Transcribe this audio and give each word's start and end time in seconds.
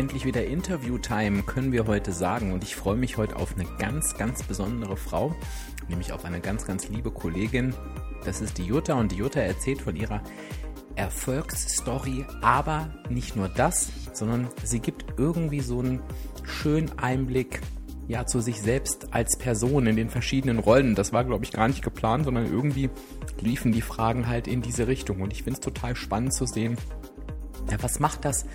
Endlich 0.00 0.24
wieder 0.24 0.46
Interview-Time, 0.46 1.42
können 1.42 1.72
wir 1.72 1.86
heute 1.86 2.12
sagen. 2.12 2.54
Und 2.54 2.64
ich 2.64 2.74
freue 2.74 2.96
mich 2.96 3.18
heute 3.18 3.36
auf 3.36 3.54
eine 3.54 3.66
ganz, 3.78 4.16
ganz 4.16 4.42
besondere 4.42 4.96
Frau, 4.96 5.36
nämlich 5.88 6.14
auf 6.14 6.24
eine 6.24 6.40
ganz, 6.40 6.64
ganz 6.64 6.88
liebe 6.88 7.10
Kollegin. 7.10 7.74
Das 8.24 8.40
ist 8.40 8.56
die 8.56 8.64
Jutta 8.64 8.94
und 8.94 9.12
die 9.12 9.16
Jutta 9.16 9.40
erzählt 9.40 9.82
von 9.82 9.94
ihrer 9.94 10.22
Erfolgsstory, 10.96 12.24
aber 12.40 12.88
nicht 13.10 13.36
nur 13.36 13.50
das, 13.50 13.90
sondern 14.14 14.48
sie 14.64 14.80
gibt 14.80 15.04
irgendwie 15.18 15.60
so 15.60 15.80
einen 15.80 16.00
schönen 16.44 16.98
Einblick 16.98 17.60
ja 18.08 18.24
zu 18.24 18.40
sich 18.40 18.62
selbst 18.62 19.12
als 19.12 19.36
Person 19.36 19.86
in 19.86 19.96
den 19.96 20.08
verschiedenen 20.08 20.60
Rollen. 20.60 20.94
Das 20.94 21.12
war 21.12 21.24
glaube 21.24 21.44
ich 21.44 21.52
gar 21.52 21.68
nicht 21.68 21.82
geplant, 21.82 22.24
sondern 22.24 22.46
irgendwie 22.46 22.88
liefen 23.38 23.70
die 23.70 23.82
Fragen 23.82 24.28
halt 24.28 24.48
in 24.48 24.62
diese 24.62 24.86
Richtung 24.86 25.20
und 25.20 25.34
ich 25.34 25.42
finde 25.42 25.58
es 25.58 25.60
total 25.60 25.94
spannend 25.94 26.32
zu 26.32 26.46
sehen. 26.46 26.78
Ja, 27.70 27.76
was 27.82 28.00
macht 28.00 28.24
das 28.24 28.46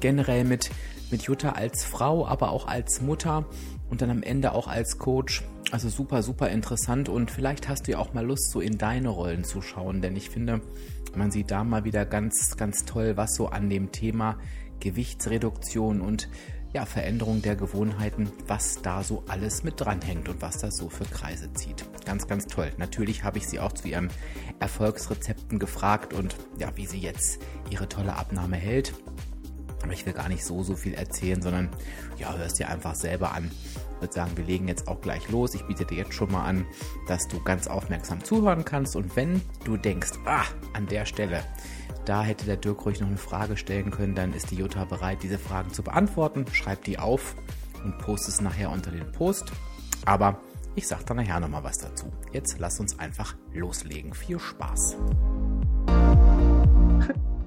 generell 0.00 0.44
mit, 0.44 0.70
mit 1.10 1.22
Jutta 1.22 1.50
als 1.50 1.84
Frau, 1.84 2.26
aber 2.26 2.50
auch 2.50 2.66
als 2.66 3.00
Mutter 3.00 3.46
und 3.90 4.02
dann 4.02 4.10
am 4.10 4.22
Ende 4.22 4.52
auch 4.52 4.68
als 4.68 4.98
Coach. 4.98 5.44
Also 5.70 5.88
super, 5.88 6.22
super 6.22 6.48
interessant 6.48 7.08
und 7.08 7.30
vielleicht 7.30 7.68
hast 7.68 7.86
du 7.86 7.92
ja 7.92 7.98
auch 7.98 8.14
mal 8.14 8.24
Lust, 8.24 8.50
so 8.50 8.60
in 8.60 8.78
deine 8.78 9.10
Rollen 9.10 9.44
zu 9.44 9.60
schauen, 9.60 10.00
denn 10.00 10.16
ich 10.16 10.30
finde, 10.30 10.62
man 11.14 11.30
sieht 11.30 11.50
da 11.50 11.64
mal 11.64 11.84
wieder 11.84 12.06
ganz, 12.06 12.56
ganz 12.56 12.84
toll, 12.84 13.16
was 13.16 13.34
so 13.34 13.48
an 13.48 13.68
dem 13.68 13.92
Thema 13.92 14.38
Gewichtsreduktion 14.80 16.00
und 16.00 16.28
ja, 16.72 16.84
Veränderung 16.84 17.40
der 17.40 17.56
Gewohnheiten, 17.56 18.30
was 18.46 18.82
da 18.82 19.02
so 19.02 19.24
alles 19.26 19.64
mit 19.64 19.80
dranhängt 19.80 20.28
und 20.28 20.42
was 20.42 20.58
das 20.58 20.76
so 20.76 20.90
für 20.90 21.04
Kreise 21.04 21.52
zieht. 21.54 21.84
Ganz, 22.04 22.28
ganz 22.28 22.46
toll. 22.46 22.70
Natürlich 22.76 23.24
habe 23.24 23.38
ich 23.38 23.48
sie 23.48 23.58
auch 23.58 23.72
zu 23.72 23.88
ihren 23.88 24.10
Erfolgsrezepten 24.60 25.58
gefragt 25.58 26.12
und 26.12 26.36
ja, 26.58 26.70
wie 26.76 26.86
sie 26.86 26.98
jetzt 26.98 27.40
ihre 27.70 27.88
tolle 27.88 28.14
Abnahme 28.14 28.56
hält. 28.56 28.92
Aber 29.82 29.92
ich 29.92 30.04
will 30.06 30.12
gar 30.12 30.28
nicht 30.28 30.44
so, 30.44 30.62
so 30.62 30.74
viel 30.74 30.94
erzählen, 30.94 31.40
sondern 31.40 31.68
ja, 32.18 32.34
hörst 32.36 32.58
dir 32.58 32.68
einfach 32.68 32.94
selber 32.94 33.32
an. 33.32 33.50
Ich 33.94 34.02
würde 34.02 34.14
sagen, 34.14 34.36
wir 34.36 34.44
legen 34.44 34.68
jetzt 34.68 34.88
auch 34.88 35.00
gleich 35.00 35.28
los. 35.28 35.54
Ich 35.54 35.64
biete 35.66 35.84
dir 35.84 35.98
jetzt 35.98 36.14
schon 36.14 36.30
mal 36.30 36.44
an, 36.44 36.66
dass 37.06 37.26
du 37.28 37.42
ganz 37.42 37.66
aufmerksam 37.66 38.22
zuhören 38.22 38.64
kannst. 38.64 38.96
Und 38.96 39.16
wenn 39.16 39.40
du 39.64 39.76
denkst, 39.76 40.12
ah, 40.24 40.44
an 40.72 40.86
der 40.86 41.04
Stelle, 41.04 41.42
da 42.04 42.22
hätte 42.22 42.46
der 42.46 42.56
Dirk 42.56 42.86
ruhig 42.86 43.00
noch 43.00 43.08
eine 43.08 43.18
Frage 43.18 43.56
stellen 43.56 43.90
können, 43.90 44.14
dann 44.14 44.32
ist 44.32 44.50
die 44.50 44.56
Jutta 44.56 44.84
bereit, 44.84 45.22
diese 45.22 45.38
Fragen 45.38 45.72
zu 45.72 45.82
beantworten. 45.82 46.46
Schreib 46.52 46.84
die 46.84 46.98
auf 46.98 47.34
und 47.84 47.98
post 47.98 48.28
es 48.28 48.40
nachher 48.40 48.70
unter 48.70 48.90
den 48.90 49.10
Post. 49.12 49.52
Aber 50.04 50.40
ich 50.74 50.86
sag 50.86 51.04
dann 51.06 51.16
nachher 51.16 51.40
nochmal 51.40 51.64
was 51.64 51.78
dazu. 51.78 52.06
Jetzt 52.32 52.58
lass 52.58 52.78
uns 52.80 52.98
einfach 52.98 53.34
loslegen. 53.52 54.14
Viel 54.14 54.38
Spaß! 54.38 54.96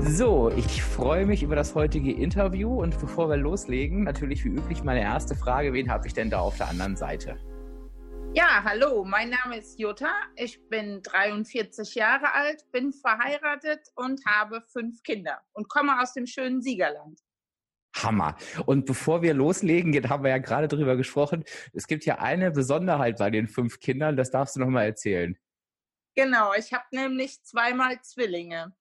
So, 0.00 0.50
ich 0.50 0.82
freue 0.82 1.26
mich 1.26 1.42
über 1.42 1.56
das 1.56 1.74
heutige 1.74 2.12
Interview 2.12 2.82
und 2.82 2.98
bevor 3.00 3.28
wir 3.28 3.36
loslegen, 3.36 4.04
natürlich 4.04 4.44
wie 4.44 4.50
üblich 4.50 4.84
meine 4.84 5.02
erste 5.02 5.34
Frage, 5.34 5.72
wen 5.72 5.90
habe 5.90 6.06
ich 6.06 6.14
denn 6.14 6.30
da 6.30 6.40
auf 6.40 6.56
der 6.56 6.68
anderen 6.68 6.96
Seite? 6.96 7.36
Ja, 8.34 8.64
hallo, 8.64 9.04
mein 9.04 9.30
Name 9.30 9.58
ist 9.58 9.78
Jutta, 9.78 10.12
ich 10.36 10.60
bin 10.68 11.02
43 11.02 11.94
Jahre 11.94 12.34
alt, 12.34 12.64
bin 12.72 12.92
verheiratet 12.92 13.80
und 13.94 14.26
habe 14.26 14.62
fünf 14.72 15.02
Kinder 15.02 15.40
und 15.52 15.68
komme 15.68 16.00
aus 16.00 16.14
dem 16.14 16.26
schönen 16.26 16.60
Siegerland. 16.60 17.20
Hammer. 18.02 18.36
Und 18.66 18.86
bevor 18.86 19.22
wir 19.22 19.34
loslegen, 19.34 19.92
jetzt 19.92 20.08
haben 20.08 20.24
wir 20.24 20.30
ja 20.30 20.38
gerade 20.38 20.68
drüber 20.68 20.96
gesprochen, 20.96 21.44
es 21.72 21.86
gibt 21.86 22.04
ja 22.04 22.18
eine 22.18 22.50
Besonderheit 22.50 23.18
bei 23.18 23.30
den 23.30 23.46
fünf 23.46 23.78
Kindern, 23.78 24.16
das 24.16 24.30
darfst 24.30 24.56
du 24.56 24.60
nochmal 24.60 24.86
erzählen. 24.86 25.38
Genau, 26.16 26.52
ich 26.54 26.72
habe 26.72 26.84
nämlich 26.92 27.42
zweimal 27.42 28.00
Zwillinge. 28.02 28.74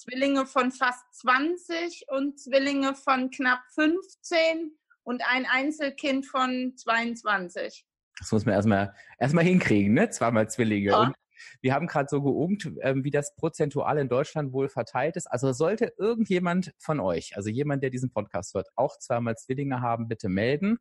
Zwillinge 0.00 0.46
von 0.46 0.72
fast 0.72 1.04
20 1.20 2.06
und 2.08 2.40
Zwillinge 2.40 2.94
von 2.94 3.30
knapp 3.30 3.60
15 3.74 4.72
und 5.02 5.22
ein 5.28 5.44
Einzelkind 5.44 6.24
von 6.26 6.72
22. 6.74 7.84
Das 8.18 8.32
muss 8.32 8.46
man 8.46 8.54
erstmal 8.54 8.94
erstmal 9.18 9.44
hinkriegen, 9.44 9.92
ne? 9.92 10.08
Zweimal 10.08 10.48
Zwillinge. 10.48 10.90
Ja. 10.90 11.00
Und 11.00 11.14
wir 11.60 11.74
haben 11.74 11.86
gerade 11.86 12.08
so 12.08 12.22
geungt, 12.22 12.70
ähm, 12.80 13.04
wie 13.04 13.10
das 13.10 13.34
prozentual 13.34 13.98
in 13.98 14.08
Deutschland 14.08 14.52
wohl 14.52 14.68
verteilt 14.68 15.16
ist. 15.16 15.26
Also 15.26 15.52
sollte 15.52 15.92
irgendjemand 15.98 16.72
von 16.78 17.00
euch, 17.00 17.36
also 17.36 17.50
jemand, 17.50 17.82
der 17.82 17.90
diesen 17.90 18.10
Podcast 18.10 18.54
hört, 18.54 18.68
auch 18.76 18.98
zweimal 18.98 19.36
Zwillinge 19.36 19.82
haben, 19.82 20.08
bitte 20.08 20.28
melden. 20.28 20.78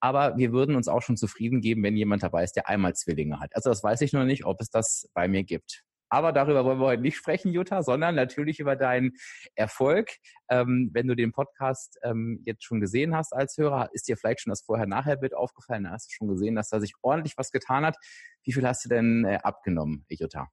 Aber 0.00 0.36
wir 0.36 0.52
würden 0.52 0.76
uns 0.76 0.88
auch 0.88 1.02
schon 1.02 1.16
zufrieden 1.16 1.60
geben, 1.60 1.82
wenn 1.82 1.96
jemand 1.96 2.22
dabei 2.22 2.44
ist, 2.44 2.56
der 2.56 2.68
einmal 2.68 2.94
Zwillinge 2.94 3.40
hat. 3.40 3.56
Also 3.56 3.70
das 3.70 3.82
weiß 3.82 4.02
ich 4.02 4.12
noch 4.12 4.24
nicht, 4.24 4.44
ob 4.44 4.60
es 4.60 4.68
das 4.68 5.08
bei 5.14 5.28
mir 5.28 5.44
gibt. 5.44 5.84
Aber 6.10 6.32
darüber 6.32 6.64
wollen 6.64 6.80
wir 6.80 6.86
heute 6.86 7.02
nicht 7.02 7.16
sprechen, 7.16 7.52
Jutta, 7.52 7.82
sondern 7.82 8.16
natürlich 8.16 8.58
über 8.58 8.76
deinen 8.76 9.12
Erfolg. 9.54 10.10
Ähm, 10.48 10.90
wenn 10.92 11.06
du 11.06 11.14
den 11.14 11.32
Podcast 11.32 11.98
ähm, 12.02 12.42
jetzt 12.44 12.64
schon 12.64 12.80
gesehen 12.80 13.14
hast 13.14 13.32
als 13.32 13.56
Hörer, 13.56 13.88
ist 13.92 14.08
dir 14.08 14.16
vielleicht 14.16 14.40
schon 14.40 14.50
das 14.50 14.62
Vorher-Nachher-Bild 14.62 15.34
aufgefallen. 15.34 15.84
Da 15.84 15.90
hast 15.90 16.10
du 16.10 16.14
schon 16.14 16.28
gesehen, 16.28 16.56
dass 16.56 16.68
da 16.68 16.80
sich 16.80 16.94
ordentlich 17.02 17.38
was 17.38 17.52
getan 17.52 17.86
hat. 17.86 17.96
Wie 18.42 18.52
viel 18.52 18.66
hast 18.66 18.84
du 18.84 18.88
denn 18.88 19.24
äh, 19.24 19.38
abgenommen, 19.42 20.04
Jutta? 20.08 20.48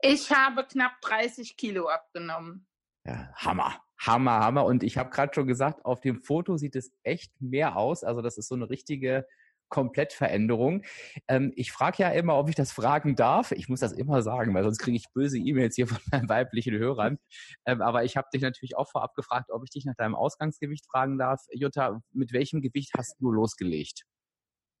Ich 0.00 0.30
habe 0.32 0.66
knapp 0.66 1.00
30 1.00 1.56
Kilo 1.56 1.88
abgenommen. 1.88 2.66
Ja, 3.06 3.32
Hammer. 3.36 3.80
Hammer, 3.98 4.40
Hammer. 4.40 4.64
Und 4.64 4.82
ich 4.82 4.98
habe 4.98 5.10
gerade 5.10 5.32
schon 5.32 5.46
gesagt, 5.46 5.84
auf 5.84 6.00
dem 6.00 6.20
Foto 6.20 6.56
sieht 6.56 6.76
es 6.76 6.92
echt 7.04 7.32
mehr 7.40 7.76
aus. 7.76 8.04
Also 8.04 8.22
das 8.22 8.36
ist 8.36 8.48
so 8.48 8.54
eine 8.54 8.68
richtige 8.68 9.26
Komplettveränderung. 9.74 10.84
Ähm, 11.26 11.52
ich 11.56 11.72
frage 11.72 12.04
ja 12.04 12.10
immer, 12.10 12.38
ob 12.38 12.48
ich 12.48 12.54
das 12.54 12.70
fragen 12.70 13.16
darf. 13.16 13.50
Ich 13.50 13.68
muss 13.68 13.80
das 13.80 13.90
immer 13.90 14.22
sagen, 14.22 14.54
weil 14.54 14.62
sonst 14.62 14.78
kriege 14.78 14.96
ich 14.96 15.12
böse 15.12 15.36
E-Mails 15.36 15.74
hier 15.74 15.88
von 15.88 15.98
meinen 16.12 16.28
weiblichen 16.28 16.78
Hörern. 16.78 17.18
Ähm, 17.66 17.82
aber 17.82 18.04
ich 18.04 18.16
habe 18.16 18.28
dich 18.32 18.40
natürlich 18.40 18.76
auch 18.76 18.88
vorab 18.88 19.14
gefragt, 19.16 19.50
ob 19.50 19.64
ich 19.64 19.70
dich 19.70 19.84
nach 19.84 19.96
deinem 19.96 20.14
Ausgangsgewicht 20.14 20.86
fragen 20.86 21.18
darf. 21.18 21.40
Jutta, 21.50 22.00
mit 22.12 22.32
welchem 22.32 22.62
Gewicht 22.62 22.92
hast 22.96 23.16
du 23.18 23.32
losgelegt? 23.32 24.04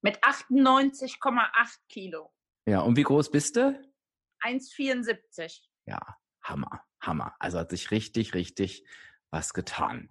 Mit 0.00 0.22
98,8 0.22 1.78
Kilo. 1.88 2.30
Ja, 2.66 2.80
und 2.80 2.96
wie 2.96 3.02
groß 3.02 3.32
bist 3.32 3.56
du? 3.56 3.76
1,74. 4.42 5.60
Ja, 5.86 5.98
Hammer, 6.44 6.84
Hammer. 7.00 7.34
Also 7.40 7.58
hat 7.58 7.70
sich 7.70 7.90
richtig, 7.90 8.34
richtig 8.34 8.86
was 9.32 9.54
getan. 9.54 10.08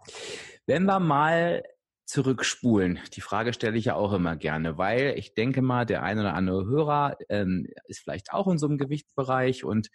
Wenn 0.65 0.83
wir 0.83 0.99
mal 0.99 1.63
zurückspulen? 2.13 2.99
Die 3.13 3.21
Frage 3.21 3.53
stelle 3.53 3.75
ich 3.75 3.85
ja 3.85 3.95
auch 3.95 4.13
immer 4.13 4.35
gerne, 4.35 4.77
weil 4.77 5.15
ich 5.17 5.33
denke 5.33 5.63
mal, 5.63 5.83
der 5.85 6.03
ein 6.03 6.19
oder 6.19 6.35
andere 6.35 6.65
Hörer 6.65 7.17
ähm, 7.27 7.67
ist 7.87 8.01
vielleicht 8.01 8.31
auch 8.31 8.47
in 8.47 8.59
so 8.59 8.67
einem 8.67 8.77
Gewichtsbereich 8.77 9.63
und 9.63 9.89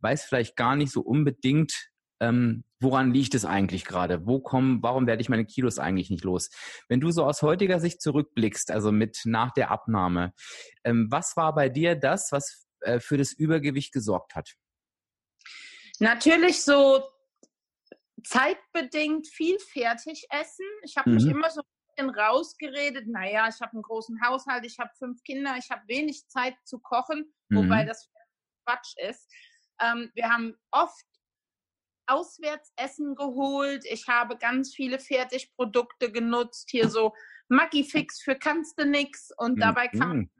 weiß 0.00 0.24
vielleicht 0.24 0.54
gar 0.54 0.76
nicht 0.76 0.92
so 0.92 1.00
unbedingt, 1.00 1.88
ähm, 2.20 2.64
woran 2.78 3.14
liegt 3.14 3.34
es 3.34 3.46
eigentlich 3.46 3.86
gerade? 3.86 4.26
Wo 4.26 4.38
kommen, 4.38 4.82
warum 4.82 5.06
werde 5.06 5.22
ich 5.22 5.30
meine 5.30 5.46
Kilos 5.46 5.78
eigentlich 5.78 6.10
nicht 6.10 6.24
los? 6.24 6.50
Wenn 6.88 7.00
du 7.00 7.10
so 7.10 7.24
aus 7.24 7.40
heutiger 7.40 7.80
Sicht 7.80 8.02
zurückblickst, 8.02 8.70
also 8.70 8.92
mit 8.92 9.22
nach 9.24 9.52
der 9.52 9.70
Abnahme, 9.70 10.34
ähm, 10.84 11.06
was 11.10 11.38
war 11.38 11.54
bei 11.54 11.70
dir 11.70 11.96
das, 11.96 12.32
was 12.32 12.66
äh, 12.80 13.00
für 13.00 13.16
das 13.16 13.32
Übergewicht 13.32 13.92
gesorgt 13.92 14.34
hat? 14.34 14.52
Natürlich 16.00 16.62
so 16.62 17.02
zeitbedingt 18.24 19.28
viel 19.28 19.58
fertig 19.58 20.26
essen. 20.30 20.66
Ich 20.82 20.96
habe 20.96 21.10
mhm. 21.10 21.16
mich 21.16 21.26
immer 21.26 21.50
so 21.50 21.60
ein 21.60 21.94
bisschen 21.96 22.10
rausgeredet, 22.10 23.06
naja, 23.06 23.48
ich 23.48 23.60
habe 23.60 23.72
einen 23.72 23.82
großen 23.82 24.20
Haushalt, 24.24 24.64
ich 24.64 24.78
habe 24.78 24.90
fünf 24.98 25.22
Kinder, 25.24 25.56
ich 25.58 25.70
habe 25.70 25.82
wenig 25.86 26.26
Zeit 26.28 26.54
zu 26.64 26.78
kochen, 26.78 27.32
mhm. 27.48 27.56
wobei 27.56 27.84
das 27.84 28.10
Quatsch 28.64 28.94
ist. 29.08 29.30
Ähm, 29.80 30.10
wir 30.14 30.30
haben 30.30 30.56
oft 30.70 31.04
Auswärtsessen 32.06 33.14
geholt. 33.14 33.84
Ich 33.88 34.08
habe 34.08 34.36
ganz 34.36 34.74
viele 34.74 34.98
Fertigprodukte 34.98 36.10
genutzt, 36.10 36.68
hier 36.70 36.88
so 36.88 37.14
Maggi 37.48 37.84
Fix 37.84 38.20
für 38.22 38.34
kannst 38.34 38.78
du 38.78 38.86
nix 38.86 39.30
und 39.36 39.56
mhm. 39.56 39.60
dabei 39.60 39.88
kann 39.88 40.08
man 40.08 40.30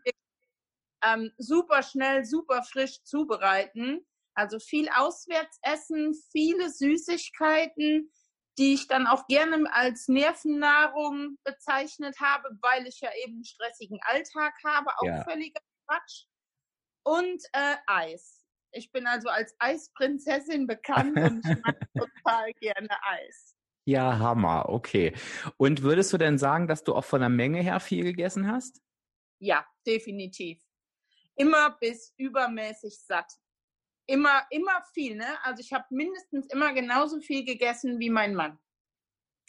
ähm, 1.05 1.32
super 1.37 1.82
schnell, 1.82 2.25
super 2.25 2.62
frisch 2.62 3.02
zubereiten. 3.05 4.06
Also 4.34 4.58
viel 4.58 4.88
Auswärtsessen, 4.94 6.14
viele 6.31 6.70
Süßigkeiten, 6.70 8.11
die 8.58 8.75
ich 8.75 8.88
dann 8.88 9.06
auch 9.06 9.26
gerne 9.26 9.64
als 9.73 10.08
Nervennahrung 10.08 11.38
bezeichnet 11.44 12.17
habe, 12.20 12.49
weil 12.61 12.87
ich 12.87 13.00
ja 13.00 13.11
eben 13.23 13.34
einen 13.34 13.44
stressigen 13.44 13.99
Alltag 14.02 14.55
habe, 14.64 14.90
auch 14.99 15.06
ja. 15.06 15.25
völliger 15.25 15.61
Quatsch. 15.87 16.26
Und 17.05 17.43
äh, 17.52 17.76
Eis. 17.87 18.44
Ich 18.73 18.90
bin 18.90 19.06
also 19.06 19.29
als 19.29 19.55
Eisprinzessin 19.58 20.67
bekannt 20.67 21.19
und 21.19 21.44
ich 21.44 21.62
mag 21.62 21.76
total 22.25 22.52
gerne 22.55 22.88
Eis. 23.02 23.55
Ja, 23.85 24.19
Hammer, 24.19 24.69
okay. 24.69 25.12
Und 25.56 25.82
würdest 25.82 26.12
du 26.12 26.19
denn 26.19 26.38
sagen, 26.38 26.69
dass 26.69 26.85
du 26.85 26.94
auch 26.94 27.05
von 27.05 27.20
der 27.20 27.28
Menge 27.28 27.61
her 27.61 27.81
viel 27.81 28.05
gegessen 28.05 28.50
hast? 28.50 28.81
Ja, 29.40 29.67
definitiv. 29.87 30.62
Immer 31.35 31.76
bis 31.81 32.14
übermäßig 32.17 33.00
satt. 33.00 33.32
Immer, 34.06 34.43
immer 34.50 34.82
viel, 34.93 35.16
ne? 35.16 35.26
Also 35.44 35.60
ich 35.60 35.72
habe 35.72 35.84
mindestens 35.90 36.46
immer 36.52 36.72
genauso 36.75 37.20
viel 37.20 37.44
gegessen 37.44 37.99
wie 37.99 38.10
mein 38.10 38.34
Mann. 38.34 38.58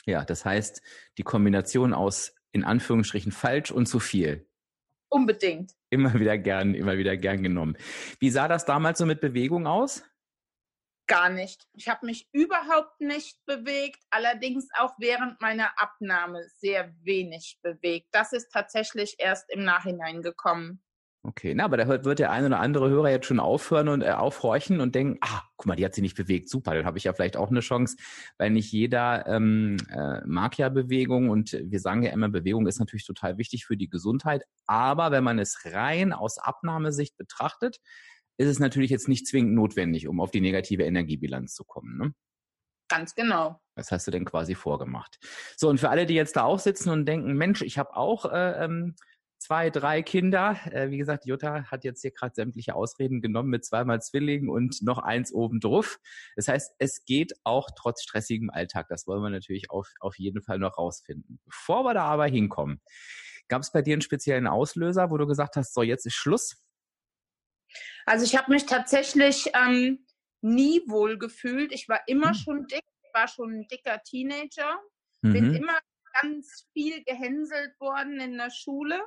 Ja, 0.05 0.25
das 0.25 0.45
heißt, 0.45 0.81
die 1.17 1.23
Kombination 1.23 1.93
aus 1.93 2.35
in 2.51 2.63
Anführungsstrichen 2.63 3.31
falsch 3.31 3.71
und 3.71 3.87
zu 3.87 3.99
viel. 3.99 4.47
Unbedingt. 5.09 5.73
Immer 5.89 6.13
wieder 6.15 6.37
gern, 6.37 6.73
immer 6.75 6.97
wieder 6.97 7.17
gern 7.17 7.43
genommen. 7.43 7.77
Wie 8.19 8.29
sah 8.29 8.47
das 8.47 8.65
damals 8.65 8.99
so 8.99 9.05
mit 9.05 9.21
Bewegung 9.21 9.67
aus? 9.67 10.03
Gar 11.07 11.29
nicht. 11.29 11.67
Ich 11.73 11.89
habe 11.89 12.05
mich 12.05 12.29
überhaupt 12.31 13.01
nicht 13.01 13.43
bewegt, 13.45 14.01
allerdings 14.09 14.69
auch 14.77 14.93
während 14.99 15.41
meiner 15.41 15.79
Abnahme 15.79 16.47
sehr 16.57 16.93
wenig 17.03 17.59
bewegt. 17.61 18.07
Das 18.11 18.33
ist 18.33 18.51
tatsächlich 18.51 19.15
erst 19.17 19.51
im 19.51 19.63
Nachhinein 19.63 20.21
gekommen. 20.21 20.82
Okay, 21.25 21.53
na, 21.55 21.63
aber 21.63 21.77
da 21.77 21.87
wird 22.03 22.19
der 22.19 22.31
ein 22.31 22.45
oder 22.45 22.59
andere 22.59 22.89
Hörer 22.89 23.09
jetzt 23.09 23.27
schon 23.27 23.39
aufhören 23.39 23.87
und 23.87 24.01
äh, 24.01 24.11
aufhorchen 24.11 24.81
und 24.81 24.93
denken, 24.93 25.19
ah, 25.21 25.43
guck 25.55 25.67
mal, 25.67 25.77
die 25.77 25.85
hat 25.85 25.95
sich 25.95 26.01
nicht 26.01 26.17
bewegt, 26.17 26.49
super, 26.49 26.75
dann 26.75 26.85
habe 26.85 26.97
ich 26.97 27.05
ja 27.05 27.13
vielleicht 27.13 27.37
auch 27.37 27.49
eine 27.49 27.61
Chance, 27.61 27.95
weil 28.37 28.49
nicht 28.49 28.73
jeder 28.73 29.25
ähm, 29.27 29.77
äh, 29.89 30.19
mag 30.25 30.57
ja 30.57 30.67
Bewegung 30.67 31.29
und 31.29 31.53
wir 31.53 31.79
sagen 31.79 32.03
ja 32.03 32.11
immer, 32.11 32.27
Bewegung 32.27 32.67
ist 32.67 32.79
natürlich 32.79 33.05
total 33.05 33.37
wichtig 33.37 33.65
für 33.65 33.77
die 33.77 33.89
Gesundheit, 33.89 34.43
aber 34.67 35.11
wenn 35.11 35.23
man 35.23 35.39
es 35.39 35.61
rein 35.63 36.11
aus 36.11 36.39
Abnahmesicht 36.39 37.15
betrachtet, 37.15 37.77
ist 38.35 38.49
es 38.49 38.59
natürlich 38.59 38.91
jetzt 38.91 39.07
nicht 39.07 39.25
zwingend 39.25 39.53
notwendig, 39.53 40.09
um 40.09 40.19
auf 40.19 40.31
die 40.31 40.41
negative 40.41 40.83
Energiebilanz 40.83 41.53
zu 41.53 41.63
kommen. 41.63 41.97
Ne? 41.97 42.13
Ganz 42.89 43.15
genau. 43.15 43.61
Was 43.75 43.91
hast 43.91 44.07
du 44.07 44.11
denn 44.11 44.25
quasi 44.25 44.55
vorgemacht? 44.55 45.19
So, 45.55 45.69
und 45.69 45.79
für 45.79 45.89
alle, 45.89 46.05
die 46.05 46.15
jetzt 46.15 46.35
da 46.35 46.43
auch 46.43 46.59
sitzen 46.59 46.89
und 46.89 47.05
denken, 47.05 47.33
Mensch, 47.33 47.61
ich 47.61 47.77
habe 47.77 47.95
auch 47.95 48.25
äh, 48.25 48.65
ähm, 48.65 48.95
zwei, 49.43 49.69
drei 49.69 50.01
Kinder. 50.01 50.57
Äh, 50.71 50.89
wie 50.89 50.97
gesagt, 50.97 51.25
Jutta 51.25 51.65
hat 51.65 51.83
jetzt 51.83 52.01
hier 52.01 52.11
gerade 52.11 52.33
sämtliche 52.33 52.75
Ausreden 52.75 53.21
genommen 53.21 53.49
mit 53.49 53.65
zweimal 53.65 54.01
Zwillingen 54.01 54.49
und 54.49 54.81
noch 54.81 54.99
eins 54.99 55.33
obendrauf. 55.33 55.99
Das 56.37 56.47
heißt, 56.47 56.75
es 56.79 57.03
geht 57.03 57.33
auch 57.43 57.69
trotz 57.75 58.01
stressigem 58.03 58.49
Alltag. 58.49 58.87
Das 58.87 59.05
wollen 59.05 59.21
wir 59.21 59.29
natürlich 59.29 59.69
auf, 59.69 59.89
auf 59.99 60.17
jeden 60.17 60.41
Fall 60.41 60.59
noch 60.59 60.77
rausfinden. 60.77 61.39
Bevor 61.45 61.83
wir 61.83 61.93
da 61.93 62.05
aber 62.05 62.25
hinkommen, 62.25 62.81
gab 63.49 63.61
es 63.61 63.71
bei 63.71 63.81
dir 63.81 63.93
einen 63.93 64.01
speziellen 64.01 64.47
Auslöser, 64.47 65.11
wo 65.11 65.17
du 65.17 65.27
gesagt 65.27 65.57
hast, 65.57 65.73
so 65.73 65.83
jetzt 65.83 66.05
ist 66.05 66.15
Schluss? 66.15 66.63
Also 68.05 68.23
ich 68.23 68.37
habe 68.37 68.51
mich 68.51 68.65
tatsächlich 68.65 69.51
ähm, 69.53 70.05
nie 70.41 70.81
wohl 70.87 71.17
gefühlt. 71.17 71.73
Ich 71.73 71.89
war 71.89 71.99
immer 72.07 72.29
hm. 72.29 72.35
schon 72.35 72.67
dick, 72.67 72.83
war 73.13 73.27
schon 73.27 73.51
ein 73.51 73.67
dicker 73.67 74.01
Teenager, 74.03 74.79
mhm. 75.21 75.33
bin 75.33 75.55
immer 75.55 75.77
ganz 76.21 76.67
viel 76.73 77.03
gehänselt 77.03 77.79
worden 77.79 78.19
in 78.19 78.37
der 78.37 78.49
Schule. 78.49 79.01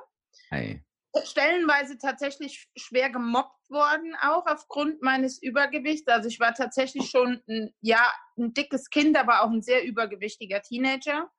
Hey. 0.49 0.83
Stellenweise 1.23 1.97
tatsächlich 1.97 2.67
schwer 2.75 3.09
gemobbt 3.09 3.69
worden, 3.69 4.15
auch 4.21 4.45
aufgrund 4.45 5.01
meines 5.01 5.41
Übergewichts. 5.41 6.07
Also 6.07 6.27
ich 6.27 6.39
war 6.39 6.53
tatsächlich 6.53 7.09
schon 7.09 7.41
ein, 7.47 7.73
ja, 7.81 8.13
ein 8.37 8.53
dickes 8.53 8.89
Kind, 8.89 9.17
aber 9.17 9.41
auch 9.41 9.49
ein 9.49 9.63
sehr 9.63 9.83
übergewichtiger 9.83 10.61
Teenager 10.61 11.29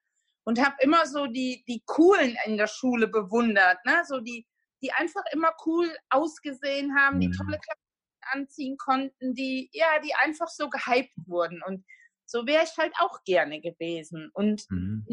und 0.45 0.65
habe 0.65 0.77
immer 0.81 1.07
so 1.07 1.27
die, 1.27 1.63
die 1.69 1.83
Coolen 1.87 2.37
in 2.47 2.57
der 2.57 2.67
Schule 2.67 3.07
bewundert, 3.07 3.85
ne? 3.85 4.03
so 4.07 4.19
die, 4.21 4.47
die 4.83 4.93
einfach 4.93 5.23
immer 5.33 5.53
cool 5.67 5.95
ausgesehen 6.09 6.97
haben, 6.97 7.21
die 7.21 7.29
mhm. 7.29 7.33
tolle 7.33 7.59
Klamotten 7.59 8.33
anziehen 8.33 8.77
konnten, 8.79 9.35
die, 9.35 9.69
ja, 9.73 9.99
die 10.03 10.15
einfach 10.15 10.49
so 10.49 10.71
gehypt 10.71 11.13
wurden. 11.27 11.63
Und 11.63 11.85
so 12.25 12.47
wäre 12.47 12.65
ich 12.65 12.77
halt 12.79 12.95
auch 12.99 13.23
gerne 13.25 13.61
gewesen. 13.61 14.31
Und 14.33 14.65
mhm. 14.71 15.05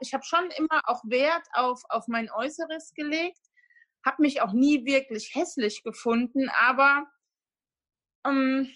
Ich 0.00 0.14
habe 0.14 0.24
schon 0.24 0.50
immer 0.56 0.80
auch 0.84 1.02
Wert 1.04 1.46
auf, 1.52 1.82
auf 1.88 2.08
mein 2.08 2.30
Äußeres 2.30 2.94
gelegt, 2.94 3.40
habe 4.04 4.22
mich 4.22 4.40
auch 4.40 4.52
nie 4.52 4.84
wirklich 4.84 5.34
hässlich 5.34 5.82
gefunden, 5.82 6.48
aber 6.50 7.06
ähm, 8.26 8.70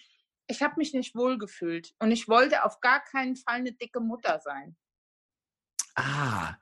ich 0.47 0.63
habe 0.63 0.75
mich 0.77 0.93
nicht 0.93 1.15
wohlgefühlt 1.15 1.95
und 1.99 2.11
ich 2.11 2.29
wollte 2.29 2.65
auf 2.65 2.81
gar 2.81 3.03
keinen 3.03 3.37
Fall 3.37 3.57
eine 3.57 3.73
dicke 3.73 4.01
Mutter 4.01 4.41
sein. 4.41 4.77
Ah, 5.95 6.55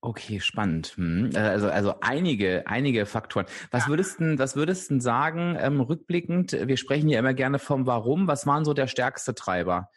okay, 0.00 0.40
spannend. 0.40 0.94
Hm. 0.96 1.30
Äh, 1.34 1.38
also, 1.38 1.68
also 1.70 1.94
einige, 2.00 2.66
einige 2.66 3.06
Faktoren. 3.06 3.46
Was 3.70 3.84
ja. 3.84 3.88
würdest 3.90 4.20
du, 4.20 4.38
was 4.38 4.56
würdest 4.56 4.90
du 4.90 5.00
sagen, 5.00 5.56
ähm, 5.58 5.80
rückblickend? 5.80 6.52
Wir 6.52 6.76
sprechen 6.76 7.08
ja 7.08 7.18
immer 7.18 7.34
gerne 7.34 7.58
vom 7.58 7.86
Warum. 7.86 8.26
Was 8.26 8.46
waren 8.46 8.64
so 8.64 8.74
der 8.74 8.88
stärkste 8.88 9.34
Treiber 9.34 9.88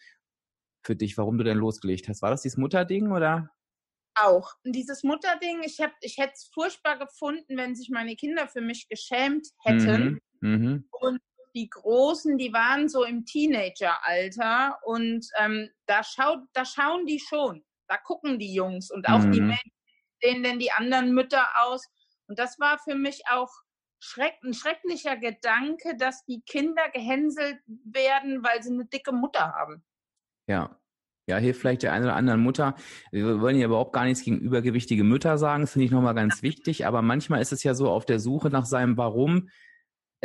für 0.84 0.96
dich, 0.96 1.18
warum 1.18 1.38
du 1.38 1.44
denn 1.44 1.58
losgelegt 1.58 2.08
hast? 2.08 2.22
War 2.22 2.30
das 2.30 2.44
dieses 2.44 2.58
Mutterding 2.58 3.12
oder? 3.12 3.50
Auch. 4.16 4.54
Und 4.64 4.74
dieses 4.74 5.04
Mutterding, 5.04 5.64
ich, 5.64 5.80
hab, 5.82 5.92
ich 6.02 6.18
hätte 6.18 6.34
es 6.36 6.50
furchtbar 6.54 6.98
gefunden, 6.98 7.58
wenn 7.58 7.76
sich 7.76 7.90
meine 7.90 8.16
Kinder 8.16 8.48
für 8.48 8.62
mich 8.62 8.88
geschämt 8.88 9.48
hätten. 9.64 10.22
Mhm. 10.40 10.50
Mhm. 10.50 10.90
Und 10.92 11.20
die 11.54 11.70
Großen, 11.70 12.38
die 12.38 12.54
waren 12.54 12.90
so 12.90 13.04
im 13.04 13.26
Teenageralter 13.26 14.80
und 14.84 15.26
ähm, 15.40 15.70
da, 15.86 16.04
schaut, 16.04 16.40
da 16.54 16.66
schauen 16.66 17.06
die 17.06 17.20
schon 17.20 17.64
da 17.88 17.98
gucken 17.98 18.40
die 18.40 18.54
Jungs 18.54 18.92
und 18.92 19.08
auch 19.08 19.20
mhm. 19.20 19.32
die 19.32 19.42
Menschen, 19.42 19.72
sehen 20.22 20.44
denn 20.44 20.60
die 20.60 20.72
anderen 20.72 21.14
Mütter 21.14 21.48
aus. 21.58 21.88
Und 22.28 22.40
das 22.40 22.60
war 22.60 22.80
für 22.80 22.96
mich 22.96 23.24
auch 23.30 23.52
schreck, 24.00 24.38
ein 24.44 24.54
schrecklicher 24.54 25.18
Gedanke, 25.18 25.96
dass 25.98 26.26
die 26.26 26.42
Kinder 26.42 26.90
gehänselt 26.90 27.60
werden, 27.66 28.44
weil 28.44 28.64
sie 28.64 28.72
eine 28.72 28.86
dicke 28.86 29.12
Mutter 29.12 29.54
haben. 29.54 29.84
Ja. 30.48 30.80
Ja, 31.28 31.38
hilft 31.38 31.60
vielleicht 31.60 31.84
der 31.84 31.94
einen 31.94 32.06
oder 32.06 32.16
anderen 32.16 32.42
Mutter. 32.42 32.76
Wir 33.12 33.42
wollen 33.42 33.58
ja 33.58 33.66
überhaupt 33.66 33.94
gar 33.94 34.06
nichts 34.06 34.24
gegen 34.24 34.38
übergewichtige 34.38 35.04
Mütter 35.04 35.38
sagen, 35.38 35.62
das 35.64 35.72
finde 35.72 35.86
ich 35.86 35.92
nochmal 35.92 36.14
ganz 36.14 36.44
wichtig. 36.44 36.86
Aber 36.86 37.02
manchmal 37.02 37.42
ist 37.42 37.52
es 37.52 37.64
ja 37.64 37.74
so 37.74 37.90
auf 37.90 38.06
der 38.06 38.20
Suche 38.20 38.50
nach 38.50 38.66
seinem 38.66 38.96
Warum, 38.98 39.50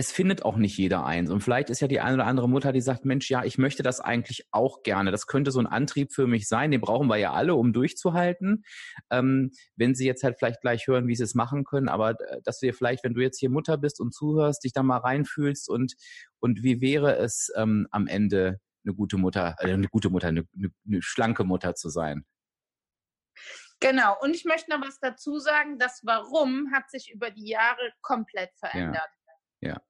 es 0.01 0.13
findet 0.13 0.45
auch 0.47 0.57
nicht 0.57 0.79
jeder 0.79 1.05
eins. 1.05 1.31
Und 1.31 1.43
vielleicht 1.43 1.69
ist 1.69 1.81
ja 1.81 1.89
die 1.89 2.01
eine 2.01 2.15
oder 2.15 2.27
andere 2.27 2.49
Mutter, 2.49 2.73
die 2.73 2.81
sagt, 2.81 3.05
Mensch, 3.05 3.29
ja, 3.29 3.45
ich 3.45 3.59
möchte 3.59 3.83
das 3.83 4.01
eigentlich 4.01 4.47
auch 4.51 4.83
gerne. 4.83 5.11
Das 5.11 5.27
könnte 5.27 5.51
so 5.51 5.61
ein 5.61 5.67
Antrieb 5.67 6.13
für 6.15 6.27
mich 6.27 6.49
sein. 6.49 6.71
Den 6.71 6.81
brauchen 6.81 7.09
wir 7.09 7.19
ja 7.19 7.35
alle, 7.35 7.55
um 7.55 7.75
durchzuhalten. 7.75 8.65
Ähm, 9.11 9.51
wenn 9.77 9.95
sie 9.95 10.07
jetzt 10.07 10.23
halt 10.23 10.39
vielleicht 10.39 10.63
gleich 10.63 10.87
hören, 10.87 11.07
wie 11.07 11.17
sie 11.17 11.25
es 11.25 11.35
machen 11.35 11.65
können, 11.65 11.89
aber 11.89 12.13
äh, 12.13 12.41
dass 12.45 12.61
dir 12.61 12.73
vielleicht, 12.73 13.05
wenn 13.05 13.13
du 13.13 13.21
jetzt 13.21 13.39
hier 13.39 13.51
Mutter 13.51 13.77
bist 13.77 14.01
und 14.01 14.15
zuhörst, 14.15 14.65
dich 14.65 14.73
da 14.73 14.83
mal 14.83 14.99
reinfühlst 14.99 15.69
und, 15.69 15.95
und 16.39 16.63
wie 16.63 16.81
wäre 16.81 17.17
es 17.17 17.53
ähm, 17.57 17.87
am 17.91 18.07
Ende 18.07 18.59
eine 18.85 18.95
gute 18.95 19.17
Mutter, 19.17 19.57
äh, 19.59 19.73
eine 19.73 19.89
gute 19.89 20.11
Mutter, 20.11 20.29
eine, 20.29 20.47
eine, 20.55 20.71
eine 20.87 21.03
schlanke 21.03 21.45
Mutter 21.45 21.75
zu 21.75 21.89
sein? 21.89 22.25
Genau. 23.81 24.17
Und 24.21 24.35
ich 24.35 24.45
möchte 24.45 24.71
noch 24.71 24.87
was 24.87 24.99
dazu 25.01 25.39
sagen. 25.39 25.79
Das 25.79 26.01
Warum 26.05 26.73
hat 26.73 26.91
sich 26.91 27.11
über 27.13 27.31
die 27.31 27.49
Jahre 27.49 27.93
komplett 28.03 28.51
verändert. 28.59 29.11
Ja. 29.61 29.71
ja 29.71 29.81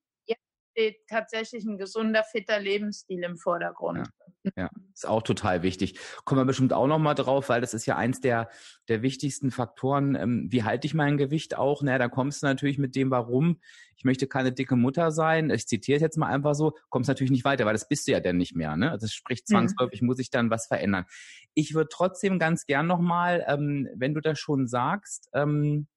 steht 0.80 1.06
tatsächlich 1.08 1.64
ein 1.64 1.76
gesunder, 1.76 2.24
fitter 2.24 2.58
Lebensstil 2.58 3.22
im 3.22 3.36
Vordergrund. 3.36 4.08
Ja, 4.44 4.52
ja. 4.56 4.70
ist 4.94 5.06
auch 5.06 5.22
total 5.22 5.62
wichtig. 5.62 5.98
Kommen 6.24 6.40
wir 6.40 6.46
bestimmt 6.46 6.72
auch 6.72 6.86
nochmal 6.86 7.14
drauf, 7.14 7.50
weil 7.50 7.60
das 7.60 7.74
ist 7.74 7.84
ja 7.84 7.96
eins 7.96 8.20
der, 8.20 8.48
der 8.88 9.02
wichtigsten 9.02 9.50
Faktoren. 9.50 10.14
Ähm, 10.14 10.48
wie 10.50 10.64
halte 10.64 10.86
ich 10.86 10.94
mein 10.94 11.18
Gewicht 11.18 11.56
auch? 11.56 11.82
Naja, 11.82 11.98
da 11.98 12.08
kommst 12.08 12.42
du 12.42 12.46
natürlich 12.46 12.78
mit 12.78 12.96
dem, 12.96 13.10
warum. 13.10 13.60
Ich 13.96 14.04
möchte 14.04 14.26
keine 14.26 14.52
dicke 14.52 14.76
Mutter 14.76 15.10
sein. 15.10 15.50
Ich 15.50 15.66
zitiere 15.66 15.96
es 15.96 16.02
jetzt 16.02 16.16
mal 16.16 16.28
einfach 16.28 16.54
so, 16.54 16.72
kommst 16.88 17.08
natürlich 17.08 17.30
nicht 17.30 17.44
weiter, 17.44 17.66
weil 17.66 17.74
das 17.74 17.86
bist 17.86 18.08
du 18.08 18.12
ja 18.12 18.20
dann 18.20 18.38
nicht 18.38 18.56
mehr. 18.56 18.76
Ne? 18.76 18.90
Also 18.90 19.06
sprich, 19.06 19.40
mhm. 19.42 19.52
zwangsläufig 19.52 20.00
mhm. 20.00 20.06
muss 20.06 20.18
ich 20.18 20.30
dann 20.30 20.48
was 20.48 20.66
verändern. 20.66 21.04
Ich 21.52 21.74
würde 21.74 21.90
trotzdem 21.92 22.38
ganz 22.38 22.64
gern 22.64 22.86
nochmal, 22.86 23.44
ähm, 23.46 23.88
wenn 23.94 24.14
du 24.14 24.22
das 24.22 24.38
schon 24.38 24.66
sagst, 24.66 25.28
ähm, 25.34 25.88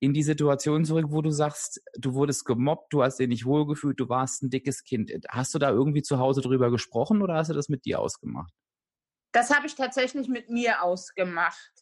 in 0.00 0.14
die 0.14 0.22
Situation 0.22 0.84
zurück, 0.84 1.06
wo 1.08 1.22
du 1.22 1.30
sagst, 1.30 1.82
du 1.96 2.14
wurdest 2.14 2.44
gemobbt, 2.44 2.92
du 2.92 3.02
hast 3.02 3.18
dich 3.18 3.28
nicht 3.28 3.44
wohlgefühlt, 3.44 3.98
du 3.98 4.08
warst 4.08 4.42
ein 4.42 4.50
dickes 4.50 4.84
Kind. 4.84 5.10
Hast 5.28 5.54
du 5.54 5.58
da 5.58 5.70
irgendwie 5.70 6.02
zu 6.02 6.18
Hause 6.18 6.40
drüber 6.40 6.70
gesprochen 6.70 7.20
oder 7.20 7.34
hast 7.34 7.50
du 7.50 7.54
das 7.54 7.68
mit 7.68 7.84
dir 7.84 7.98
ausgemacht? 7.98 8.52
Das 9.32 9.54
habe 9.54 9.66
ich 9.66 9.74
tatsächlich 9.74 10.28
mit 10.28 10.50
mir 10.50 10.82
ausgemacht. 10.82 11.72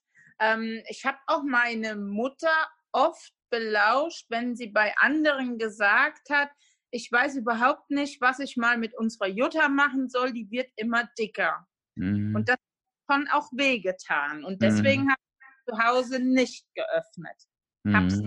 Ähm, 0.40 0.82
ich 0.88 1.04
habe 1.04 1.18
auch 1.26 1.42
meine 1.42 1.96
Mutter 1.96 2.54
oft 2.92 3.32
belauscht, 3.50 4.26
wenn 4.30 4.56
sie 4.56 4.68
bei 4.68 4.94
anderen 4.96 5.58
gesagt 5.58 6.30
hat, 6.30 6.50
ich 6.90 7.10
weiß 7.12 7.36
überhaupt 7.36 7.90
nicht, 7.90 8.20
was 8.20 8.38
ich 8.38 8.56
mal 8.56 8.78
mit 8.78 8.96
unserer 8.96 9.28
Jutta 9.28 9.68
machen 9.68 10.08
soll, 10.08 10.32
die 10.32 10.50
wird 10.50 10.70
immer 10.76 11.08
dicker. 11.18 11.66
Mhm. 11.96 12.34
Und 12.34 12.48
das 12.48 12.56
hat 12.56 13.16
schon 13.16 13.28
auch 13.28 13.48
wehgetan. 13.52 14.44
Und 14.44 14.62
deswegen 14.62 15.04
mhm. 15.04 15.10
habe 15.10 15.20
ich 15.20 15.74
zu 15.74 15.84
Hause 15.84 16.20
nicht 16.20 16.64
geöffnet 16.74 17.36
mhm. 17.90 17.94
habe 17.94 18.06
es 18.06 18.22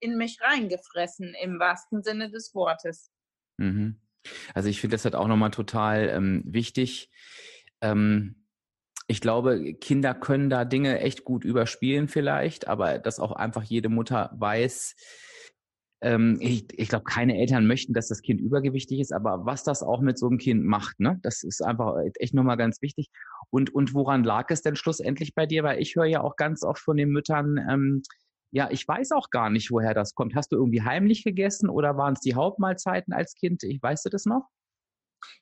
in 0.00 0.16
mich 0.16 0.38
reingefressen, 0.40 1.34
im 1.42 1.58
wahrsten 1.58 2.02
Sinne 2.02 2.30
des 2.30 2.54
Wortes. 2.54 3.10
Mhm. 3.58 4.00
Also 4.54 4.68
ich 4.68 4.80
finde 4.80 4.94
das 4.94 5.04
halt 5.04 5.14
auch 5.14 5.28
nochmal 5.28 5.50
total 5.50 6.08
ähm, 6.08 6.42
wichtig. 6.46 7.10
Ähm, 7.80 8.46
ich 9.08 9.20
glaube, 9.20 9.74
Kinder 9.74 10.14
können 10.14 10.50
da 10.50 10.64
Dinge 10.64 11.00
echt 11.00 11.24
gut 11.24 11.44
überspielen 11.44 12.08
vielleicht, 12.08 12.66
aber 12.66 12.98
dass 12.98 13.20
auch 13.20 13.32
einfach 13.32 13.62
jede 13.62 13.88
Mutter 13.88 14.32
weiß, 14.36 14.96
ähm, 16.02 16.38
ich, 16.40 16.66
ich 16.78 16.88
glaube, 16.88 17.04
keine 17.04 17.38
Eltern 17.38 17.66
möchten, 17.66 17.94
dass 17.94 18.08
das 18.08 18.20
Kind 18.20 18.40
übergewichtig 18.40 19.00
ist, 19.00 19.12
aber 19.12 19.46
was 19.46 19.64
das 19.64 19.82
auch 19.82 20.00
mit 20.00 20.18
so 20.18 20.26
einem 20.26 20.38
Kind 20.38 20.64
macht, 20.64 21.00
ne, 21.00 21.18
das 21.22 21.42
ist 21.42 21.62
einfach 21.62 21.96
echt 22.18 22.34
nochmal 22.34 22.56
ganz 22.56 22.82
wichtig. 22.82 23.08
Und, 23.50 23.74
und 23.74 23.94
woran 23.94 24.24
lag 24.24 24.50
es 24.50 24.60
denn 24.60 24.76
schlussendlich 24.76 25.34
bei 25.34 25.46
dir? 25.46 25.62
Weil 25.62 25.80
ich 25.80 25.94
höre 25.94 26.04
ja 26.04 26.20
auch 26.20 26.36
ganz 26.36 26.64
oft 26.64 26.80
von 26.80 26.96
den 26.96 27.10
Müttern, 27.10 27.58
ähm, 27.70 28.02
ja, 28.56 28.70
ich 28.70 28.88
weiß 28.88 29.12
auch 29.12 29.28
gar 29.28 29.50
nicht, 29.50 29.70
woher 29.70 29.92
das 29.92 30.14
kommt. 30.14 30.34
Hast 30.34 30.50
du 30.50 30.56
irgendwie 30.56 30.80
heimlich 30.80 31.24
gegessen 31.24 31.68
oder 31.68 31.98
waren 31.98 32.14
es 32.14 32.20
die 32.20 32.34
Hauptmahlzeiten 32.34 33.12
als 33.12 33.34
Kind? 33.34 33.62
Ich, 33.64 33.82
weißt 33.82 34.06
du 34.06 34.08
das 34.08 34.24
noch? 34.24 34.48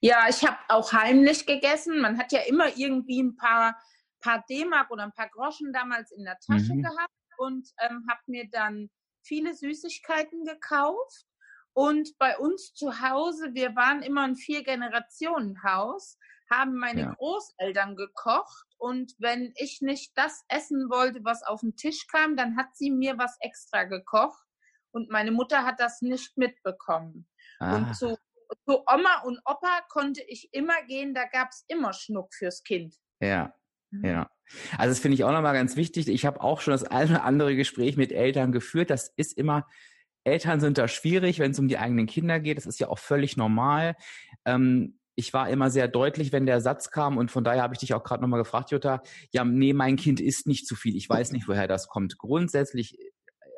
Ja, 0.00 0.26
ich 0.28 0.44
habe 0.44 0.58
auch 0.66 0.92
heimlich 0.92 1.46
gegessen. 1.46 2.00
Man 2.00 2.18
hat 2.18 2.32
ja 2.32 2.40
immer 2.40 2.76
irgendwie 2.76 3.22
ein 3.22 3.36
paar, 3.36 3.80
paar 4.20 4.44
D-Mark 4.50 4.90
oder 4.90 5.04
ein 5.04 5.12
paar 5.12 5.28
Groschen 5.28 5.72
damals 5.72 6.10
in 6.10 6.24
der 6.24 6.38
Tasche 6.44 6.74
mhm. 6.74 6.82
gehabt 6.82 7.14
und 7.38 7.68
ähm, 7.88 8.04
habe 8.10 8.20
mir 8.26 8.48
dann 8.50 8.90
viele 9.22 9.54
Süßigkeiten 9.54 10.44
gekauft. 10.44 11.24
Und 11.72 12.18
bei 12.18 12.36
uns 12.36 12.74
zu 12.74 13.00
Hause, 13.00 13.50
wir 13.52 13.76
waren 13.76 14.02
immer 14.02 14.22
ein 14.22 14.34
Vier-Generationen-Haus, 14.34 16.18
haben 16.50 16.74
meine 16.74 17.02
ja. 17.02 17.14
Großeltern 17.14 17.94
gekocht. 17.94 18.66
Und 18.84 19.14
wenn 19.18 19.54
ich 19.56 19.80
nicht 19.80 20.12
das 20.14 20.44
essen 20.48 20.90
wollte, 20.90 21.24
was 21.24 21.42
auf 21.42 21.60
den 21.60 21.74
Tisch 21.74 22.06
kam, 22.06 22.36
dann 22.36 22.58
hat 22.58 22.76
sie 22.76 22.90
mir 22.90 23.16
was 23.16 23.34
extra 23.40 23.84
gekocht. 23.84 24.44
Und 24.90 25.08
meine 25.08 25.30
Mutter 25.30 25.64
hat 25.64 25.80
das 25.80 26.02
nicht 26.02 26.36
mitbekommen. 26.36 27.26
Ah. 27.60 27.76
Und 27.76 27.96
zu, 27.96 28.18
zu 28.66 28.84
Oma 28.86 29.22
und 29.24 29.40
Opa 29.46 29.80
konnte 29.88 30.22
ich 30.28 30.50
immer 30.52 30.82
gehen, 30.86 31.14
da 31.14 31.24
gab 31.24 31.48
es 31.48 31.64
immer 31.66 31.94
Schnuck 31.94 32.34
fürs 32.34 32.62
Kind. 32.62 32.94
Ja, 33.20 33.54
mhm. 33.90 34.04
ja. 34.04 34.30
Also 34.76 34.90
das 34.90 34.98
finde 34.98 35.14
ich 35.14 35.24
auch 35.24 35.32
nochmal 35.32 35.54
ganz 35.54 35.76
wichtig. 35.76 36.08
Ich 36.08 36.26
habe 36.26 36.42
auch 36.42 36.60
schon 36.60 36.72
das 36.72 36.84
eine 36.84 37.12
oder 37.12 37.24
andere 37.24 37.56
Gespräch 37.56 37.96
mit 37.96 38.12
Eltern 38.12 38.52
geführt. 38.52 38.90
Das 38.90 39.08
ist 39.16 39.38
immer, 39.38 39.66
Eltern 40.24 40.60
sind 40.60 40.76
da 40.76 40.88
schwierig, 40.88 41.38
wenn 41.38 41.52
es 41.52 41.58
um 41.58 41.68
die 41.68 41.78
eigenen 41.78 42.04
Kinder 42.04 42.38
geht. 42.38 42.58
Das 42.58 42.66
ist 42.66 42.80
ja 42.80 42.88
auch 42.88 42.98
völlig 42.98 43.38
normal. 43.38 43.96
Ähm, 44.44 44.98
ich 45.16 45.32
war 45.32 45.48
immer 45.48 45.70
sehr 45.70 45.88
deutlich, 45.88 46.32
wenn 46.32 46.46
der 46.46 46.60
Satz 46.60 46.90
kam 46.90 47.16
und 47.18 47.30
von 47.30 47.44
daher 47.44 47.62
habe 47.62 47.74
ich 47.74 47.80
dich 47.80 47.94
auch 47.94 48.02
gerade 48.02 48.22
nochmal 48.22 48.40
gefragt, 48.40 48.70
Jutta, 48.70 49.02
ja, 49.32 49.44
nee, 49.44 49.72
mein 49.72 49.96
Kind 49.96 50.20
isst 50.20 50.46
nicht 50.46 50.66
zu 50.66 50.74
viel. 50.74 50.96
Ich 50.96 51.08
weiß 51.08 51.32
nicht, 51.32 51.48
woher 51.48 51.68
das 51.68 51.88
kommt. 51.88 52.18
Grundsätzlich 52.18 52.98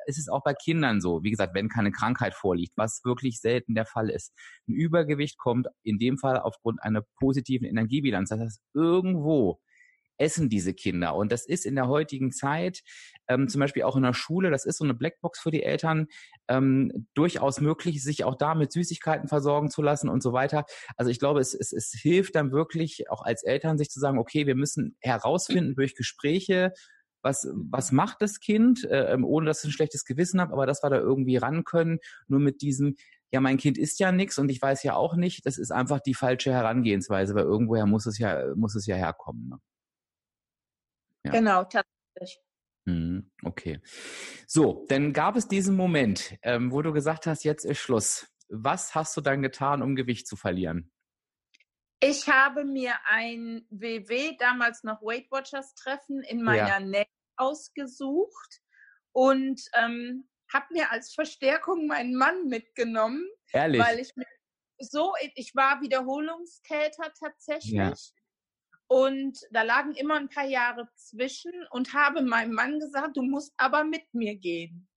ist 0.06 0.18
es 0.18 0.28
auch 0.28 0.42
bei 0.42 0.54
Kindern 0.54 1.00
so. 1.00 1.22
Wie 1.22 1.30
gesagt, 1.30 1.54
wenn 1.54 1.68
keine 1.68 1.90
Krankheit 1.90 2.34
vorliegt, 2.34 2.72
was 2.76 3.02
wirklich 3.04 3.40
selten 3.40 3.74
der 3.74 3.86
Fall 3.86 4.10
ist. 4.10 4.32
Ein 4.68 4.74
Übergewicht 4.74 5.38
kommt 5.38 5.66
in 5.82 5.98
dem 5.98 6.18
Fall 6.18 6.38
aufgrund 6.38 6.82
einer 6.82 7.02
positiven 7.18 7.66
Energiebilanz. 7.66 8.28
Das 8.28 8.40
heißt, 8.40 8.62
irgendwo 8.74 9.60
essen 10.18 10.48
diese 10.48 10.74
Kinder. 10.74 11.14
Und 11.14 11.32
das 11.32 11.46
ist 11.46 11.66
in 11.66 11.74
der 11.74 11.88
heutigen 11.88 12.32
Zeit, 12.32 12.82
ähm, 13.28 13.48
zum 13.48 13.60
Beispiel 13.60 13.82
auch 13.82 13.96
in 13.96 14.02
der 14.02 14.14
Schule, 14.14 14.50
das 14.50 14.64
ist 14.64 14.78
so 14.78 14.84
eine 14.84 14.94
Blackbox 14.94 15.40
für 15.40 15.50
die 15.50 15.62
Eltern, 15.62 16.06
ähm, 16.48 17.08
durchaus 17.14 17.60
möglich, 17.60 18.02
sich 18.02 18.24
auch 18.24 18.36
da 18.36 18.54
mit 18.54 18.72
Süßigkeiten 18.72 19.28
versorgen 19.28 19.70
zu 19.70 19.82
lassen 19.82 20.08
und 20.08 20.22
so 20.22 20.32
weiter. 20.32 20.64
Also 20.96 21.10
ich 21.10 21.18
glaube, 21.18 21.40
es, 21.40 21.54
es, 21.54 21.72
es 21.72 21.92
hilft 21.92 22.34
dann 22.34 22.52
wirklich 22.52 23.10
auch 23.10 23.22
als 23.22 23.42
Eltern, 23.42 23.78
sich 23.78 23.90
zu 23.90 24.00
sagen, 24.00 24.18
okay, 24.18 24.46
wir 24.46 24.54
müssen 24.54 24.96
herausfinden 25.00 25.74
durch 25.74 25.94
Gespräche, 25.94 26.72
was, 27.22 27.48
was 27.54 27.90
macht 27.90 28.22
das 28.22 28.40
Kind, 28.40 28.84
äh, 28.84 29.12
ähm, 29.12 29.24
ohne 29.24 29.46
dass 29.46 29.64
ich 29.64 29.70
ein 29.70 29.72
schlechtes 29.72 30.04
Gewissen 30.04 30.40
habe, 30.40 30.52
aber 30.52 30.64
dass 30.64 30.82
wir 30.82 30.90
da 30.90 30.98
irgendwie 30.98 31.36
ran 31.36 31.64
können, 31.64 31.98
nur 32.28 32.40
mit 32.40 32.62
diesem, 32.62 32.96
ja, 33.32 33.40
mein 33.40 33.56
Kind 33.56 33.78
ist 33.78 33.98
ja 33.98 34.12
nichts 34.12 34.38
und 34.38 34.48
ich 34.48 34.62
weiß 34.62 34.84
ja 34.84 34.94
auch 34.94 35.16
nicht, 35.16 35.44
das 35.44 35.58
ist 35.58 35.72
einfach 35.72 36.00
die 36.00 36.14
falsche 36.14 36.52
Herangehensweise, 36.52 37.34
weil 37.34 37.44
irgendwoher 37.44 37.86
muss 37.86 38.06
es 38.06 38.18
ja, 38.18 38.54
muss 38.54 38.76
es 38.76 38.86
ja 38.86 38.94
herkommen. 38.94 39.48
Ne? 39.48 39.58
Ja. 41.26 41.32
Genau, 41.32 41.64
tatsächlich. 41.64 42.40
Mhm, 42.84 43.32
okay. 43.42 43.80
So, 44.46 44.86
dann 44.88 45.12
gab 45.12 45.36
es 45.36 45.48
diesen 45.48 45.76
Moment, 45.76 46.36
ähm, 46.42 46.70
wo 46.70 46.82
du 46.82 46.92
gesagt 46.92 47.26
hast, 47.26 47.44
jetzt 47.44 47.64
ist 47.64 47.78
Schluss. 47.78 48.28
Was 48.48 48.94
hast 48.94 49.16
du 49.16 49.20
dann 49.20 49.42
getan, 49.42 49.82
um 49.82 49.96
Gewicht 49.96 50.28
zu 50.28 50.36
verlieren? 50.36 50.92
Ich 51.98 52.28
habe 52.28 52.64
mir 52.64 52.94
ein 53.06 53.66
WW, 53.70 54.36
damals 54.38 54.84
noch 54.84 55.02
Weight 55.02 55.30
Watchers 55.30 55.74
Treffen, 55.74 56.22
in 56.22 56.42
meiner 56.42 56.68
ja. 56.68 56.80
Nähe 56.80 57.06
ausgesucht 57.36 58.60
und 59.12 59.60
ähm, 59.72 60.28
habe 60.52 60.66
mir 60.70 60.92
als 60.92 61.12
Verstärkung 61.12 61.88
meinen 61.88 62.14
Mann 62.14 62.46
mitgenommen. 62.46 63.26
Ehrlich? 63.52 63.82
Weil 63.82 63.98
ich 63.98 64.12
so, 64.78 65.14
ich 65.34 65.56
war 65.56 65.80
Wiederholungstäter 65.80 67.12
tatsächlich. 67.18 67.72
Ja. 67.72 67.94
Und 68.88 69.40
da 69.50 69.62
lagen 69.62 69.94
immer 69.94 70.14
ein 70.16 70.28
paar 70.28 70.44
Jahre 70.44 70.88
zwischen 70.94 71.52
und 71.70 71.92
habe 71.92 72.22
meinem 72.22 72.52
Mann 72.52 72.78
gesagt, 72.78 73.16
du 73.16 73.22
musst 73.22 73.52
aber 73.56 73.84
mit 73.84 74.14
mir 74.14 74.36
gehen. 74.36 74.88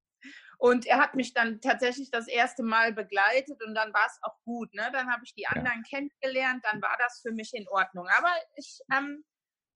Und 0.59 0.85
er 0.85 0.99
hat 0.99 1.15
mich 1.15 1.33
dann 1.33 1.61
tatsächlich 1.61 2.11
das 2.11 2.27
erste 2.27 2.63
Mal 2.63 2.93
begleitet 2.93 3.63
und 3.63 3.73
dann 3.73 3.93
war 3.93 4.05
es 4.05 4.19
auch 4.21 4.35
gut. 4.43 4.73
Ne? 4.73 4.89
Dann 4.91 5.09
habe 5.09 5.23
ich 5.23 5.33
die 5.33 5.47
anderen 5.47 5.83
ja. 5.85 5.97
kennengelernt, 5.97 6.63
dann 6.69 6.81
war 6.81 6.95
das 6.99 7.21
für 7.21 7.31
mich 7.31 7.53
in 7.53 7.67
Ordnung. 7.69 8.07
Aber 8.09 8.29
ich, 8.57 8.81
ähm, 8.91 9.23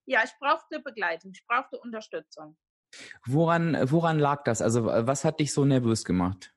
ja, 0.06 0.24
ich 0.26 0.34
brauchte 0.40 0.82
Begleitung, 0.82 1.32
ich 1.34 1.46
brauchte 1.48 1.80
Unterstützung. 1.80 2.58
Woran, 3.26 3.90
woran 3.90 4.20
lag 4.20 4.44
das? 4.44 4.62
Also 4.62 4.86
was 4.86 5.24
hat 5.24 5.40
dich 5.40 5.54
so 5.54 5.64
nervös 5.64 6.04
gemacht? 6.04 6.54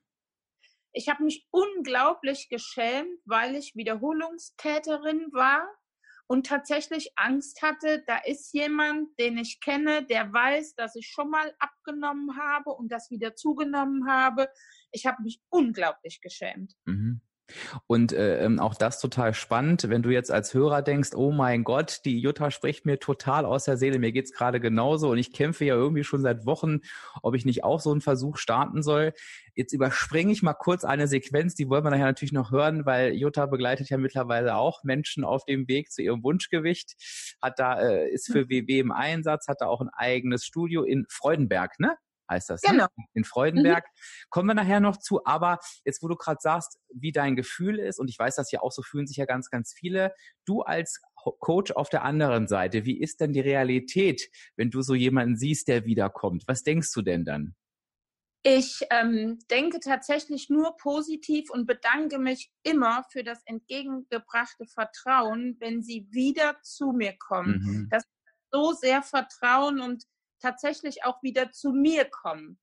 Ich 0.91 1.07
habe 1.09 1.23
mich 1.23 1.47
unglaublich 1.51 2.49
geschämt, 2.49 3.19
weil 3.25 3.55
ich 3.55 3.75
Wiederholungstäterin 3.75 5.31
war 5.31 5.67
und 6.27 6.45
tatsächlich 6.45 7.13
Angst 7.15 7.61
hatte, 7.61 8.03
da 8.05 8.17
ist 8.17 8.53
jemand, 8.53 9.17
den 9.17 9.37
ich 9.37 9.61
kenne, 9.61 10.05
der 10.05 10.31
weiß, 10.31 10.75
dass 10.75 10.95
ich 10.95 11.07
schon 11.07 11.29
mal 11.29 11.53
abgenommen 11.59 12.37
habe 12.37 12.71
und 12.71 12.91
das 12.91 13.09
wieder 13.09 13.35
zugenommen 13.35 14.09
habe. 14.09 14.49
Ich 14.91 15.05
habe 15.05 15.23
mich 15.23 15.41
unglaublich 15.49 16.21
geschämt. 16.21 16.75
Mhm. 16.85 17.21
Und 17.87 18.13
äh, 18.13 18.43
ähm, 18.43 18.59
auch 18.59 18.75
das 18.75 18.99
total 18.99 19.33
spannend, 19.33 19.89
wenn 19.89 20.01
du 20.01 20.09
jetzt 20.09 20.31
als 20.31 20.53
Hörer 20.53 20.81
denkst, 20.81 21.11
oh 21.15 21.31
mein 21.31 21.63
Gott, 21.63 22.01
die 22.05 22.19
Jutta 22.19 22.51
spricht 22.51 22.85
mir 22.85 22.99
total 22.99 23.45
aus 23.45 23.65
der 23.65 23.77
Seele, 23.77 23.99
mir 23.99 24.11
geht's 24.11 24.33
gerade 24.33 24.59
genauso 24.59 25.11
und 25.11 25.17
ich 25.17 25.31
kämpfe 25.33 25.65
ja 25.65 25.75
irgendwie 25.75 26.03
schon 26.03 26.21
seit 26.21 26.45
Wochen, 26.45 26.79
ob 27.21 27.35
ich 27.35 27.45
nicht 27.45 27.63
auch 27.63 27.79
so 27.79 27.91
einen 27.91 28.01
Versuch 28.01 28.37
starten 28.37 28.83
soll. 28.83 29.13
Jetzt 29.55 29.73
überspringe 29.73 30.31
ich 30.31 30.43
mal 30.43 30.53
kurz 30.53 30.83
eine 30.83 31.07
Sequenz, 31.07 31.55
die 31.55 31.69
wollen 31.69 31.83
wir 31.83 31.89
nachher 31.89 32.05
natürlich 32.05 32.33
noch 32.33 32.51
hören, 32.51 32.85
weil 32.85 33.13
Jutta 33.13 33.45
begleitet 33.45 33.89
ja 33.89 33.97
mittlerweile 33.97 34.55
auch 34.55 34.83
Menschen 34.83 35.23
auf 35.23 35.45
dem 35.45 35.67
Weg 35.67 35.91
zu 35.91 36.01
ihrem 36.01 36.23
Wunschgewicht, 36.23 36.95
hat 37.41 37.59
da, 37.59 37.79
äh, 37.79 38.09
ist 38.09 38.31
für 38.31 38.49
WW 38.49 38.79
im 38.79 38.91
Einsatz, 38.91 39.47
hat 39.47 39.61
da 39.61 39.67
auch 39.67 39.81
ein 39.81 39.89
eigenes 39.93 40.45
Studio 40.45 40.83
in 40.83 41.05
Freudenberg, 41.09 41.79
ne? 41.79 41.95
Heißt 42.29 42.49
das. 42.49 42.61
Ne? 42.63 42.71
Genau. 42.71 42.87
Ne? 42.95 43.05
In 43.13 43.23
Freudenberg. 43.23 43.85
Mhm. 43.85 44.29
Kommen 44.29 44.47
wir 44.49 44.53
nachher 44.53 44.79
noch 44.79 44.97
zu. 44.97 45.25
Aber 45.25 45.59
jetzt, 45.85 46.01
wo 46.01 46.07
du 46.07 46.15
gerade 46.15 46.39
sagst, 46.41 46.79
wie 46.93 47.11
dein 47.11 47.35
Gefühl 47.35 47.79
ist, 47.79 47.99
und 47.99 48.09
ich 48.09 48.17
weiß, 48.17 48.35
dass 48.35 48.51
ja 48.51 48.61
auch 48.61 48.71
so 48.71 48.81
fühlen 48.81 49.07
sich 49.07 49.17
ja 49.17 49.25
ganz, 49.25 49.49
ganz 49.49 49.73
viele, 49.73 50.13
du 50.45 50.61
als 50.61 51.01
Coach 51.15 51.71
auf 51.71 51.89
der 51.89 52.03
anderen 52.03 52.47
Seite, 52.47 52.85
wie 52.85 52.99
ist 52.99 53.19
denn 53.19 53.33
die 53.33 53.41
Realität, 53.41 54.29
wenn 54.55 54.69
du 54.69 54.81
so 54.81 54.95
jemanden 54.95 55.35
siehst, 55.35 55.67
der 55.67 55.85
wiederkommt? 55.85 56.43
Was 56.47 56.63
denkst 56.63 56.91
du 56.93 57.01
denn 57.01 57.25
dann? 57.25 57.55
Ich 58.43 58.85
ähm, 58.91 59.39
denke 59.51 59.79
tatsächlich 59.79 60.49
nur 60.49 60.77
positiv 60.77 61.49
und 61.49 61.65
bedanke 61.65 62.17
mich 62.17 62.49
immer 62.63 63.03
für 63.11 63.23
das 63.23 63.41
entgegengebrachte 63.45 64.65
Vertrauen, 64.67 65.57
wenn 65.59 65.81
sie 65.81 66.07
wieder 66.11 66.55
zu 66.61 66.93
mir 66.93 67.13
kommen. 67.17 67.59
Mhm. 67.61 67.87
Das 67.89 68.03
ist 68.03 68.11
so 68.51 68.71
sehr 68.71 69.03
Vertrauen 69.03 69.81
und 69.81 70.05
tatsächlich 70.39 71.03
auch 71.03 71.21
wieder 71.23 71.51
zu 71.51 71.71
mir 71.71 72.05
kommen. 72.05 72.59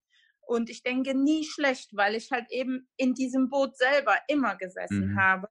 Und 0.46 0.68
ich 0.68 0.82
denke 0.82 1.14
nie 1.14 1.44
schlecht, 1.44 1.96
weil 1.96 2.14
ich 2.14 2.30
halt 2.30 2.50
eben 2.50 2.88
in 2.96 3.14
diesem 3.14 3.48
Boot 3.48 3.76
selber 3.76 4.16
immer 4.28 4.56
gesessen 4.56 5.12
mhm. 5.12 5.20
habe. 5.20 5.48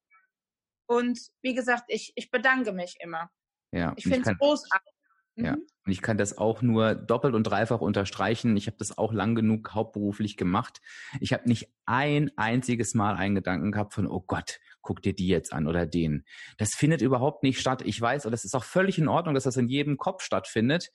Und 0.86 1.20
wie 1.42 1.56
gesagt, 1.56 1.86
ich, 1.88 2.13
ich 2.15 2.30
bedanke 2.30 2.74
mich 2.74 2.96
immer. 3.00 3.30
Ja, 3.72 3.94
ich 3.96 4.03
finde 4.03 4.30
es 4.30 4.38
großartig. 4.38 4.94
Ja, 5.36 5.53
mhm. 5.53 5.65
und 5.86 5.92
ich 5.92 6.03
kann 6.03 6.18
das 6.18 6.38
auch 6.38 6.62
nur 6.62 6.94
doppelt 6.94 7.34
und 7.34 7.44
dreifach 7.44 7.82
unterstreichen. 7.82 8.56
Ich 8.56 8.68
habe 8.68 8.77
das 8.77 8.98
auch 8.98 9.12
lang 9.12 9.34
genug 9.34 9.74
hauptberuflich 9.74 10.38
gemacht. 10.38 10.80
Ich 11.20 11.34
habe 11.34 11.48
nicht 11.48 11.74
ein 11.86 12.32
einziges 12.38 12.94
Mal 12.94 13.15
einen 13.15 13.34
Gedanken 13.34 13.72
gehabt 13.72 13.96
von, 13.96 14.08
oh 14.08 14.22
Gott, 14.22 14.60
guck 14.84 15.02
dir 15.02 15.13
die 15.13 15.28
jetzt 15.28 15.52
an 15.52 15.68
oder 15.68 15.88
den. 15.88 16.25
Das 16.58 16.75
findet 16.75 17.02
überhaupt 17.02 17.42
nicht 17.42 17.60
statt. 17.60 17.82
Ich 17.84 18.00
weiß, 18.00 18.25
und 18.25 18.32
das 18.32 18.46
ist 18.46 18.56
auch 18.56 18.63
völlig 18.63 19.00
in 19.00 19.08
Ordnung, 19.08 19.34
dass 19.34 19.46
das 19.46 19.58
in 19.58 19.68
jedem 19.68 19.98
Kopf 19.98 20.22
stattfindet, 20.22 20.92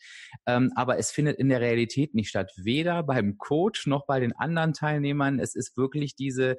ähm, 0.47 0.71
aber 0.77 0.99
es 0.99 1.11
findet 1.11 1.39
in 1.39 1.49
der 1.49 1.61
Realität 1.61 2.15
nicht 2.15 2.29
statt. 2.29 2.53
Weder 2.57 3.03
beim 3.03 3.39
Coach 3.39 3.87
noch 3.87 4.07
bei 4.07 4.21
den 4.21 4.37
anderen 4.37 4.75
Teilnehmern. 4.75 5.41
Es 5.41 5.57
ist 5.57 5.77
wirklich 5.77 6.15
diese 6.15 6.57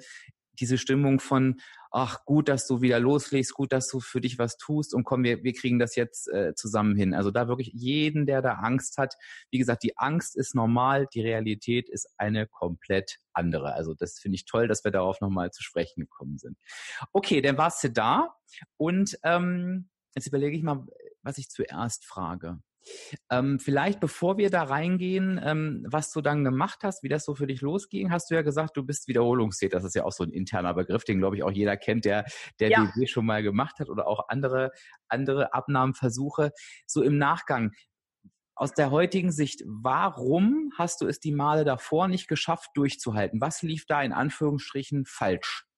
diese 0.59 0.77
Stimmung 0.77 1.19
von, 1.19 1.59
ach 1.91 2.25
gut, 2.25 2.49
dass 2.49 2.67
du 2.67 2.81
wieder 2.81 2.99
loslegst, 2.99 3.53
gut, 3.53 3.71
dass 3.71 3.87
du 3.87 3.99
für 3.99 4.21
dich 4.21 4.37
was 4.37 4.57
tust 4.57 4.93
und 4.93 5.03
komm, 5.03 5.23
wir, 5.23 5.43
wir 5.43 5.53
kriegen 5.53 5.79
das 5.79 5.95
jetzt 5.95 6.27
äh, 6.29 6.53
zusammen 6.55 6.95
hin. 6.95 7.13
Also 7.13 7.31
da 7.31 7.47
wirklich 7.47 7.71
jeden, 7.73 8.25
der 8.25 8.41
da 8.41 8.53
Angst 8.55 8.97
hat, 8.97 9.15
wie 9.51 9.57
gesagt, 9.57 9.83
die 9.83 9.97
Angst 9.97 10.35
ist 10.35 10.55
normal, 10.55 11.07
die 11.13 11.21
Realität 11.21 11.89
ist 11.89 12.07
eine 12.17 12.47
komplett 12.47 13.17
andere. 13.33 13.73
Also 13.73 13.93
das 13.93 14.19
finde 14.19 14.35
ich 14.35 14.45
toll, 14.45 14.67
dass 14.67 14.83
wir 14.83 14.91
darauf 14.91 15.21
nochmal 15.21 15.51
zu 15.51 15.63
sprechen 15.63 16.01
gekommen 16.01 16.37
sind. 16.37 16.57
Okay, 17.11 17.41
dann 17.41 17.57
warst 17.57 17.83
du 17.83 17.89
da 17.89 18.35
und 18.77 19.17
ähm, 19.23 19.89
jetzt 20.15 20.27
überlege 20.27 20.55
ich 20.55 20.63
mal, 20.63 20.85
was 21.21 21.37
ich 21.37 21.49
zuerst 21.49 22.05
frage. 22.05 22.59
Ähm, 23.29 23.59
vielleicht 23.59 23.99
bevor 23.99 24.37
wir 24.37 24.49
da 24.49 24.63
reingehen, 24.63 25.39
ähm, 25.43 25.85
was 25.89 26.11
du 26.11 26.21
dann 26.21 26.43
gemacht 26.43 26.79
hast, 26.83 27.03
wie 27.03 27.09
das 27.09 27.25
so 27.25 27.35
für 27.35 27.47
dich 27.47 27.61
losging, 27.61 28.11
hast 28.11 28.31
du 28.31 28.35
ja 28.35 28.41
gesagt, 28.41 28.77
du 28.77 28.83
bist 28.83 29.07
Wiederholungstäter. 29.07 29.77
Das 29.77 29.85
ist 29.85 29.95
ja 29.95 30.03
auch 30.03 30.11
so 30.11 30.23
ein 30.23 30.31
interner 30.31 30.73
Begriff, 30.73 31.03
den 31.03 31.19
glaube 31.19 31.35
ich 31.35 31.43
auch 31.43 31.51
jeder 31.51 31.77
kennt, 31.77 32.05
der 32.05 32.25
der 32.59 32.69
ja. 32.69 32.91
WW 32.95 33.07
schon 33.07 33.25
mal 33.25 33.43
gemacht 33.43 33.79
hat 33.79 33.89
oder 33.89 34.07
auch 34.07 34.29
andere 34.29 34.71
andere 35.07 35.53
Abnahmeversuche. 35.53 36.51
So 36.85 37.03
im 37.03 37.17
Nachgang, 37.17 37.71
aus 38.59 38.73
der 38.73 38.91
heutigen 38.91 39.31
Sicht, 39.31 39.63
warum 39.65 40.71
hast 40.77 40.99
du 40.99 41.07
es 41.07 41.21
die 41.21 41.31
Male 41.31 41.63
davor 41.63 42.09
nicht 42.09 42.27
geschafft, 42.27 42.71
durchzuhalten? 42.73 43.39
Was 43.39 43.61
lief 43.61 43.85
da 43.85 44.01
in 44.01 44.11
Anführungsstrichen 44.11 45.05
falsch? 45.05 45.68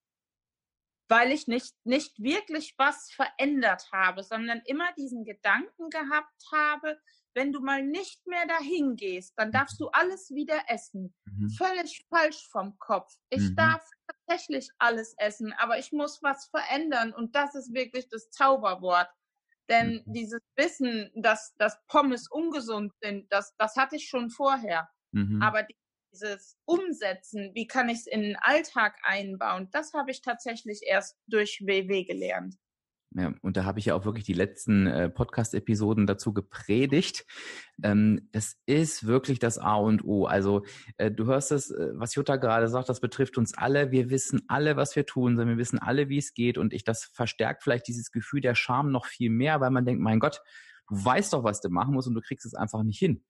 Weil 1.12 1.34
ich 1.34 1.48
nicht, 1.48 1.76
nicht 1.84 2.18
wirklich 2.24 2.74
was 2.78 3.12
verändert 3.12 3.92
habe, 3.92 4.24
sondern 4.24 4.62
immer 4.66 4.94
diesen 4.98 5.26
Gedanken 5.26 5.90
gehabt 5.90 6.42
habe, 6.54 6.98
wenn 7.34 7.52
du 7.52 7.60
mal 7.60 7.84
nicht 7.84 8.26
mehr 8.28 8.46
dahin 8.48 8.96
gehst, 8.96 9.34
dann 9.38 9.52
darfst 9.52 9.80
du 9.80 9.90
alles 9.90 10.32
wieder 10.32 10.58
essen. 10.68 11.14
Mhm. 11.26 11.50
Völlig 11.50 12.06
falsch 12.10 12.48
vom 12.50 12.78
Kopf. 12.78 13.14
Ich 13.30 13.42
mhm. 13.42 13.56
darf 13.56 13.86
tatsächlich 14.08 14.70
alles 14.78 15.14
essen, 15.18 15.54
aber 15.58 15.80
ich 15.80 15.92
muss 15.92 16.22
was 16.22 16.48
verändern 16.48 17.14
und 17.14 17.36
das 17.36 17.56
ist 17.56 17.74
wirklich 17.74 18.08
das 18.10 18.30
Zauberwort. 18.30 19.10
Denn 19.70 20.04
mhm. 20.06 20.14
dieses 20.14 20.42
Wissen, 20.56 21.12
dass, 21.16 21.54
dass 21.58 21.78
Pommes 21.88 22.30
ungesund 22.30 22.94
sind, 23.02 23.32
das, 23.32 23.54
das 23.58 23.76
hatte 23.76 23.98
ich 23.98 24.08
schon 24.08 24.30
vorher. 24.30 24.90
Mhm. 25.12 25.42
Aber 25.42 25.64
dieses 26.12 26.58
Umsetzen, 26.66 27.52
wie 27.54 27.68
kann 27.68 27.90
ich 27.90 28.00
es 28.00 28.08
in 28.08 28.22
den 28.22 28.36
Alltag 28.38 28.96
einbauen, 29.04 29.70
das 29.72 29.94
habe 29.94 30.12
ich 30.12 30.22
tatsächlich 30.22 30.82
erst 30.86 31.18
durch 31.28 31.62
WW 31.66 32.04
gelernt. 32.04 32.58
Ja, 33.14 33.34
und 33.42 33.58
da 33.58 33.66
habe 33.66 33.78
ich 33.78 33.86
ja 33.86 33.96
auch 33.96 34.06
wirklich 34.06 34.24
die 34.24 34.32
letzten 34.32 34.88
äh, 34.88 35.10
Podcast-Episoden 35.10 36.08
dazu 36.08 36.34
gepredigt. 36.34 37.26
Ähm, 37.84 38.30
das 38.32 38.56
ist 38.66 39.06
wirklich 39.06 39.38
das 39.40 39.58
A 39.58 39.76
und 39.76 40.06
O. 40.06 40.28
Also 40.28 40.64
äh, 40.96 41.12
du 41.12 41.26
hörst 41.26 41.52
es, 41.52 41.72
äh, 41.72 41.90
was 41.94 42.16
Jutta 42.16 42.38
gerade 42.38 42.70
sagt, 42.70 42.88
das 42.88 43.02
betrifft 43.02 43.38
uns 43.38 43.58
alle. 43.58 43.92
Wir 43.92 44.10
wissen 44.10 44.44
alle, 44.48 44.78
was 44.78 44.96
wir 44.96 45.06
tun, 45.06 45.38
wir 45.38 45.58
wissen 45.58 45.78
alle, 45.78 46.08
wie 46.08 46.20
es 46.20 46.34
geht. 46.34 46.58
Und 46.58 46.72
ich, 46.72 46.86
das 46.86 47.04
verstärkt 47.04 47.64
vielleicht 47.64 47.90
dieses 47.90 48.12
Gefühl 48.12 48.40
der 48.40 48.56
Scham 48.56 48.92
noch 48.92 49.06
viel 49.06 49.30
mehr, 49.30 49.60
weil 49.60 49.72
man 49.72 49.86
denkt, 49.86 50.02
mein 50.02 50.22
Gott, 50.22 50.42
du 50.88 51.04
weißt 51.04 51.34
doch, 51.34 51.44
was 51.44 51.60
du 51.60 51.68
machen 51.68 51.94
musst 51.94 52.08
und 52.08 52.14
du 52.14 52.22
kriegst 52.22 52.46
es 52.46 52.54
einfach 52.54 52.84
nicht 52.84 53.00
hin. 53.00 53.26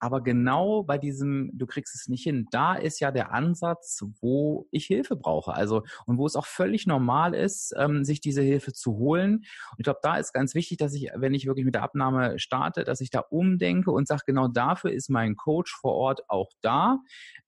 Aber 0.00 0.22
genau 0.22 0.82
bei 0.84 0.98
diesem, 0.98 1.50
du 1.54 1.66
kriegst 1.66 1.94
es 1.94 2.08
nicht 2.08 2.22
hin, 2.22 2.46
da 2.50 2.74
ist 2.74 3.00
ja 3.00 3.10
der 3.10 3.32
Ansatz, 3.32 4.04
wo 4.20 4.66
ich 4.70 4.86
Hilfe 4.86 5.16
brauche. 5.16 5.52
Also 5.52 5.82
und 6.06 6.18
wo 6.18 6.26
es 6.26 6.36
auch 6.36 6.46
völlig 6.46 6.86
normal 6.86 7.34
ist, 7.34 7.74
ähm, 7.76 8.04
sich 8.04 8.20
diese 8.20 8.42
Hilfe 8.42 8.72
zu 8.72 8.96
holen. 8.96 9.36
Und 9.36 9.78
ich 9.78 9.84
glaube, 9.84 10.00
da 10.02 10.16
ist 10.16 10.32
ganz 10.32 10.54
wichtig, 10.54 10.78
dass 10.78 10.94
ich, 10.94 11.10
wenn 11.14 11.34
ich 11.34 11.46
wirklich 11.46 11.64
mit 11.64 11.74
der 11.74 11.82
Abnahme 11.82 12.38
starte, 12.38 12.84
dass 12.84 13.00
ich 13.00 13.10
da 13.10 13.20
umdenke 13.20 13.90
und 13.90 14.06
sage, 14.06 14.22
genau 14.26 14.48
dafür 14.48 14.92
ist 14.92 15.10
mein 15.10 15.36
Coach 15.36 15.74
vor 15.74 15.94
Ort 15.94 16.28
auch 16.28 16.50
da, 16.60 16.98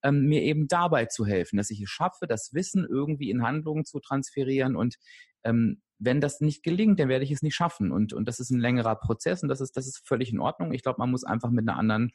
ähm, 0.03 0.25
mir 0.27 0.41
eben 0.41 0.67
dabei 0.67 1.05
zu 1.05 1.25
helfen, 1.25 1.57
dass 1.57 1.69
ich 1.69 1.81
es 1.81 1.89
schaffe, 1.89 2.27
das 2.27 2.53
Wissen 2.53 2.85
irgendwie 2.89 3.29
in 3.29 3.43
Handlungen 3.43 3.85
zu 3.85 3.99
transferieren 3.99 4.75
und 4.75 4.97
ähm, 5.43 5.81
wenn 6.01 6.19
das 6.19 6.41
nicht 6.41 6.63
gelingt, 6.63 6.99
dann 6.99 7.09
werde 7.09 7.23
ich 7.23 7.31
es 7.31 7.43
nicht 7.43 7.55
schaffen. 7.55 7.91
Und, 7.91 8.11
und 8.11 8.27
das 8.27 8.39
ist 8.39 8.49
ein 8.49 8.59
längerer 8.59 8.95
Prozess 8.95 9.43
und 9.43 9.49
das 9.49 9.61
ist, 9.61 9.77
das 9.77 9.87
ist 9.87 10.05
völlig 10.05 10.33
in 10.33 10.39
Ordnung. 10.39 10.73
Ich 10.73 10.81
glaube, 10.81 10.99
man 10.99 11.11
muss 11.11 11.23
einfach 11.23 11.51
mit 11.51 11.67
einer 11.67 11.77
anderen 11.77 12.11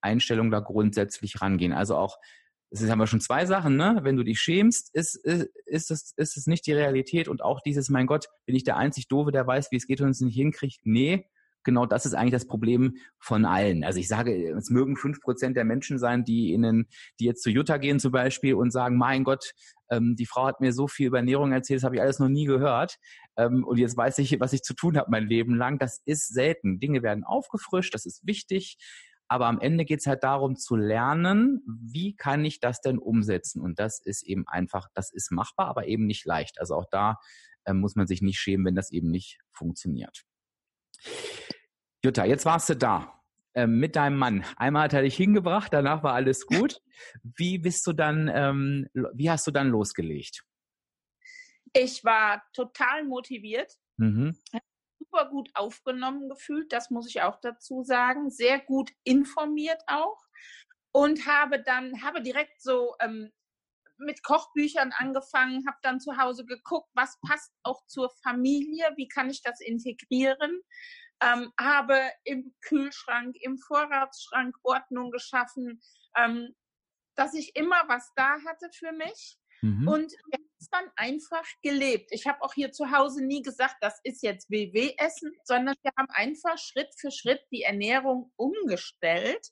Einstellung 0.00 0.50
da 0.50 0.58
grundsätzlich 0.58 1.40
rangehen. 1.40 1.72
Also 1.72 1.96
auch, 1.96 2.18
das 2.70 2.88
haben 2.90 2.98
wir 2.98 3.06
schon 3.06 3.20
zwei 3.20 3.46
Sachen, 3.46 3.76
ne? 3.76 4.00
Wenn 4.02 4.16
du 4.16 4.24
dich 4.24 4.40
schämst, 4.40 4.94
ist, 4.94 5.14
ist, 5.14 5.48
ist, 5.64 5.90
es, 5.90 6.12
ist 6.16 6.36
es 6.36 6.46
nicht 6.46 6.66
die 6.66 6.72
Realität 6.72 7.28
und 7.28 7.42
auch 7.42 7.60
dieses, 7.60 7.88
mein 7.88 8.06
Gott, 8.06 8.26
bin 8.46 8.56
ich 8.56 8.64
der 8.64 8.76
einzig 8.76 9.06
Doofe, 9.08 9.30
der 9.30 9.46
weiß, 9.46 9.70
wie 9.70 9.76
es 9.76 9.86
geht 9.86 10.00
und 10.00 10.10
es 10.10 10.20
nicht 10.20 10.34
hinkriegt? 10.34 10.80
Nee, 10.84 11.28
genau 11.64 11.86
das 11.86 12.06
ist 12.06 12.14
eigentlich 12.14 12.32
das 12.32 12.46
Problem 12.46 12.96
von 13.18 13.44
allen. 13.44 13.84
Also 13.84 13.98
ich 13.98 14.08
sage, 14.08 14.50
es 14.56 14.70
mögen 14.70 14.96
fünf 14.96 15.20
Prozent 15.20 15.56
der 15.56 15.64
Menschen 15.64 15.98
sein, 15.98 16.24
die 16.24 16.52
ihnen, 16.52 16.88
die 17.18 17.24
jetzt 17.24 17.42
zu 17.42 17.50
Jutta 17.50 17.76
gehen 17.76 18.00
zum 18.00 18.12
Beispiel 18.12 18.54
und 18.54 18.70
sagen, 18.70 18.96
mein 18.96 19.24
Gott, 19.24 19.52
ähm, 19.90 20.16
die 20.16 20.26
Frau 20.26 20.46
hat 20.46 20.60
mir 20.60 20.72
so 20.72 20.88
viel 20.88 21.08
über 21.08 21.18
Ernährung 21.18 21.52
erzählt, 21.52 21.78
das 21.78 21.84
habe 21.84 21.96
ich 21.96 22.02
alles 22.02 22.18
noch 22.18 22.28
nie 22.28 22.46
gehört. 22.46 22.96
Ähm, 23.36 23.64
und 23.64 23.78
jetzt 23.78 23.96
weiß 23.96 24.18
ich, 24.18 24.38
was 24.40 24.52
ich 24.52 24.62
zu 24.62 24.74
tun 24.74 24.96
habe 24.96 25.10
mein 25.10 25.26
Leben 25.26 25.54
lang. 25.56 25.78
Das 25.78 26.00
ist 26.04 26.32
selten. 26.32 26.80
Dinge 26.80 27.02
werden 27.02 27.24
aufgefrischt, 27.24 27.94
das 27.94 28.06
ist 28.06 28.26
wichtig. 28.26 28.76
Aber 29.28 29.46
am 29.46 29.60
Ende 29.60 29.84
geht 29.84 30.00
es 30.00 30.06
halt 30.06 30.24
darum 30.24 30.56
zu 30.56 30.74
lernen, 30.74 31.62
wie 31.64 32.16
kann 32.16 32.44
ich 32.44 32.58
das 32.58 32.80
denn 32.80 32.98
umsetzen? 32.98 33.62
Und 33.62 33.78
das 33.78 34.00
ist 34.04 34.24
eben 34.24 34.44
einfach, 34.48 34.88
das 34.94 35.12
ist 35.12 35.30
machbar, 35.30 35.68
aber 35.68 35.86
eben 35.86 36.06
nicht 36.06 36.26
leicht. 36.26 36.58
Also 36.58 36.74
auch 36.74 36.86
da 36.90 37.16
äh, 37.64 37.72
muss 37.72 37.94
man 37.94 38.08
sich 38.08 38.22
nicht 38.22 38.40
schämen, 38.40 38.66
wenn 38.66 38.74
das 38.74 38.90
eben 38.90 39.08
nicht 39.08 39.38
funktioniert. 39.52 40.24
Jutta, 42.04 42.24
jetzt 42.24 42.44
warst 42.44 42.68
du 42.70 42.76
da 42.76 43.20
ähm, 43.54 43.78
mit 43.78 43.96
deinem 43.96 44.16
Mann. 44.16 44.44
Einmal 44.56 44.84
hat 44.84 44.92
er 44.92 45.02
dich 45.02 45.16
hingebracht, 45.16 45.72
danach 45.72 46.02
war 46.02 46.14
alles 46.14 46.46
gut. 46.46 46.80
Wie 47.22 47.58
bist 47.58 47.86
du 47.86 47.92
dann, 47.92 48.30
ähm, 48.32 48.88
wie 49.14 49.30
hast 49.30 49.46
du 49.46 49.50
dann 49.50 49.68
losgelegt? 49.68 50.44
Ich 51.72 52.04
war 52.04 52.42
total 52.52 53.04
motiviert. 53.04 53.72
Mhm. 53.96 54.36
Super 54.98 55.30
gut 55.30 55.50
aufgenommen 55.54 56.28
gefühlt, 56.28 56.72
das 56.72 56.90
muss 56.90 57.08
ich 57.08 57.22
auch 57.22 57.40
dazu 57.40 57.82
sagen. 57.82 58.30
Sehr 58.30 58.60
gut 58.60 58.90
informiert 59.04 59.82
auch. 59.86 60.18
Und 60.92 61.26
habe 61.26 61.62
dann, 61.62 62.02
habe 62.02 62.22
direkt 62.22 62.60
so 62.60 62.94
ähm, 63.00 63.30
mit 64.00 64.22
Kochbüchern 64.22 64.92
angefangen, 64.96 65.66
habe 65.66 65.78
dann 65.82 66.00
zu 66.00 66.16
Hause 66.16 66.44
geguckt, 66.44 66.88
was 66.94 67.18
passt 67.26 67.52
auch 67.62 67.84
zur 67.86 68.10
Familie, 68.22 68.92
wie 68.96 69.08
kann 69.08 69.30
ich 69.30 69.42
das 69.42 69.60
integrieren 69.60 70.60
ähm, 71.22 71.52
habe 71.58 72.00
im 72.24 72.54
Kühlschrank, 72.62 73.36
im 73.40 73.58
Vorratsschrank 73.58 74.56
Ordnung 74.62 75.10
geschaffen, 75.10 75.80
ähm, 76.16 76.54
dass 77.14 77.34
ich 77.34 77.54
immer 77.56 77.84
was 77.88 78.10
da 78.16 78.38
hatte 78.46 78.70
für 78.72 78.92
mich. 78.92 79.38
Mhm. 79.62 79.86
Und 79.86 80.12
wir 80.12 80.38
haben 80.38 80.50
es 80.58 80.68
dann 80.70 80.90
einfach 80.96 81.44
gelebt. 81.62 82.10
Ich 82.12 82.26
habe 82.26 82.42
auch 82.42 82.54
hier 82.54 82.72
zu 82.72 82.90
Hause 82.90 83.22
nie 83.24 83.42
gesagt, 83.42 83.76
das 83.80 84.00
ist 84.04 84.22
jetzt 84.22 84.50
WW-Essen, 84.50 85.32
sondern 85.44 85.74
wir 85.82 85.92
haben 85.98 86.08
einfach 86.10 86.56
Schritt 86.56 86.88
für 86.98 87.10
Schritt 87.10 87.42
die 87.52 87.62
Ernährung 87.62 88.32
umgestellt. 88.36 89.48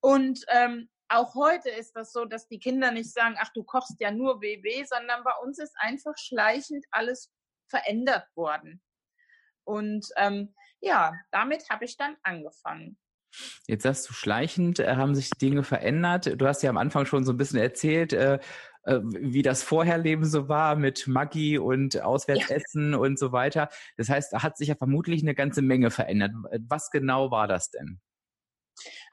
Und 0.00 0.44
ähm, 0.48 0.88
auch 1.16 1.34
heute 1.34 1.70
ist 1.70 1.96
das 1.96 2.12
so, 2.12 2.24
dass 2.24 2.48
die 2.48 2.58
Kinder 2.58 2.90
nicht 2.90 3.12
sagen, 3.12 3.36
ach, 3.38 3.50
du 3.52 3.64
kochst 3.64 4.00
ja 4.00 4.10
nur 4.10 4.40
WW, 4.40 4.84
sondern 4.84 5.24
bei 5.24 5.32
uns 5.42 5.58
ist 5.58 5.74
einfach 5.78 6.16
schleichend 6.16 6.84
alles 6.90 7.32
verändert 7.68 8.26
worden. 8.34 8.82
Und 9.64 10.06
ähm, 10.16 10.54
ja, 10.80 11.12
damit 11.30 11.68
habe 11.70 11.84
ich 11.84 11.96
dann 11.96 12.16
angefangen. 12.22 12.98
Jetzt 13.66 13.82
sagst 13.82 14.08
du, 14.08 14.12
schleichend 14.12 14.78
äh, 14.78 14.96
haben 14.96 15.14
sich 15.14 15.30
Dinge 15.30 15.64
verändert. 15.64 16.40
Du 16.40 16.46
hast 16.46 16.62
ja 16.62 16.70
am 16.70 16.76
Anfang 16.76 17.06
schon 17.06 17.24
so 17.24 17.32
ein 17.32 17.36
bisschen 17.36 17.58
erzählt, 17.58 18.12
äh, 18.12 18.38
äh, 18.84 19.00
wie 19.02 19.42
das 19.42 19.62
Vorherleben 19.62 20.24
so 20.24 20.48
war 20.48 20.76
mit 20.76 21.08
Maggi 21.08 21.58
und 21.58 22.00
Auswärtsessen 22.00 22.92
ja. 22.92 22.98
und 22.98 23.18
so 23.18 23.32
weiter. 23.32 23.70
Das 23.96 24.08
heißt, 24.08 24.32
da 24.32 24.42
hat 24.42 24.56
sich 24.56 24.68
ja 24.68 24.76
vermutlich 24.76 25.22
eine 25.22 25.34
ganze 25.34 25.62
Menge 25.62 25.90
verändert. 25.90 26.32
Was 26.68 26.90
genau 26.90 27.30
war 27.30 27.48
das 27.48 27.70
denn? 27.70 28.00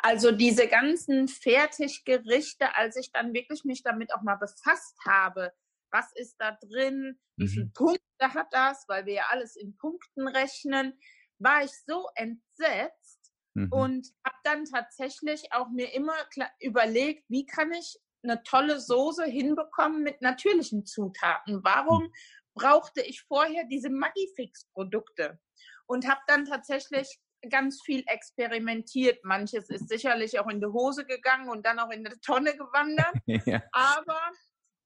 Also 0.04 0.32
diese 0.32 0.68
ganzen 0.68 1.28
Fertiggerichte, 1.28 2.76
als 2.76 2.96
ich 2.96 3.12
dann 3.12 3.34
wirklich 3.34 3.64
mich 3.64 3.84
damit 3.84 4.14
auch 4.14 4.22
mal 4.22 4.36
befasst 4.36 4.98
habe, 5.06 5.54
was 5.92 6.12
ist 6.16 6.36
da 6.40 6.58
drin, 6.62 7.20
wie 7.38 7.48
viele 7.48 7.66
mhm. 7.66 7.74
Punkte 7.74 8.02
hat 8.20 8.48
das, 8.52 8.86
weil 8.88 9.06
wir 9.06 9.14
ja 9.14 9.26
alles 9.30 9.56
in 9.56 9.78
Punkten 9.78 10.28
rechnen, 10.28 10.98
war 11.40 11.64
ich 11.64 11.72
so 11.86 12.08
entsetzt 12.16 13.34
mhm. 13.54 13.72
und 13.72 14.08
habe 14.26 14.38
dann 14.44 14.66
tatsächlich 14.66 15.52
auch 15.52 15.70
mir 15.70 15.94
immer 15.94 16.16
überlegt, 16.60 17.26
wie 17.30 17.46
kann 17.46 17.72
ich 17.72 18.00
eine 18.24 18.42
tolle 18.44 18.80
Soße 18.80 19.26
hinbekommen 19.26 20.04
mit 20.04 20.22
natürlichen 20.22 20.86
Zutaten? 20.86 21.64
Warum 21.64 22.04
mhm. 22.04 22.14
brauchte 22.54 23.02
ich 23.02 23.24
vorher 23.24 23.66
diese 23.66 23.90
Magifix-Produkte? 23.90 25.40
Und 25.88 26.08
habe 26.08 26.22
dann 26.28 26.46
tatsächlich 26.46 27.20
ganz 27.50 27.82
viel 27.82 28.04
experimentiert. 28.08 29.24
Manches 29.24 29.70
ist 29.70 29.90
sicherlich 29.90 30.40
auch 30.40 30.48
in 30.48 30.60
die 30.60 30.68
Hose 30.68 31.06
gegangen 31.06 31.50
und 31.50 31.66
dann 31.66 31.80
auch 31.80 31.90
in 31.90 32.04
die 32.04 32.12
Tonne 32.22 32.56
gewandert. 32.56 33.14
ja. 33.46 33.62
Aber 33.72 34.20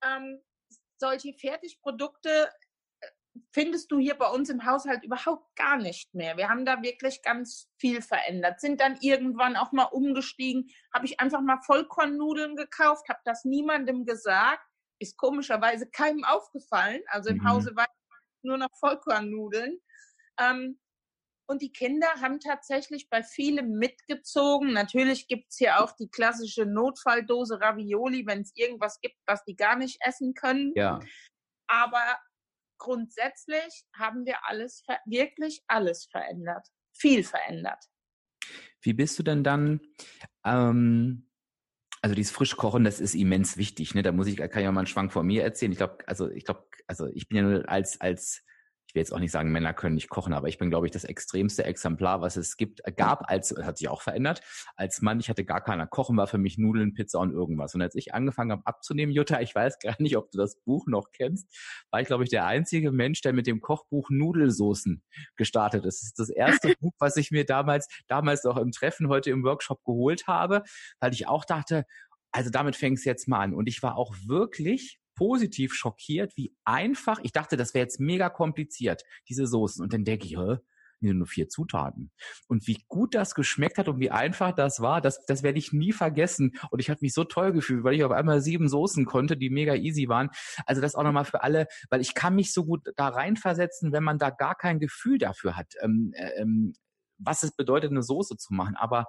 ähm, 0.03 0.41
solche 0.97 1.33
Fertigprodukte 1.33 2.49
findest 3.51 3.91
du 3.91 3.99
hier 3.99 4.15
bei 4.15 4.29
uns 4.29 4.49
im 4.49 4.65
Haushalt 4.65 5.03
überhaupt 5.03 5.55
gar 5.55 5.77
nicht 5.77 6.13
mehr. 6.13 6.37
Wir 6.37 6.49
haben 6.49 6.65
da 6.65 6.81
wirklich 6.81 7.21
ganz 7.21 7.69
viel 7.77 8.01
verändert. 8.01 8.61
Sind 8.61 8.79
dann 8.79 8.97
irgendwann 9.01 9.57
auch 9.57 9.71
mal 9.71 9.85
umgestiegen, 9.85 10.69
habe 10.93 11.05
ich 11.05 11.19
einfach 11.19 11.41
mal 11.41 11.59
Vollkornnudeln 11.65 12.55
gekauft, 12.55 13.09
habe 13.09 13.19
das 13.25 13.43
niemandem 13.43 14.05
gesagt, 14.05 14.63
ist 14.99 15.17
komischerweise 15.17 15.89
keinem 15.89 16.23
aufgefallen. 16.23 17.01
Also 17.07 17.29
im 17.29 17.37
mhm. 17.37 17.49
Hause 17.49 17.75
war 17.75 17.87
nur 18.41 18.57
noch 18.57 18.69
Vollkornnudeln. 18.79 19.79
Ähm, 20.39 20.79
und 21.47 21.61
die 21.61 21.71
Kinder 21.71 22.07
haben 22.21 22.39
tatsächlich 22.39 23.09
bei 23.09 23.23
vielem 23.23 23.77
mitgezogen. 23.77 24.73
Natürlich 24.73 25.27
gibt 25.27 25.51
es 25.51 25.57
hier 25.57 25.79
auch 25.81 25.91
die 25.95 26.09
klassische 26.09 26.65
Notfalldose 26.65 27.59
Ravioli, 27.61 28.25
wenn 28.25 28.41
es 28.41 28.51
irgendwas 28.55 28.99
gibt, 29.01 29.15
was 29.25 29.43
die 29.45 29.55
gar 29.55 29.75
nicht 29.75 29.97
essen 30.01 30.33
können. 30.33 30.73
Ja. 30.75 30.99
Aber 31.67 32.19
grundsätzlich 32.77 33.85
haben 33.95 34.25
wir 34.25 34.47
alles, 34.47 34.83
wirklich 35.05 35.63
alles 35.67 36.05
verändert. 36.05 36.67
Viel 36.93 37.23
verändert. 37.23 37.83
Wie 38.81 38.93
bist 38.93 39.17
du 39.19 39.23
denn 39.23 39.43
dann, 39.43 39.81
ähm, 40.45 41.29
also 42.01 42.15
dieses 42.15 42.31
Frischkochen, 42.31 42.83
das 42.83 42.99
ist 42.99 43.15
immens 43.15 43.57
wichtig, 43.57 43.95
ne? 43.95 44.03
Da 44.03 44.11
muss 44.11 44.27
ich, 44.27 44.37
kann 44.37 44.61
ich 44.61 44.67
auch 44.67 44.71
mal 44.71 44.81
einen 44.81 44.87
Schwank 44.87 45.11
von 45.11 45.25
mir 45.25 45.43
erzählen. 45.43 45.71
Ich 45.71 45.79
glaube, 45.79 46.07
also 46.07 46.29
ich 46.29 46.45
glaube, 46.45 46.67
also 46.87 47.07
ich 47.07 47.27
bin 47.27 47.37
ja 47.37 47.43
nur 47.43 47.69
als, 47.69 47.99
als 47.99 48.45
will 48.95 49.01
jetzt 49.01 49.13
auch 49.13 49.19
nicht 49.19 49.31
sagen, 49.31 49.51
Männer 49.51 49.73
können 49.73 49.95
nicht 49.95 50.09
kochen, 50.09 50.33
aber 50.33 50.47
ich 50.47 50.57
bin, 50.57 50.69
glaube 50.69 50.87
ich, 50.87 50.91
das 50.91 51.03
extremste 51.03 51.65
Exemplar, 51.65 52.21
was 52.21 52.37
es 52.37 52.57
gibt, 52.57 52.81
äh, 52.85 52.91
gab, 52.91 53.29
als, 53.29 53.53
hat 53.61 53.77
sich 53.77 53.89
auch 53.89 54.01
verändert. 54.01 54.41
Als 54.75 55.01
Mann, 55.01 55.19
ich 55.19 55.29
hatte 55.29 55.45
gar 55.45 55.61
keiner 55.61 55.85
Kochen, 55.85 56.17
war 56.17 56.27
für 56.27 56.37
mich 56.37 56.57
Nudeln, 56.57 56.93
Pizza 56.93 57.19
und 57.19 57.31
irgendwas. 57.31 57.75
Und 57.75 57.81
als 57.81 57.95
ich 57.95 58.13
angefangen 58.13 58.51
habe 58.51 58.65
abzunehmen, 58.65 59.13
Jutta, 59.13 59.41
ich 59.41 59.53
weiß 59.53 59.79
gar 59.79 59.95
nicht, 59.99 60.17
ob 60.17 60.31
du 60.31 60.37
das 60.37 60.55
Buch 60.61 60.87
noch 60.87 61.11
kennst, 61.11 61.47
war 61.91 62.01
ich, 62.01 62.07
glaube 62.07 62.23
ich, 62.23 62.29
der 62.29 62.45
einzige 62.45 62.91
Mensch, 62.91 63.21
der 63.21 63.33
mit 63.33 63.47
dem 63.47 63.61
Kochbuch 63.61 64.09
Nudelsoßen 64.09 65.03
gestartet 65.35 65.85
ist. 65.85 66.01
Das 66.01 66.07
ist 66.07 66.19
das 66.19 66.29
erste 66.29 66.73
Buch, 66.79 66.93
was 66.99 67.17
ich 67.17 67.31
mir 67.31 67.45
damals, 67.45 67.87
damals 68.07 68.45
auch 68.45 68.57
im 68.57 68.71
Treffen 68.71 69.09
heute 69.09 69.29
im 69.29 69.43
Workshop 69.43 69.83
geholt 69.83 70.27
habe, 70.27 70.63
weil 70.99 71.13
ich 71.13 71.27
auch 71.27 71.45
dachte, 71.45 71.85
also 72.31 72.49
damit 72.49 72.75
fängst 72.75 73.05
du 73.05 73.09
jetzt 73.09 73.27
mal 73.27 73.41
an. 73.41 73.53
Und 73.53 73.67
ich 73.67 73.81
war 73.81 73.97
auch 73.97 74.13
wirklich 74.25 74.99
positiv 75.15 75.73
schockiert, 75.73 76.35
wie 76.35 76.53
einfach, 76.65 77.19
ich 77.23 77.31
dachte, 77.31 77.57
das 77.57 77.73
wäre 77.73 77.85
jetzt 77.85 77.99
mega 77.99 78.29
kompliziert, 78.29 79.03
diese 79.29 79.47
Soßen. 79.47 79.83
Und 79.83 79.93
dann 79.93 80.03
denke 80.03 80.25
ich, 80.25 80.37
hä? 80.37 80.57
nur 81.01 81.27
vier 81.27 81.49
Zutaten. 81.49 82.11
Und 82.47 82.67
wie 82.67 82.83
gut 82.87 83.15
das 83.15 83.35
geschmeckt 83.35 83.77
hat 83.77 83.87
und 83.87 83.99
wie 83.99 84.11
einfach 84.11 84.53
das 84.53 84.79
war, 84.79 85.01
das, 85.01 85.25
das 85.25 85.43
werde 85.43 85.59
ich 85.59 85.73
nie 85.73 85.91
vergessen. 85.91 86.53
Und 86.71 86.79
ich 86.79 86.89
habe 86.89 86.99
mich 87.01 87.13
so 87.13 87.23
toll 87.23 87.51
gefühlt, 87.51 87.83
weil 87.83 87.93
ich 87.93 88.03
auf 88.03 88.11
einmal 88.11 88.41
sieben 88.41 88.67
Soßen 88.67 89.05
konnte, 89.05 89.37
die 89.37 89.49
mega 89.49 89.75
easy 89.75 90.07
waren. 90.07 90.29
Also 90.65 90.81
das 90.81 90.95
auch 90.95 91.03
nochmal 91.03 91.25
für 91.25 91.43
alle, 91.43 91.67
weil 91.89 92.01
ich 92.01 92.13
kann 92.13 92.35
mich 92.35 92.53
so 92.53 92.65
gut 92.65 92.87
da 92.95 93.09
reinversetzen, 93.09 93.91
wenn 93.91 94.03
man 94.03 94.17
da 94.17 94.29
gar 94.29 94.55
kein 94.55 94.79
Gefühl 94.79 95.17
dafür 95.17 95.55
hat, 95.55 95.73
ähm, 95.81 96.11
äh, 96.15 96.41
ähm, 96.41 96.73
was 97.17 97.43
es 97.43 97.55
bedeutet, 97.55 97.91
eine 97.91 98.03
Soße 98.03 98.35
zu 98.37 98.53
machen. 98.53 98.75
Aber 98.75 99.05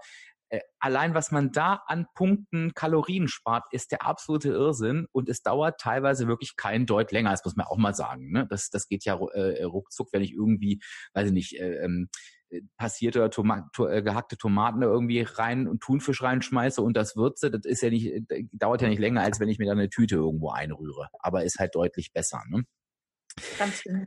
allein 0.78 1.14
was 1.14 1.32
man 1.32 1.50
da 1.52 1.82
an 1.86 2.06
Punkten 2.14 2.72
Kalorien 2.74 3.28
spart, 3.28 3.64
ist 3.72 3.92
der 3.92 4.06
absolute 4.06 4.50
Irrsinn 4.50 5.06
und 5.12 5.28
es 5.28 5.42
dauert 5.42 5.80
teilweise 5.80 6.28
wirklich 6.28 6.56
kein 6.56 6.86
Deut 6.86 7.12
länger, 7.12 7.30
das 7.30 7.44
muss 7.44 7.56
man 7.56 7.66
auch 7.66 7.76
mal 7.76 7.94
sagen. 7.94 8.30
Ne? 8.30 8.46
Das, 8.48 8.70
das 8.70 8.88
geht 8.88 9.04
ja 9.04 9.18
äh, 9.32 9.64
ruckzuck, 9.64 10.08
wenn 10.12 10.22
ich 10.22 10.32
irgendwie, 10.32 10.80
weiß 11.14 11.28
ich 11.28 11.32
nicht, 11.32 11.58
äh, 11.58 11.84
ähm, 11.84 12.08
passierte 12.76 13.18
oder 13.18 13.30
Toma 13.30 13.68
to 13.72 13.88
äh, 13.88 14.02
gehackte 14.02 14.36
Tomaten 14.36 14.82
irgendwie 14.82 15.22
rein 15.22 15.66
und 15.66 15.80
Thunfisch 15.80 16.22
reinschmeiße 16.22 16.80
und 16.80 16.96
das 16.96 17.16
würze, 17.16 17.50
das 17.50 17.64
ist 17.64 17.82
ja 17.82 17.90
nicht, 17.90 18.12
dauert 18.52 18.82
ja 18.82 18.88
nicht 18.88 19.00
länger, 19.00 19.22
als 19.22 19.40
wenn 19.40 19.48
ich 19.48 19.58
mir 19.58 19.66
da 19.66 19.72
eine 19.72 19.90
Tüte 19.90 20.16
irgendwo 20.16 20.50
einrühre. 20.50 21.08
Aber 21.18 21.44
ist 21.44 21.58
halt 21.58 21.74
deutlich 21.74 22.12
besser. 22.12 22.42
Ne? 22.48 22.64
Ganz 23.58 23.82
genau. 23.82 24.04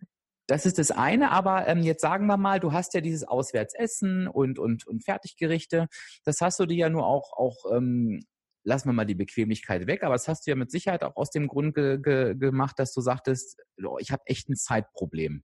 Das 0.49 0.65
ist 0.65 0.79
das 0.79 0.89
eine, 0.89 1.29
aber 1.29 1.67
ähm, 1.67 1.83
jetzt 1.83 2.01
sagen 2.01 2.25
wir 2.25 2.35
mal, 2.35 2.59
du 2.59 2.73
hast 2.73 2.95
ja 2.95 3.01
dieses 3.01 3.23
Auswärtsessen 3.23 4.27
und, 4.27 4.57
und, 4.57 4.87
und 4.87 5.03
Fertiggerichte. 5.03 5.87
Das 6.23 6.41
hast 6.41 6.59
du 6.59 6.65
dir 6.65 6.75
ja 6.75 6.89
nur 6.89 7.05
auch, 7.05 7.33
auch 7.33 7.71
ähm, 7.71 8.25
lassen 8.63 8.89
wir 8.89 8.93
mal 8.93 9.05
die 9.05 9.13
Bequemlichkeit 9.13 9.85
weg, 9.85 10.01
aber 10.01 10.15
das 10.15 10.27
hast 10.27 10.47
du 10.47 10.49
ja 10.49 10.55
mit 10.55 10.71
Sicherheit 10.71 11.03
auch 11.03 11.15
aus 11.17 11.29
dem 11.29 11.47
Grund 11.47 11.75
ge 11.75 11.99
ge 12.01 12.33
gemacht, 12.33 12.79
dass 12.79 12.93
du 12.93 13.01
sagtest, 13.01 13.61
oh, 13.85 13.97
ich 13.99 14.09
habe 14.11 14.23
echt 14.25 14.49
ein 14.49 14.55
Zeitproblem 14.55 15.43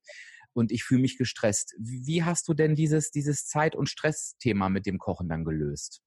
und 0.54 0.72
ich 0.72 0.84
fühle 0.84 1.02
mich 1.02 1.20
gestresst. 1.20 1.76
Wie 1.78 2.24
hast 2.24 2.48
du 2.48 2.56
denn 2.56 2.74
dieses, 2.74 3.12
dieses 3.12 3.46
Zeit- 3.46 3.76
und 3.76 3.88
Stressthema 3.88 4.70
mit 4.70 4.88
dem 4.88 4.98
Kochen 4.98 5.30
dann 5.30 5.46
gelöst? 5.46 6.02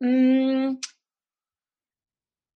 Mmh. 0.00 0.80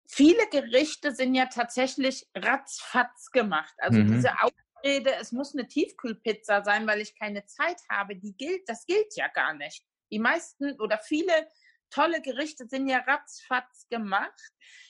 Viele 0.08 0.47
Gerichte 0.52 1.13
sind 1.13 1.36
ja 1.36 1.47
tatsächlich 1.47 2.28
ratzfatz 2.34 3.32
gemacht. 3.32 3.74
Also 3.78 4.00
mhm. 4.00 4.13
diese 4.13 4.39
rede, 4.83 5.15
es 5.15 5.31
muss 5.31 5.53
eine 5.53 5.67
Tiefkühlpizza 5.67 6.63
sein, 6.63 6.87
weil 6.87 7.01
ich 7.01 7.17
keine 7.17 7.45
Zeit 7.45 7.81
habe, 7.89 8.15
die 8.15 8.35
gilt, 8.35 8.67
das 8.67 8.85
gilt 8.85 9.15
ja 9.15 9.27
gar 9.27 9.53
nicht. 9.53 9.83
Die 10.11 10.19
meisten 10.19 10.79
oder 10.79 10.97
viele 10.97 11.47
tolle 11.91 12.21
Gerichte 12.21 12.67
sind 12.67 12.87
ja 12.87 12.99
ratzfatz 12.99 13.87
gemacht. 13.89 14.39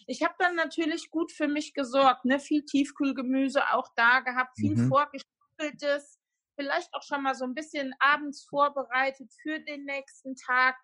Ich 0.08 0.23
habe 0.23 0.36
dann 0.39 0.56
natürlich 0.56 1.10
gut 1.10 1.32
für 1.32 1.47
mich 1.47 1.73
gesorgt, 1.73 2.25
ne? 2.25 2.39
viel 2.39 2.63
Tiefkühlgemüse 2.63 3.73
auch 3.73 3.89
da 3.95 4.21
gehabt, 4.21 4.56
viel 4.58 4.75
mhm. 4.75 4.88
vorgestückeltes, 4.88 6.19
vielleicht 6.56 6.93
auch 6.93 7.04
schon 7.04 7.23
mal 7.23 7.36
so 7.36 7.45
ein 7.45 7.56
bisschen 7.56 7.93
abends 7.99 8.43
vorbereitet 8.43 9.32
für 9.41 9.60
den 9.60 9.86
nächsten 9.86 10.36
Tag. 10.36 10.75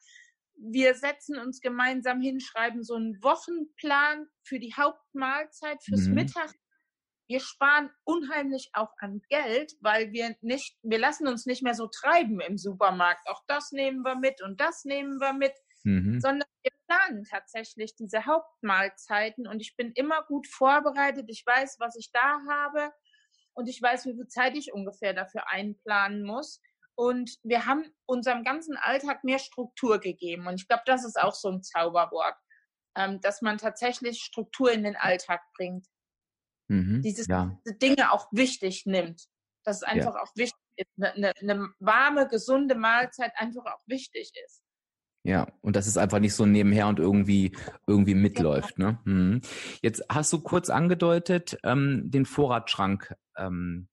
Wir 0.55 0.95
setzen 0.95 1.37
uns 1.37 1.61
gemeinsam 1.61 2.19
hin, 2.19 2.39
schreiben 2.39 2.83
so 2.83 2.95
einen 2.95 3.21
Wochenplan 3.21 4.27
für 4.43 4.59
die 4.59 4.73
Hauptmahlzeit, 4.73 5.83
fürs 5.83 6.07
mhm. 6.07 6.15
Mittag 6.15 6.51
wir 7.27 7.41
sparen 7.41 7.89
unheimlich 8.05 8.69
auch 8.73 8.91
an 8.99 9.21
Geld, 9.29 9.73
weil 9.81 10.11
wir 10.11 10.35
nicht, 10.41 10.77
wir 10.81 10.97
lassen 10.97 11.27
uns 11.27 11.45
nicht 11.45 11.61
mehr 11.61 11.73
so 11.73 11.87
treiben 11.87 12.39
im 12.39 12.57
Supermarkt. 12.57 13.27
Auch 13.27 13.43
das 13.47 13.71
nehmen 13.71 14.01
wir 14.03 14.15
mit 14.15 14.41
und 14.41 14.59
das 14.61 14.85
nehmen 14.85 15.19
wir 15.19 15.33
mit, 15.33 15.53
mhm. 15.83 16.19
sondern 16.21 16.47
wir 16.63 16.71
planen 16.87 17.25
tatsächlich 17.25 17.95
diese 17.95 18.25
Hauptmahlzeiten 18.25 19.45
und 19.45 19.59
ich 19.59 19.75
bin 19.75 19.91
immer 19.93 20.23
gut 20.23 20.47
vorbereitet. 20.47 21.25
Ich 21.27 21.45
weiß, 21.45 21.77
was 21.79 21.97
ich 21.97 22.11
da 22.11 22.39
habe 22.49 22.93
und 23.53 23.67
ich 23.67 23.81
weiß, 23.81 24.05
wie 24.05 24.13
viel 24.15 24.27
Zeit 24.27 24.55
ich 24.55 24.71
ungefähr 24.71 25.13
dafür 25.13 25.49
einplanen 25.49 26.23
muss. 26.23 26.61
Und 26.95 27.37
wir 27.43 27.67
haben 27.67 27.85
unserem 28.07 28.43
ganzen 28.43 28.75
Alltag 28.75 29.23
mehr 29.23 29.37
Struktur 29.37 29.99
gegeben. 29.99 30.47
Und 30.47 30.55
ich 30.55 30.67
glaube, 30.67 30.81
das 30.87 31.05
ist 31.05 31.19
auch 31.19 31.35
so 31.35 31.49
ein 31.49 31.61
Zauberwort, 31.61 32.35
ähm, 32.95 33.21
dass 33.21 33.43
man 33.43 33.59
tatsächlich 33.59 34.23
Struktur 34.23 34.71
in 34.71 34.83
den 34.83 34.95
Alltag 34.95 35.41
bringt 35.55 35.85
mhm, 36.67 37.01
dieses 37.01 37.27
ja. 37.27 37.57
Dinge 37.81 38.11
auch 38.11 38.27
wichtig 38.31 38.85
nimmt. 38.85 39.25
Dass 39.63 39.77
es 39.77 39.83
einfach 39.83 40.15
ja. 40.15 40.21
auch 40.21 40.31
wichtig 40.35 40.61
ist, 40.77 40.87
eine, 40.97 41.13
eine, 41.13 41.33
eine 41.41 41.69
warme, 41.79 42.27
gesunde 42.27 42.75
Mahlzeit 42.75 43.33
einfach 43.35 43.65
auch 43.65 43.81
wichtig 43.85 44.31
ist. 44.45 44.61
Ja, 45.23 45.45
und 45.59 45.75
dass 45.75 45.87
es 45.87 45.97
einfach 45.97 46.19
nicht 46.19 46.33
so 46.33 46.45
nebenher 46.45 46.87
und 46.87 46.99
irgendwie 46.99 47.51
irgendwie 47.85 48.15
mitläuft. 48.15 48.79
Ne? 48.79 48.97
Mhm. 49.03 49.41
Jetzt 49.81 50.05
hast 50.09 50.31
du 50.31 50.39
kurz 50.39 50.69
angedeutet, 50.69 51.57
ähm, 51.63 52.09
den 52.09 52.25
Vorratsschrank 52.25 53.13
ähm, 53.35 53.89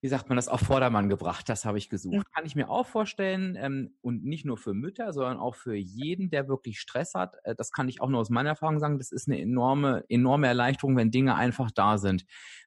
wie 0.00 0.08
sagt 0.08 0.28
man 0.28 0.36
das, 0.36 0.48
auf 0.48 0.60
Vordermann 0.60 1.08
gebracht. 1.08 1.48
Das 1.48 1.64
habe 1.64 1.78
ich 1.78 1.88
gesucht. 1.88 2.26
Kann 2.32 2.46
ich 2.46 2.54
mir 2.54 2.70
auch 2.70 2.86
vorstellen. 2.86 3.56
Ähm, 3.56 3.96
und 4.00 4.24
nicht 4.24 4.44
nur 4.44 4.56
für 4.56 4.72
Mütter, 4.72 5.12
sondern 5.12 5.38
auch 5.38 5.56
für 5.56 5.74
jeden, 5.74 6.30
der 6.30 6.48
wirklich 6.48 6.78
Stress 6.78 7.14
hat. 7.14 7.36
Äh, 7.42 7.56
das 7.56 7.72
kann 7.72 7.88
ich 7.88 8.00
auch 8.00 8.08
nur 8.08 8.20
aus 8.20 8.30
meiner 8.30 8.50
Erfahrung 8.50 8.78
sagen. 8.78 8.98
Das 8.98 9.10
ist 9.10 9.28
eine 9.28 9.40
enorme, 9.40 10.04
enorme 10.08 10.46
Erleichterung, 10.46 10.96
wenn 10.96 11.10
Dinge 11.10 11.34
einfach 11.34 11.70
da 11.72 11.98
sind. 11.98 12.24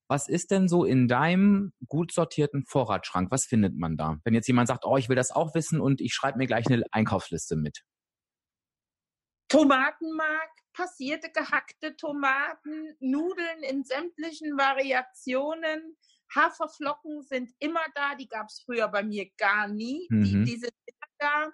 Was 0.09 0.27
ist 0.27 0.51
denn 0.51 0.67
so 0.67 0.83
in 0.83 1.07
deinem 1.07 1.71
gut 1.87 2.11
sortierten 2.11 2.65
Vorratsschrank? 2.65 3.31
Was 3.31 3.45
findet 3.45 3.77
man 3.77 3.95
da? 3.95 4.19
Wenn 4.25 4.33
jetzt 4.33 4.47
jemand 4.47 4.67
sagt, 4.67 4.85
oh, 4.85 4.97
ich 4.97 5.07
will 5.07 5.15
das 5.15 5.31
auch 5.31 5.55
wissen 5.55 5.79
und 5.79 6.01
ich 6.01 6.13
schreibe 6.13 6.37
mir 6.37 6.47
gleich 6.47 6.67
eine 6.67 6.83
Einkaufsliste 6.91 7.55
mit. 7.55 7.85
Tomatenmark, 9.47 10.49
passierte 10.73 11.29
gehackte 11.31 11.95
Tomaten, 11.95 12.95
Nudeln 12.99 13.63
in 13.69 13.83
sämtlichen 13.85 14.57
Variationen, 14.57 15.97
Haferflocken 16.33 17.23
sind 17.23 17.51
immer 17.59 17.85
da, 17.95 18.15
die 18.15 18.27
gab 18.27 18.47
es 18.47 18.61
früher 18.65 18.87
bei 18.87 19.03
mir 19.03 19.29
gar 19.37 19.67
nie. 19.67 20.07
Mhm. 20.09 20.23
Die, 20.23 20.43
die 20.43 20.57
sind 20.57 20.73
immer 20.85 21.07
da. 21.19 21.51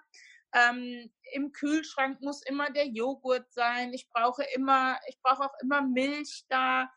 Ähm, 0.54 1.10
Im 1.32 1.52
Kühlschrank 1.52 2.20
muss 2.20 2.42
immer 2.42 2.70
der 2.70 2.86
Joghurt 2.88 3.52
sein. 3.52 3.92
Ich 3.92 4.08
brauche 4.08 4.44
immer, 4.54 4.98
ich 5.08 5.18
brauche 5.22 5.44
auch 5.44 5.54
immer 5.62 5.82
Milch 5.82 6.44
da. 6.48 6.90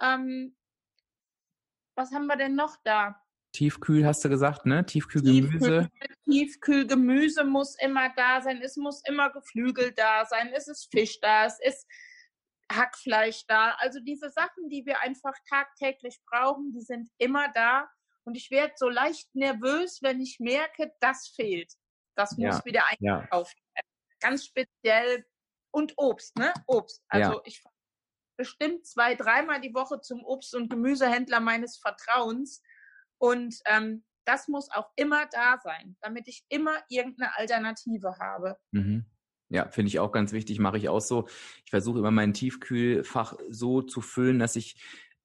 Ähm, 0.00 0.56
was 1.94 2.12
haben 2.12 2.26
wir 2.26 2.36
denn 2.36 2.54
noch 2.54 2.76
da? 2.84 3.20
Tiefkühl 3.52 4.04
hast 4.06 4.24
du 4.24 4.28
gesagt, 4.28 4.66
ne? 4.66 4.84
Tiefkühlgemüse. 4.84 5.88
Tiefkühl, 5.90 6.16
Tiefkühlgemüse 6.28 7.44
muss 7.44 7.76
immer 7.80 8.10
da 8.14 8.40
sein. 8.42 8.60
Es 8.62 8.76
muss 8.76 9.02
immer 9.08 9.30
Geflügel 9.30 9.92
da 9.92 10.26
sein. 10.26 10.52
Es 10.54 10.68
ist 10.68 10.90
Fisch 10.90 11.18
da. 11.20 11.46
Es 11.46 11.58
ist 11.60 11.86
Hackfleisch 12.70 13.44
da. 13.46 13.72
Also 13.78 14.00
diese 14.00 14.30
Sachen, 14.30 14.68
die 14.68 14.84
wir 14.86 15.00
einfach 15.00 15.34
tagtäglich 15.48 16.20
brauchen, 16.26 16.72
die 16.72 16.82
sind 16.82 17.08
immer 17.18 17.50
da. 17.52 17.88
Und 18.24 18.36
ich 18.36 18.50
werde 18.50 18.74
so 18.76 18.88
leicht 18.88 19.34
nervös, 19.34 20.00
wenn 20.02 20.20
ich 20.20 20.38
merke, 20.38 20.92
das 21.00 21.28
fehlt. 21.34 21.72
Das 22.14 22.36
muss 22.36 22.56
ja, 22.56 22.64
wieder 22.64 22.84
einkauft 22.86 23.56
ja. 23.76 23.82
Ganz 24.20 24.44
speziell. 24.44 25.24
Und 25.70 25.92
Obst, 25.96 26.36
ne? 26.36 26.52
Obst. 26.66 27.04
Also 27.08 27.34
ja. 27.34 27.40
ich 27.44 27.62
bestimmt 28.36 28.86
zwei, 28.86 29.14
dreimal 29.14 29.60
die 29.60 29.74
Woche 29.74 30.00
zum 30.00 30.24
Obst- 30.24 30.54
und 30.54 30.70
Gemüsehändler 30.70 31.40
meines 31.40 31.78
Vertrauens. 31.78 32.62
Und 33.18 33.60
ähm, 33.66 34.04
das 34.24 34.48
muss 34.48 34.70
auch 34.70 34.90
immer 34.96 35.26
da 35.26 35.58
sein, 35.62 35.96
damit 36.00 36.28
ich 36.28 36.44
immer 36.48 36.82
irgendeine 36.88 37.36
Alternative 37.36 38.18
habe. 38.18 38.58
Mhm. 38.72 39.06
Ja, 39.50 39.68
finde 39.70 39.88
ich 39.88 39.98
auch 39.98 40.12
ganz 40.12 40.32
wichtig, 40.32 40.58
mache 40.58 40.76
ich 40.76 40.88
auch 40.88 41.00
so. 41.00 41.26
Ich 41.64 41.70
versuche 41.70 41.98
immer 41.98 42.10
mein 42.10 42.34
Tiefkühlfach 42.34 43.34
so 43.48 43.80
zu 43.82 44.00
füllen, 44.02 44.38
dass 44.38 44.56
ich 44.56 44.76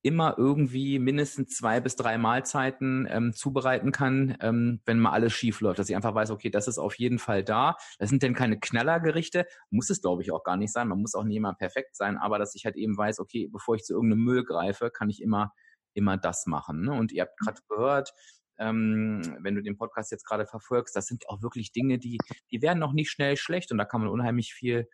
immer 0.01 0.35
irgendwie 0.37 0.99
mindestens 0.99 1.55
zwei 1.55 1.79
bis 1.79 1.95
drei 1.95 2.17
Mahlzeiten 2.17 3.07
ähm, 3.09 3.33
zubereiten 3.33 3.91
kann, 3.93 4.37
ähm, 4.41 4.81
wenn 4.85 4.99
mal 4.99 5.11
alles 5.11 5.33
schief 5.33 5.61
läuft. 5.61 5.79
Dass 5.79 5.89
ich 5.89 5.95
einfach 5.95 6.13
weiß, 6.13 6.29
okay, 6.31 6.49
das 6.49 6.67
ist 6.67 6.77
auf 6.77 6.95
jeden 6.95 7.19
Fall 7.19 7.43
da. 7.43 7.77
Das 7.99 8.09
sind 8.09 8.21
denn 8.21 8.33
keine 8.33 8.59
Knallergerichte, 8.59 9.45
muss 9.69 9.89
es 9.89 10.01
glaube 10.01 10.21
ich 10.21 10.31
auch 10.31 10.43
gar 10.43 10.57
nicht 10.57 10.73
sein. 10.73 10.89
Man 10.89 10.99
muss 10.99 11.15
auch 11.15 11.23
nie 11.23 11.37
immer 11.37 11.53
perfekt 11.53 11.95
sein, 11.95 12.17
aber 12.17 12.37
dass 12.37 12.53
ich 12.55 12.65
halt 12.65 12.75
eben 12.75 12.97
weiß, 12.97 13.19
okay, 13.19 13.49
bevor 13.51 13.75
ich 13.75 13.83
zu 13.83 13.93
irgendeinem 13.93 14.23
Müll 14.23 14.43
greife, 14.43 14.91
kann 14.91 15.09
ich 15.09 15.21
immer 15.21 15.53
immer 15.93 16.17
das 16.17 16.45
machen. 16.47 16.81
Ne? 16.81 16.91
Und 16.93 17.11
ihr 17.11 17.23
habt 17.23 17.37
gerade 17.39 17.61
gehört, 17.69 18.13
ähm, 18.57 19.37
wenn 19.39 19.55
du 19.55 19.61
den 19.61 19.77
Podcast 19.77 20.11
jetzt 20.11 20.25
gerade 20.25 20.45
verfolgst, 20.45 20.95
das 20.95 21.07
sind 21.07 21.29
auch 21.29 21.41
wirklich 21.41 21.71
Dinge, 21.71 21.99
die, 21.99 22.17
die 22.51 22.61
werden 22.61 22.79
noch 22.79 22.93
nicht 22.93 23.09
schnell 23.09 23.37
schlecht 23.37 23.71
und 23.71 23.77
da 23.77 23.85
kann 23.85 24.01
man 24.01 24.09
unheimlich 24.09 24.53
viel 24.53 24.87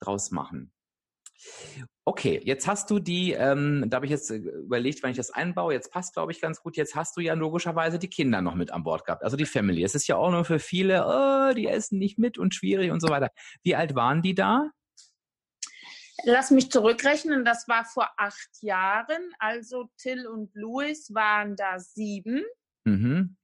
draus 0.00 0.30
machen. 0.30 0.72
Okay, 2.04 2.40
jetzt 2.44 2.66
hast 2.66 2.90
du 2.90 2.98
die, 2.98 3.32
ähm, 3.32 3.84
da 3.88 3.96
habe 3.96 4.06
ich 4.06 4.10
jetzt 4.10 4.30
äh, 4.30 4.36
überlegt, 4.36 5.02
wenn 5.02 5.10
ich 5.10 5.16
das 5.16 5.30
einbaue, 5.30 5.74
jetzt 5.74 5.90
passt, 5.90 6.14
glaube 6.14 6.32
ich, 6.32 6.40
ganz 6.40 6.62
gut. 6.62 6.76
Jetzt 6.76 6.94
hast 6.94 7.16
du 7.16 7.20
ja 7.20 7.34
logischerweise 7.34 7.98
die 7.98 8.08
Kinder 8.08 8.40
noch 8.40 8.54
mit 8.54 8.70
an 8.70 8.84
Bord 8.84 9.04
gehabt, 9.04 9.22
also 9.22 9.36
die 9.36 9.44
Family. 9.44 9.82
Es 9.82 9.94
ist 9.94 10.06
ja 10.06 10.16
auch 10.16 10.30
nur 10.30 10.44
für 10.44 10.58
viele, 10.58 11.04
oh, 11.06 11.52
die 11.54 11.66
essen 11.66 11.98
nicht 11.98 12.18
mit 12.18 12.38
und 12.38 12.54
schwierig 12.54 12.90
und 12.90 13.00
so 13.00 13.08
weiter. 13.08 13.30
Wie 13.62 13.74
alt 13.74 13.94
waren 13.94 14.22
die 14.22 14.34
da? 14.34 14.70
Lass 16.24 16.50
mich 16.50 16.70
zurückrechnen, 16.70 17.44
das 17.44 17.68
war 17.68 17.84
vor 17.84 18.08
acht 18.16 18.50
Jahren. 18.62 19.32
Also 19.38 19.90
Till 19.98 20.26
und 20.26 20.54
Louis 20.54 21.12
waren 21.12 21.56
da 21.56 21.78
sieben. 21.78 22.42
Mhm. 22.86 23.36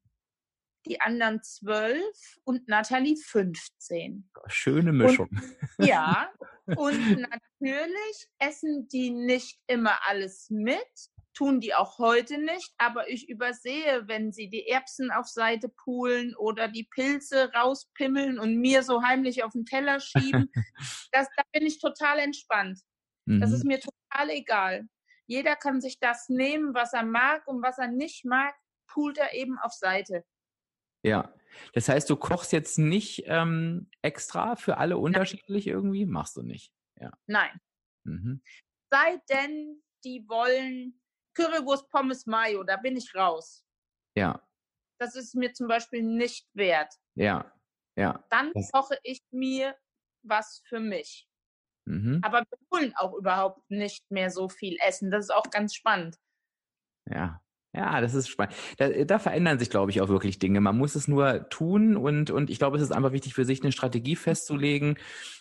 Die 0.87 1.01
anderen 1.01 1.43
zwölf 1.43 2.39
und 2.45 2.67
Nathalie 2.69 3.17
15. 3.17 4.31
Schöne 4.49 4.93
Mischung. 4.93 5.29
Und, 5.31 5.43
ja, 5.87 6.31
und 6.67 7.21
natürlich 7.21 8.29
essen 8.39 8.89
die 8.89 9.11
nicht 9.11 9.61
immer 9.69 9.99
alles 10.07 10.49
mit, 10.51 10.79
tun 11.35 11.61
die 11.61 11.75
auch 11.75 11.99
heute 11.99 12.39
nicht, 12.39 12.73
aber 12.79 13.09
ich 13.09 13.29
übersehe, 13.29 14.07
wenn 14.07 14.33
sie 14.33 14.49
die 14.49 14.67
Erbsen 14.69 15.11
auf 15.11 15.27
Seite 15.27 15.69
poolen 15.69 16.35
oder 16.37 16.69
die 16.69 16.85
Pilze 16.85 17.53
rauspimmeln 17.53 18.39
und 18.39 18.57
mir 18.57 18.83
so 18.83 19.03
heimlich 19.03 19.45
auf 19.45 19.53
den 19.53 19.65
Teller 19.65 20.01
schieben, 20.01 20.51
das, 21.13 21.29
da 21.37 21.43
bin 21.53 21.67
ich 21.67 21.81
total 21.81 22.19
entspannt. 22.19 22.81
Mhm. 23.27 23.41
Das 23.41 23.53
ist 23.53 23.65
mir 23.65 23.81
total 23.81 24.31
egal. 24.31 24.89
Jeder 25.27 25.57
kann 25.57 25.81
sich 25.81 25.99
das 25.99 26.29
nehmen, 26.29 26.75
was 26.75 26.93
er 26.93 27.05
mag 27.05 27.47
und 27.47 27.63
was 27.63 27.79
er 27.79 27.89
nicht 27.89 28.25
mag, 28.25 28.55
poolt 28.93 29.19
er 29.19 29.35
eben 29.35 29.59
auf 29.59 29.73
Seite. 29.73 30.25
Ja. 31.03 31.35
Das 31.75 31.89
heißt, 31.89 32.09
du 32.09 32.17
kochst 32.17 32.53
jetzt 32.53 32.79
nicht 32.79 33.25
ähm, 33.27 33.91
extra 34.01 34.57
für 34.57 34.79
alle 34.79 34.97
unterschiedlich 34.97 35.67
Nein. 35.67 35.75
irgendwie? 35.75 36.07
Machst 36.07 36.37
du 36.37 36.43
nicht. 36.43 36.73
Ja. 36.99 37.13
Nein. 37.27 37.61
Mhm. 38.05 38.43
Sei 38.91 39.21
denn, 39.29 39.83
die 40.05 40.27
wollen 40.29 41.01
Currywurst, 41.35 41.91
Pommes, 41.91 42.27
Mayo, 42.27 42.63
da 42.63 42.77
bin 42.77 42.97
ich 42.97 43.15
raus. 43.15 43.65
Ja. 44.17 44.47
Das 44.99 45.17
ist 45.17 45.35
mir 45.35 45.53
zum 45.53 45.69
Beispiel 45.69 46.03
nicht 46.03 46.47
wert. 46.55 46.95
Ja. 47.15 47.53
Ja. 47.97 48.25
Dann 48.31 48.53
das 48.55 48.71
koche 48.71 48.99
ich 49.03 49.21
mir 49.31 49.77
was 50.23 50.63
für 50.67 50.81
mich. 50.81 51.29
Mhm. 51.85 52.21
Aber 52.23 52.41
wir 52.41 52.59
wollen 52.71 52.95
auch 52.97 53.15
überhaupt 53.15 53.69
nicht 53.71 54.09
mehr 54.11 54.31
so 54.31 54.49
viel 54.49 54.77
essen. 54.81 55.11
Das 55.11 55.27
ist 55.27 55.31
auch 55.31 55.51
ganz 55.51 55.75
spannend. 55.75 56.19
Ja. 57.11 57.43
Ja, 57.75 58.03
das 58.03 58.13
ist 58.13 58.29
spannend. 58.29 58.55
Da, 58.77 58.91
da 59.05 59.19
verändern 59.19 59.59
sich, 59.59 59.71
glaube 59.71 59.91
ich, 59.91 60.03
auch 60.03 60.09
wirklich 60.09 60.39
Dinge. 60.39 60.61
Man 60.61 60.77
muss 60.77 60.95
es 60.95 61.09
nur 61.09 61.49
tun 61.49 61.97
und, 61.97 62.31
und 62.31 62.51
ich 62.51 62.59
glaube, 62.59 62.77
es 62.77 62.83
ist 62.83 62.93
einfach 62.93 63.13
wichtig 63.13 63.33
für 63.33 63.47
sich, 63.47 63.63
eine 63.63 63.73
Strategie 63.73 64.15
festzulegen. 64.15 64.99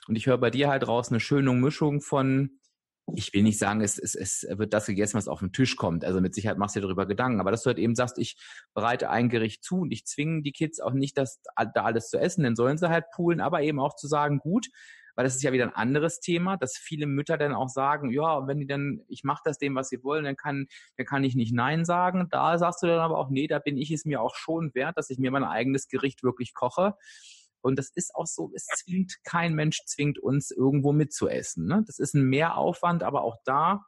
Und 0.08 0.16
ich 0.16 0.28
höre 0.28 0.38
bei 0.38 0.50
dir 0.50 0.70
halt 0.70 0.88
raus 0.88 1.10
eine 1.10 1.20
schöne 1.20 1.52
Mischung 1.52 2.00
von, 2.00 2.52
ich 3.16 3.34
will 3.34 3.44
nicht 3.44 3.60
sagen, 3.60 3.82
es, 3.82 3.98
es, 3.98 4.16
es 4.16 4.48
wird 4.50 4.74
das 4.74 4.86
gegessen, 4.86 5.18
was 5.18 5.28
auf 5.28 5.40
den 5.40 5.52
Tisch 5.52 5.76
kommt. 5.76 6.06
Also 6.06 6.22
mit 6.22 6.34
Sicherheit 6.34 6.58
machst 6.58 6.76
du 6.78 6.80
dir 6.80 6.88
darüber 6.88 7.06
Gedanken. 7.06 7.42
Aber 7.42 7.52
dass 7.52 7.64
du 7.64 7.68
halt 7.68 7.80
eben 7.80 7.96
sagst, 7.96 8.18
ich 8.18 8.38
bereite 8.74 9.10
ein 9.10 9.28
Gericht 9.28 9.62
zu 9.66 9.82
und 9.82 9.92
ich 9.92 10.06
zwinge 10.06 10.42
die 10.42 10.54
Kids 10.54 10.80
auch 10.80 10.94
nicht, 10.94 11.18
das 11.18 11.42
da 11.74 11.84
alles 11.84 12.10
zu 12.10 12.18
essen, 12.18 12.44
dann 12.44 12.56
sollen 12.56 12.78
sie 12.78 12.88
halt 12.90 13.06
poolen, 13.14 13.42
aber 13.42 13.62
eben 13.62 13.80
auch 13.82 13.96
zu 13.98 14.08
sagen, 14.08 14.40
gut, 14.40 14.68
weil 15.16 15.24
das 15.24 15.36
ist 15.36 15.44
ja 15.44 15.52
wieder 15.52 15.66
ein 15.66 15.76
anderes 15.76 16.20
Thema, 16.20 16.58
dass 16.58 16.78
viele 16.78 17.08
Mütter 17.08 17.38
dann 17.38 17.54
auch 17.54 17.70
sagen, 17.70 18.12
ja, 18.12 18.48
wenn 18.48 18.60
die 18.60 18.68
dann, 18.68 19.02
ich 19.08 19.24
mache 19.24 19.42
das 19.46 19.58
dem, 19.58 19.76
was 19.76 19.90
sie 19.90 20.04
wollen, 20.04 20.24
dann 20.24 20.36
kann, 20.36 20.68
dann 20.98 21.06
kann 21.06 21.24
ich 21.24 21.36
nicht 21.36 21.54
Nein 21.54 21.86
sagen. 21.86 22.28
Da 22.30 22.58
sagst 22.58 22.84
du 22.84 22.88
dann 22.88 23.00
aber 23.00 23.18
auch, 23.18 23.30
nee, 23.30 23.48
da 23.48 23.60
bin 23.60 23.78
ich 23.78 23.92
es 23.92 24.06
mir 24.06 24.22
auch 24.22 24.36
schon 24.36 24.74
wert, 24.74 24.98
dass 24.98 25.10
ich 25.10 25.20
mir 25.20 25.32
mein 25.32 25.44
eigenes 25.44 25.88
Gericht 25.88 26.24
wirklich 26.24 26.54
koche. 26.54 26.96
Und 27.62 27.78
das 27.78 27.92
ist 27.94 28.16
auch 28.16 28.26
so, 28.26 28.52
es 28.56 28.66
zwingt, 28.66 29.18
kein 29.24 29.54
Mensch 29.54 29.82
zwingt 29.86 30.18
uns 30.18 30.52
irgendwo 30.52 30.94
mitzuessen. 30.94 31.68
Ne? 31.68 31.84
Das 31.86 32.00
ist 32.00 32.16
ein 32.16 32.24
Mehraufwand, 32.24 33.04
aber 33.04 33.24
auch 33.24 33.38
da 33.46 33.86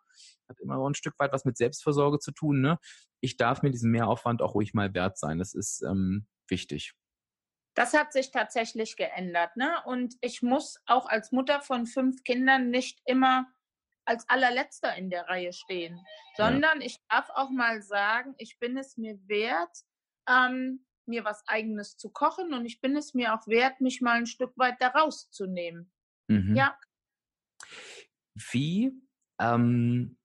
hat 0.48 0.60
immer 0.60 0.76
noch 0.76 0.88
ein 0.88 0.96
Stück 0.96 1.16
weit 1.18 1.34
was 1.34 1.46
mit 1.46 1.58
Selbstversorge 1.58 2.20
zu 2.20 2.32
tun. 2.32 2.62
Ne? 2.62 2.78
Ich 3.20 3.38
darf 3.38 3.64
mir 3.64 3.72
diesen 3.72 3.92
Mehraufwand 3.92 4.42
auch 4.42 4.54
ruhig 4.54 4.74
mal 4.74 4.94
wert 4.94 5.18
sein. 5.18 5.40
Das 5.40 5.54
ist 5.54 5.82
ähm, 5.82 6.28
wichtig. 6.48 6.94
Das 7.76 7.94
hat 7.94 8.14
sich 8.14 8.32
tatsächlich 8.32 8.96
geändert. 8.96 9.56
Ne? 9.58 9.84
Und 9.86 10.16
ich 10.22 10.42
muss 10.42 10.82
auch 10.86 11.08
als 11.08 11.32
Mutter 11.32 11.62
von 11.62 11.88
fünf 11.88 12.24
Kindern 12.24 12.70
nicht 12.70 13.02
immer 13.06 13.48
als 14.06 14.28
allerletzter 14.30 14.96
in 14.96 15.10
der 15.10 15.28
Reihe 15.28 15.54
stehen, 15.54 16.06
sondern 16.36 16.82
ja. 16.82 16.88
ich 16.88 17.00
darf 17.10 17.30
auch 17.30 17.50
mal 17.50 17.82
sagen, 17.82 18.36
ich 18.38 18.60
bin 18.60 18.78
es 18.78 18.98
mir 18.98 19.18
wert, 19.28 19.78
ähm, 20.28 20.86
mir 21.06 21.24
was 21.24 21.48
eigenes 21.48 21.98
zu 21.98 22.10
kochen 22.10 22.54
und 22.54 22.66
ich 22.66 22.82
bin 22.82 22.96
es 22.96 23.14
mir 23.14 23.34
auch 23.34 23.48
wert, 23.48 23.82
mich 23.82 24.02
mal 24.02 24.18
ein 24.18 24.26
Stück 24.26 24.54
weit 24.58 24.82
da 24.82 24.90
rauszunehmen. 24.90 25.92
Mhm. 26.28 26.56
Ja. 26.56 26.78
Wie 28.36 28.94
ähm, 29.40 30.18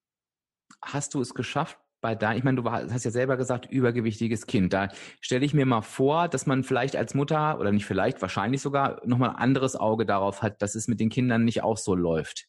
hast 0.82 1.14
du 1.14 1.20
es 1.20 1.34
geschafft, 1.34 1.78
bei 2.00 2.14
da, 2.14 2.34
ich 2.34 2.44
meine, 2.44 2.62
du 2.62 2.70
hast 2.70 3.04
ja 3.04 3.10
selber 3.10 3.36
gesagt, 3.36 3.66
übergewichtiges 3.66 4.46
Kind. 4.46 4.72
Da 4.72 4.88
stelle 5.20 5.44
ich 5.44 5.54
mir 5.54 5.66
mal 5.66 5.82
vor, 5.82 6.28
dass 6.28 6.46
man 6.46 6.64
vielleicht 6.64 6.96
als 6.96 7.14
Mutter 7.14 7.58
oder 7.58 7.72
nicht 7.72 7.86
vielleicht, 7.86 8.22
wahrscheinlich 8.22 8.62
sogar 8.62 9.00
nochmal 9.06 9.30
ein 9.30 9.36
anderes 9.36 9.76
Auge 9.76 10.06
darauf 10.06 10.42
hat, 10.42 10.62
dass 10.62 10.74
es 10.74 10.88
mit 10.88 11.00
den 11.00 11.08
Kindern 11.08 11.44
nicht 11.44 11.62
auch 11.62 11.78
so 11.78 11.94
läuft. 11.94 12.46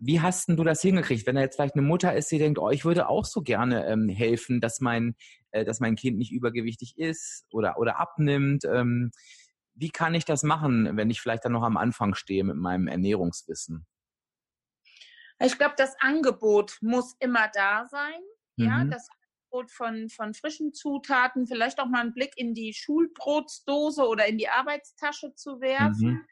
Wie 0.00 0.20
hast 0.20 0.48
denn 0.48 0.56
du 0.56 0.64
das 0.64 0.82
hingekriegt, 0.82 1.26
wenn 1.26 1.34
da 1.34 1.40
jetzt 1.40 1.56
vielleicht 1.56 1.74
eine 1.74 1.82
Mutter 1.82 2.14
ist, 2.14 2.30
die 2.30 2.38
denkt, 2.38 2.58
oh, 2.58 2.70
ich 2.70 2.84
würde 2.84 3.08
auch 3.08 3.24
so 3.24 3.42
gerne 3.42 3.86
ähm, 3.86 4.08
helfen, 4.08 4.60
dass 4.60 4.80
mein, 4.80 5.16
äh, 5.50 5.64
dass 5.64 5.80
mein 5.80 5.96
Kind 5.96 6.18
nicht 6.18 6.30
übergewichtig 6.30 6.98
ist 6.98 7.46
oder, 7.50 7.78
oder 7.78 7.98
abnimmt. 7.98 8.64
Ähm, 8.64 9.10
wie 9.74 9.90
kann 9.90 10.14
ich 10.14 10.24
das 10.24 10.42
machen, 10.42 10.96
wenn 10.96 11.10
ich 11.10 11.20
vielleicht 11.20 11.44
dann 11.44 11.52
noch 11.52 11.62
am 11.62 11.76
Anfang 11.76 12.14
stehe 12.14 12.44
mit 12.44 12.56
meinem 12.56 12.86
Ernährungswissen? 12.86 13.86
Ich 15.40 15.56
glaube, 15.58 15.74
das 15.76 15.94
Angebot 16.00 16.78
muss 16.80 17.14
immer 17.20 17.48
da 17.52 17.86
sein. 17.86 18.20
Mhm. 18.56 18.64
Ja, 18.64 18.84
das 18.84 19.08
Angebot 19.10 19.70
von, 19.70 20.08
von 20.08 20.34
frischen 20.34 20.72
Zutaten, 20.74 21.46
vielleicht 21.46 21.78
auch 21.80 21.86
mal 21.86 22.00
einen 22.00 22.14
Blick 22.14 22.32
in 22.36 22.54
die 22.54 22.74
Schulbrotsdose 22.74 24.06
oder 24.06 24.26
in 24.26 24.38
die 24.38 24.48
Arbeitstasche 24.48 25.34
zu 25.34 25.60
werfen. 25.60 26.10
Mhm. 26.10 26.26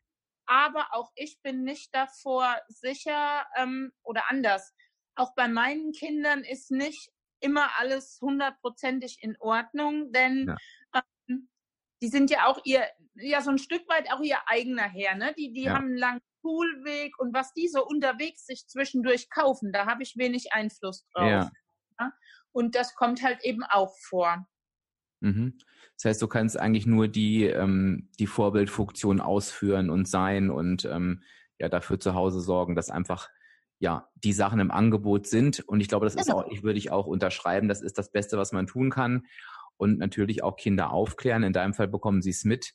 Aber 0.47 0.89
auch 0.93 1.11
ich 1.15 1.41
bin 1.43 1.65
nicht 1.65 1.95
davor 1.95 2.57
sicher 2.69 3.47
ähm, 3.57 3.93
oder 4.03 4.31
anders. 4.31 4.73
Auch 5.17 5.35
bei 5.35 5.49
meinen 5.49 5.93
Kindern 5.93 6.45
ist 6.45 6.71
nicht 6.71 7.11
immer 7.41 7.69
alles 7.79 8.19
hundertprozentig 8.21 9.19
in 9.23 9.37
Ordnung, 9.41 10.13
denn 10.13 10.57
ja. 10.93 11.03
ähm, 11.29 11.49
die 12.03 12.09
sind 12.09 12.31
ja 12.31 12.47
auch 12.47 12.61
ihr, 12.65 12.87
ja 13.15 13.41
so 13.41 13.51
ein 13.51 13.59
Stück 13.59 13.89
weit 13.89 14.13
auch 14.13 14.21
ihr 14.21 14.39
eigener 14.47 14.89
Herr. 14.89 15.17
Ne? 15.17 15.35
Die, 15.37 15.53
die 15.53 15.65
ja. 15.65 15.75
haben 15.75 15.87
einen 15.87 15.97
langen 15.97 16.21
Schulweg 16.47 17.19
und 17.19 17.35
was 17.35 17.53
die 17.53 17.69
so 17.69 17.85
unterwegs 17.85 18.47
sich 18.47 18.67
zwischendurch 18.67 19.31
kaufen, 19.31 19.73
da 19.73 19.87
habe 19.87 20.03
ich 20.03 20.17
wenig 20.17 20.53
Einfluss 20.53 21.07
drauf. 21.13 21.29
Ja. 21.29 21.51
ja. 21.99 22.13
Und 22.53 22.75
das 22.75 22.95
kommt 22.95 23.23
halt 23.23 23.45
eben 23.45 23.65
auch 23.65 23.95
vor. 23.99 24.47
Mhm. 25.21 25.59
Das 25.97 26.05
heißt, 26.05 26.23
du 26.23 26.29
kannst 26.29 26.59
eigentlich 26.59 26.87
nur 26.87 27.09
die, 27.09 27.45
ähm, 27.45 28.11
die 28.19 28.27
Vorbildfunktion 28.27 29.21
ausführen 29.21 29.91
und 29.91 30.07
sein 30.07 30.51
und 30.51 30.85
ähm, 30.85 31.23
ja 31.59 31.69
dafür 31.69 31.99
zu 31.99 32.15
Hause 32.15 32.41
sorgen, 32.41 32.77
dass 32.77 32.91
einfach 32.91 33.29
ja 33.79 34.09
die 34.15 34.33
Sachen 34.33 34.61
im 34.61 34.71
Angebot 34.71 35.27
sind. 35.27 35.61
Und 35.61 35.81
ich 35.81 35.89
glaube, 35.89 36.07
das 36.07 36.15
ist 36.15 36.27
genau. 36.27 36.41
auch, 36.41 36.51
ich 36.51 36.63
würde 36.63 36.79
ich 36.79 36.91
auch 36.91 37.07
unterschreiben, 37.07 37.69
das 37.69 37.83
ist 37.83 37.99
das 37.99 38.13
Beste, 38.13 38.39
was 38.39 38.53
man 38.53 38.67
tun 38.67 38.91
kann. 38.91 39.27
Und 39.79 39.99
natürlich 39.99 40.43
auch 40.43 40.57
Kinder 40.57 40.91
aufklären. 40.91 41.43
In 41.43 41.53
deinem 41.53 41.75
Fall 41.75 41.89
bekommen 41.89 42.23
sie 42.23 42.31
es 42.31 42.45
mit 42.45 42.73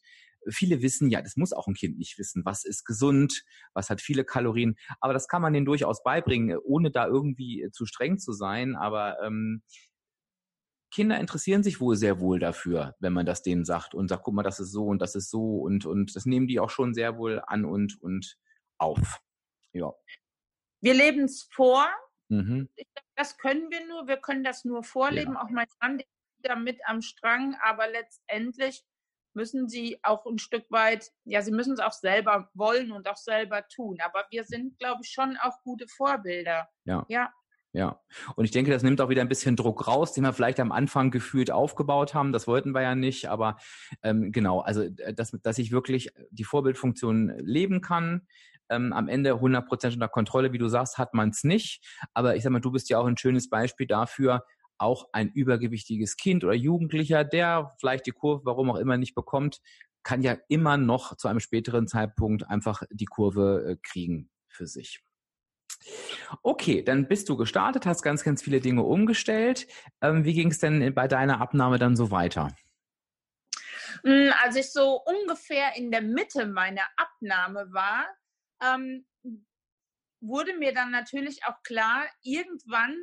viele 0.49 0.81
wissen 0.81 1.09
ja, 1.09 1.21
das 1.21 1.37
muss 1.37 1.53
auch 1.53 1.67
ein 1.67 1.73
Kind 1.73 1.97
nicht 1.97 2.17
wissen, 2.17 2.43
was 2.45 2.63
ist 2.63 2.85
gesund, 2.85 3.43
was 3.73 3.89
hat 3.89 4.01
viele 4.01 4.23
Kalorien, 4.23 4.75
aber 4.99 5.13
das 5.13 5.27
kann 5.27 5.41
man 5.41 5.53
denen 5.53 5.65
durchaus 5.65 6.03
beibringen, 6.03 6.57
ohne 6.57 6.91
da 6.91 7.07
irgendwie 7.07 7.69
zu 7.71 7.85
streng 7.85 8.17
zu 8.17 8.33
sein, 8.33 8.75
aber 8.75 9.21
ähm, 9.23 9.61
Kinder 10.91 11.19
interessieren 11.19 11.63
sich 11.63 11.79
wohl 11.79 11.95
sehr 11.95 12.19
wohl 12.19 12.37
dafür, 12.37 12.95
wenn 12.99 13.13
man 13.13 13.25
das 13.25 13.41
denen 13.41 13.63
sagt 13.63 13.95
und 13.95 14.09
sagt, 14.09 14.23
guck 14.23 14.33
mal, 14.33 14.43
das 14.43 14.59
ist 14.59 14.71
so 14.71 14.85
und 14.85 15.01
das 15.01 15.15
ist 15.15 15.29
so 15.29 15.61
und, 15.61 15.85
und 15.85 16.15
das 16.15 16.25
nehmen 16.25 16.47
die 16.47 16.59
auch 16.59 16.69
schon 16.69 16.93
sehr 16.93 17.17
wohl 17.17 17.41
an 17.47 17.63
und, 17.63 17.99
und 18.01 18.37
auf. 18.77 19.21
Ja. 19.71 19.93
Wir 20.81 20.93
leben 20.93 21.23
es 21.23 21.47
vor. 21.53 21.87
Mhm. 22.27 22.69
Das 23.15 23.37
können 23.37 23.69
wir 23.71 23.87
nur, 23.87 24.07
wir 24.07 24.17
können 24.17 24.43
das 24.43 24.65
nur 24.65 24.83
vorleben. 24.83 25.33
Ja. 25.33 25.43
Auch 25.43 25.49
mein 25.49 25.67
Mann 25.79 25.99
ist 25.99 26.07
damit 26.41 26.79
am 26.85 27.01
Strang, 27.01 27.55
aber 27.61 27.87
letztendlich 27.87 28.83
müssen 29.33 29.69
sie 29.69 29.99
auch 30.03 30.25
ein 30.25 30.39
Stück 30.39 30.65
weit, 30.69 31.11
ja, 31.25 31.41
sie 31.41 31.51
müssen 31.51 31.73
es 31.73 31.79
auch 31.79 31.91
selber 31.91 32.49
wollen 32.53 32.91
und 32.91 33.07
auch 33.07 33.17
selber 33.17 33.67
tun. 33.67 33.97
Aber 34.03 34.25
wir 34.29 34.43
sind, 34.43 34.77
glaube 34.79 35.01
ich, 35.03 35.09
schon 35.09 35.37
auch 35.37 35.61
gute 35.63 35.87
Vorbilder. 35.87 36.67
Ja. 36.85 37.05
Ja. 37.09 37.31
Ja, 37.73 38.01
und 38.35 38.43
ich 38.43 38.51
denke, 38.51 38.69
das 38.69 38.83
nimmt 38.83 38.99
auch 38.99 39.07
wieder 39.07 39.21
ein 39.21 39.29
bisschen 39.29 39.55
Druck 39.55 39.87
raus, 39.87 40.11
den 40.11 40.25
wir 40.25 40.33
vielleicht 40.33 40.59
am 40.59 40.73
Anfang 40.73 41.09
gefühlt 41.09 41.51
aufgebaut 41.51 42.13
haben. 42.13 42.33
Das 42.33 42.45
wollten 42.45 42.73
wir 42.73 42.81
ja 42.81 42.95
nicht, 42.95 43.29
aber 43.29 43.55
ähm, 44.03 44.33
genau, 44.33 44.59
also 44.59 44.89
dass, 44.89 45.31
dass 45.41 45.57
ich 45.57 45.71
wirklich 45.71 46.11
die 46.31 46.43
Vorbildfunktion 46.43 47.29
leben 47.37 47.79
kann. 47.79 48.27
Ähm, 48.69 48.91
am 48.91 49.07
Ende 49.07 49.35
100% 49.35 49.93
unter 49.93 50.09
Kontrolle, 50.09 50.51
wie 50.51 50.57
du 50.57 50.67
sagst, 50.67 50.97
hat 50.97 51.13
man 51.13 51.29
es 51.29 51.45
nicht. 51.45 51.81
Aber 52.13 52.35
ich 52.35 52.43
sag 52.43 52.51
mal, 52.51 52.59
du 52.59 52.71
bist 52.71 52.89
ja 52.89 52.99
auch 52.99 53.05
ein 53.05 53.17
schönes 53.17 53.49
Beispiel 53.49 53.87
dafür, 53.87 54.43
auch 54.81 55.09
ein 55.13 55.29
übergewichtiges 55.29 56.17
Kind 56.17 56.43
oder 56.43 56.53
Jugendlicher, 56.53 57.23
der 57.23 57.75
vielleicht 57.79 58.05
die 58.05 58.11
Kurve, 58.11 58.45
warum 58.45 58.71
auch 58.71 58.77
immer, 58.77 58.97
nicht 58.97 59.15
bekommt, 59.15 59.61
kann 60.03 60.21
ja 60.21 60.37
immer 60.49 60.77
noch 60.77 61.15
zu 61.15 61.27
einem 61.27 61.39
späteren 61.39 61.87
Zeitpunkt 61.87 62.47
einfach 62.49 62.83
die 62.89 63.05
Kurve 63.05 63.65
äh, 63.67 63.77
kriegen 63.81 64.29
für 64.47 64.67
sich. 64.67 65.03
Okay, 66.43 66.83
dann 66.83 67.07
bist 67.07 67.29
du 67.29 67.37
gestartet, 67.37 67.85
hast 67.85 68.03
ganz, 68.03 68.23
ganz 68.23 68.43
viele 68.43 68.61
Dinge 68.61 68.83
umgestellt. 68.83 69.67
Ähm, 70.01 70.25
wie 70.25 70.33
ging 70.33 70.51
es 70.51 70.59
denn 70.59 70.93
bei 70.93 71.07
deiner 71.07 71.41
Abnahme 71.41 71.79
dann 71.79 71.95
so 71.95 72.11
weiter? 72.11 72.55
Hm, 74.03 74.31
als 74.43 74.55
ich 74.55 74.71
so 74.71 75.01
ungefähr 75.03 75.75
in 75.75 75.91
der 75.91 76.01
Mitte 76.01 76.45
meiner 76.45 76.87
Abnahme 76.97 77.67
war, 77.71 78.07
ähm, 78.61 79.05
wurde 80.21 80.55
mir 80.57 80.73
dann 80.73 80.91
natürlich 80.91 81.43
auch 81.45 81.61
klar, 81.63 82.05
irgendwann 82.21 82.95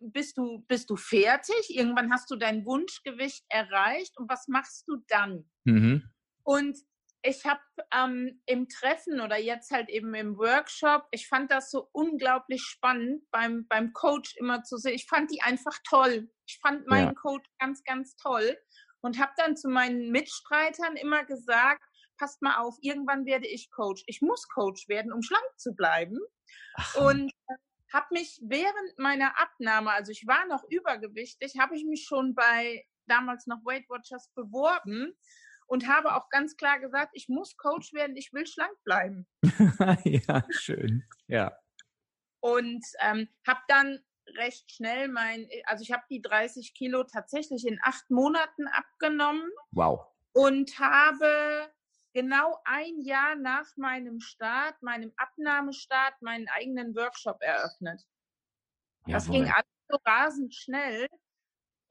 bist 0.00 0.36
du, 0.36 0.64
bist 0.68 0.90
du 0.90 0.96
fertig, 0.96 1.70
irgendwann 1.70 2.12
hast 2.12 2.30
du 2.30 2.36
dein 2.36 2.64
Wunschgewicht 2.64 3.44
erreicht 3.48 4.16
und 4.18 4.28
was 4.28 4.48
machst 4.48 4.86
du 4.88 4.96
dann? 5.08 5.50
Mhm. 5.64 6.10
Und 6.42 6.78
ich 7.22 7.44
habe 7.44 7.60
ähm, 7.92 8.40
im 8.46 8.68
Treffen 8.68 9.20
oder 9.20 9.36
jetzt 9.36 9.70
halt 9.72 9.88
eben 9.88 10.14
im 10.14 10.38
Workshop, 10.38 11.06
ich 11.10 11.28
fand 11.28 11.50
das 11.50 11.70
so 11.70 11.88
unglaublich 11.92 12.62
spannend 12.62 13.24
beim, 13.30 13.66
beim 13.68 13.92
Coach 13.92 14.36
immer 14.36 14.62
zu 14.62 14.76
sehen. 14.76 14.94
Ich 14.94 15.06
fand 15.06 15.30
die 15.32 15.42
einfach 15.42 15.76
toll. 15.88 16.30
Ich 16.46 16.58
fand 16.62 16.86
meinen 16.86 17.08
ja. 17.08 17.14
Coach 17.14 17.48
ganz, 17.58 17.82
ganz 17.82 18.14
toll 18.16 18.56
und 19.00 19.18
habe 19.18 19.32
dann 19.36 19.56
zu 19.56 19.68
meinen 19.68 20.10
Mitstreitern 20.10 20.96
immer 20.96 21.24
gesagt, 21.24 21.82
passt 22.18 22.42
mal 22.42 22.58
auf, 22.58 22.76
irgendwann 22.80 23.26
werde 23.26 23.46
ich 23.46 23.70
Coach. 23.70 24.02
Ich 24.06 24.22
muss 24.22 24.48
Coach 24.48 24.88
werden, 24.88 25.12
um 25.12 25.22
schlank 25.22 25.44
zu 25.56 25.74
bleiben. 25.74 26.18
Ach. 26.74 26.94
Und 26.96 27.32
habe 27.92 28.06
mich 28.10 28.40
während 28.42 28.98
meiner 28.98 29.38
Abnahme, 29.40 29.92
also 29.92 30.12
ich 30.12 30.26
war 30.26 30.46
noch 30.46 30.64
übergewichtig, 30.68 31.58
habe 31.58 31.76
ich 31.76 31.84
mich 31.84 32.04
schon 32.04 32.34
bei 32.34 32.84
damals 33.06 33.46
noch 33.46 33.64
Weight 33.64 33.88
Watchers 33.88 34.30
beworben 34.34 35.16
und 35.66 35.88
habe 35.88 36.14
auch 36.14 36.28
ganz 36.30 36.56
klar 36.56 36.78
gesagt, 36.80 37.10
ich 37.14 37.28
muss 37.28 37.56
Coach 37.56 37.92
werden, 37.92 38.16
ich 38.16 38.32
will 38.32 38.46
schlank 38.46 38.76
bleiben. 38.84 39.26
ja, 40.04 40.44
schön. 40.50 41.04
Ja. 41.26 41.56
Und 42.40 42.84
ähm, 43.00 43.28
habe 43.46 43.60
dann 43.68 43.98
recht 44.36 44.70
schnell 44.70 45.08
mein, 45.08 45.48
also 45.64 45.82
ich 45.82 45.92
habe 45.92 46.04
die 46.10 46.20
30 46.20 46.74
Kilo 46.74 47.04
tatsächlich 47.04 47.66
in 47.66 47.78
acht 47.82 48.10
Monaten 48.10 48.66
abgenommen. 48.68 49.48
Wow. 49.70 50.06
Und 50.32 50.78
habe 50.78 51.70
genau 52.16 52.58
ein 52.64 52.98
Jahr 53.02 53.36
nach 53.36 53.76
meinem 53.76 54.20
Start, 54.20 54.82
meinem 54.82 55.12
Abnahmestart, 55.18 56.14
meinen 56.22 56.48
eigenen 56.48 56.96
Workshop 56.96 57.36
eröffnet. 57.42 58.00
Jawohl. 59.00 59.12
Das 59.12 59.30
ging 59.30 59.44
alles 59.44 59.66
so 59.88 59.98
rasend 60.02 60.54
schnell. 60.54 61.08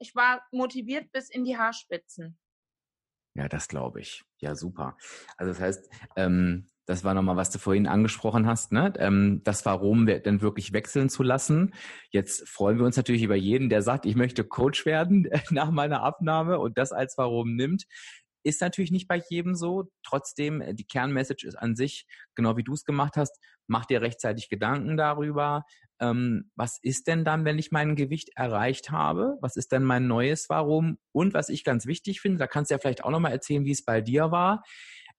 Ich 0.00 0.16
war 0.16 0.44
motiviert 0.50 1.12
bis 1.12 1.30
in 1.30 1.44
die 1.44 1.56
Haarspitzen. 1.56 2.36
Ja, 3.34 3.48
das 3.48 3.68
glaube 3.68 4.00
ich. 4.00 4.24
Ja, 4.38 4.56
super. 4.56 4.96
Also 5.36 5.52
das 5.52 5.60
heißt, 5.60 5.90
ähm, 6.16 6.66
das 6.86 7.04
war 7.04 7.14
nochmal, 7.14 7.36
was 7.36 7.50
du 7.50 7.60
vorhin 7.60 7.86
angesprochen 7.86 8.46
hast, 8.46 8.72
ne? 8.72 8.92
Ähm, 8.98 9.42
das 9.44 9.64
Warum 9.64 10.06
denn 10.06 10.40
wirklich 10.40 10.72
wechseln 10.72 11.08
zu 11.08 11.22
lassen. 11.22 11.72
Jetzt 12.10 12.48
freuen 12.48 12.78
wir 12.78 12.86
uns 12.86 12.96
natürlich 12.96 13.22
über 13.22 13.36
jeden, 13.36 13.68
der 13.68 13.82
sagt, 13.82 14.06
ich 14.06 14.16
möchte 14.16 14.42
Coach 14.42 14.86
werden 14.86 15.28
nach 15.50 15.70
meiner 15.70 16.02
Abnahme 16.02 16.58
und 16.58 16.78
das 16.78 16.90
als 16.90 17.16
Warum 17.16 17.54
nimmt. 17.54 17.86
Ist 18.46 18.60
natürlich 18.60 18.92
nicht 18.92 19.08
bei 19.08 19.20
jedem 19.28 19.56
so. 19.56 19.90
Trotzdem, 20.04 20.60
äh, 20.60 20.72
die 20.72 20.86
Kernmessage 20.86 21.46
ist 21.46 21.56
an 21.56 21.74
sich, 21.74 22.06
genau 22.36 22.56
wie 22.56 22.62
du 22.62 22.74
es 22.74 22.84
gemacht 22.84 23.16
hast, 23.16 23.40
mach 23.66 23.86
dir 23.86 24.00
rechtzeitig 24.00 24.48
Gedanken 24.48 24.96
darüber, 24.96 25.64
ähm, 25.98 26.50
was 26.54 26.78
ist 26.80 27.08
denn 27.08 27.24
dann, 27.24 27.44
wenn 27.44 27.58
ich 27.58 27.72
mein 27.72 27.96
Gewicht 27.96 28.30
erreicht 28.36 28.90
habe? 28.90 29.36
Was 29.40 29.56
ist 29.56 29.72
denn 29.72 29.82
mein 29.82 30.06
neues 30.06 30.48
Warum? 30.48 30.98
Und 31.12 31.34
was 31.34 31.48
ich 31.48 31.64
ganz 31.64 31.86
wichtig 31.86 32.20
finde, 32.20 32.38
da 32.38 32.46
kannst 32.46 32.70
du 32.70 32.74
ja 32.74 32.78
vielleicht 32.78 33.02
auch 33.02 33.10
nochmal 33.10 33.32
erzählen, 33.32 33.64
wie 33.64 33.72
es 33.72 33.84
bei 33.84 34.00
dir 34.00 34.30
war. 34.30 34.62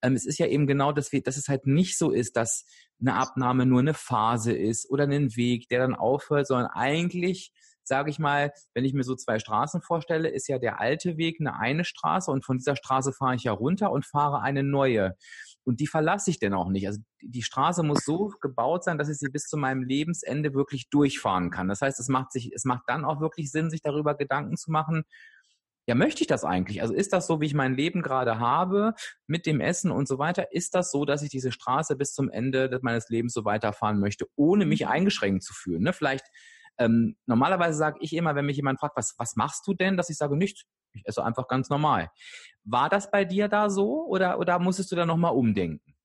Ähm, 0.02 0.14
es 0.14 0.26
ist 0.26 0.38
ja 0.38 0.48
eben 0.48 0.68
genau, 0.68 0.94
dass, 0.94 1.12
wir, 1.12 1.22
dass 1.22 1.36
es 1.36 1.50
halt 1.50 1.66
nicht 1.66 1.98
so 1.98 2.12
ist, 2.12 2.38
dass 2.38 2.66
eine 3.02 3.16
Abnahme 3.16 3.66
nur 3.66 3.80
eine 3.80 3.94
Phase 3.94 4.54
ist 4.54 4.90
oder 4.90 5.04
ein 5.04 5.36
Weg, 5.36 5.68
der 5.68 5.80
dann 5.80 5.96
aufhört, 5.96 6.48
sondern 6.48 6.68
eigentlich 6.68 7.52
sage 7.88 8.10
ich 8.10 8.20
mal, 8.20 8.52
wenn 8.74 8.86
ich 8.86 8.94
mir 8.94 9.04
so 9.04 9.16
zwei 9.16 9.40
Straßen 9.40 9.82
vorstelle, 9.82 10.30
ist 10.30 10.48
ja 10.48 10.60
der 10.60 10.80
alte 10.80 11.18
Weg 11.18 11.38
eine 11.40 11.60
eine 11.60 11.86
Straße 11.86 12.32
und 12.32 12.46
von 12.46 12.58
dieser 12.58 12.76
Straße 12.76 13.14
fahre 13.14 13.36
ich 13.36 13.44
ja 13.44 13.52
runter 13.52 13.92
und 13.92 14.06
fahre 14.06 14.42
eine 14.42 14.64
neue. 14.64 15.16
Und 15.64 15.80
die 15.80 15.88
verlasse 15.88 16.30
ich 16.30 16.40
denn 16.40 16.54
auch 16.54 16.70
nicht. 16.70 16.88
Also 16.88 17.02
die 17.22 17.44
Straße 17.44 17.84
muss 17.84 18.06
so 18.06 18.32
gebaut 18.42 18.84
sein, 18.84 18.98
dass 18.98 19.10
ich 19.10 19.18
sie 19.18 19.30
bis 19.30 19.48
zu 19.48 19.58
meinem 19.58 19.84
Lebensende 19.84 20.54
wirklich 20.54 20.90
durchfahren 20.90 21.50
kann. 21.50 21.68
Das 21.68 21.82
heißt, 21.82 22.00
es 22.00 22.08
macht 22.08 22.32
sich, 22.32 22.54
es 22.54 22.64
macht 22.64 22.84
dann 22.88 23.04
auch 23.04 23.20
wirklich 23.20 23.52
Sinn, 23.52 23.70
sich 23.70 23.82
darüber 23.82 24.16
Gedanken 24.16 24.56
zu 24.56 24.72
machen, 24.72 25.04
ja, 25.90 25.96
möchte 25.96 26.22
ich 26.22 26.28
das 26.28 26.44
eigentlich? 26.44 26.82
Also 26.82 26.94
ist 26.94 27.14
das 27.14 27.28
so, 27.28 27.40
wie 27.40 27.46
ich 27.46 27.54
mein 27.54 27.74
Leben 27.74 28.02
gerade 28.02 28.40
habe, 28.40 28.94
mit 29.26 29.46
dem 29.46 29.62
Essen 29.62 29.90
und 29.90 30.06
so 30.06 30.20
weiter? 30.20 30.52
Ist 30.52 30.76
das 30.76 30.92
so, 30.92 31.06
dass 31.06 31.22
ich 31.22 31.30
diese 31.30 31.54
Straße 31.54 31.96
bis 31.96 32.14
zum 32.14 32.30
Ende 32.30 32.78
meines 32.82 33.08
Lebens 33.08 33.34
so 33.34 33.46
weiterfahren 33.46 34.00
möchte, 34.02 34.28
ohne 34.36 34.66
mich 34.66 34.82
mhm. 34.82 34.88
eingeschränkt 34.90 35.44
zu 35.44 35.54
fühlen? 35.54 35.84
Ne? 35.84 35.94
Vielleicht, 35.94 36.26
ähm, 36.78 37.18
normalerweise 37.26 37.78
sage 37.78 37.98
ich 38.02 38.14
immer, 38.14 38.36
wenn 38.36 38.46
mich 38.46 38.58
jemand 38.58 38.80
fragt, 38.80 38.98
was, 38.98 39.16
was 39.18 39.36
machst 39.36 39.66
du 39.68 39.74
denn, 39.74 39.98
dass 39.98 40.10
ich 40.10 40.18
sage, 40.18 40.36
nichts. 40.36 40.66
Ich 40.94 41.06
esse 41.06 41.24
einfach 41.24 41.48
ganz 41.48 41.70
normal. 41.70 42.10
War 42.64 42.90
das 42.90 43.12
bei 43.12 43.26
dir 43.26 43.48
da 43.48 43.70
so 43.70 44.06
oder, 44.08 44.40
oder 44.40 44.60
musstest 44.60 44.92
du 44.92 44.96
da 44.96 45.06
nochmal 45.06 45.34
umdenken? 45.34 45.96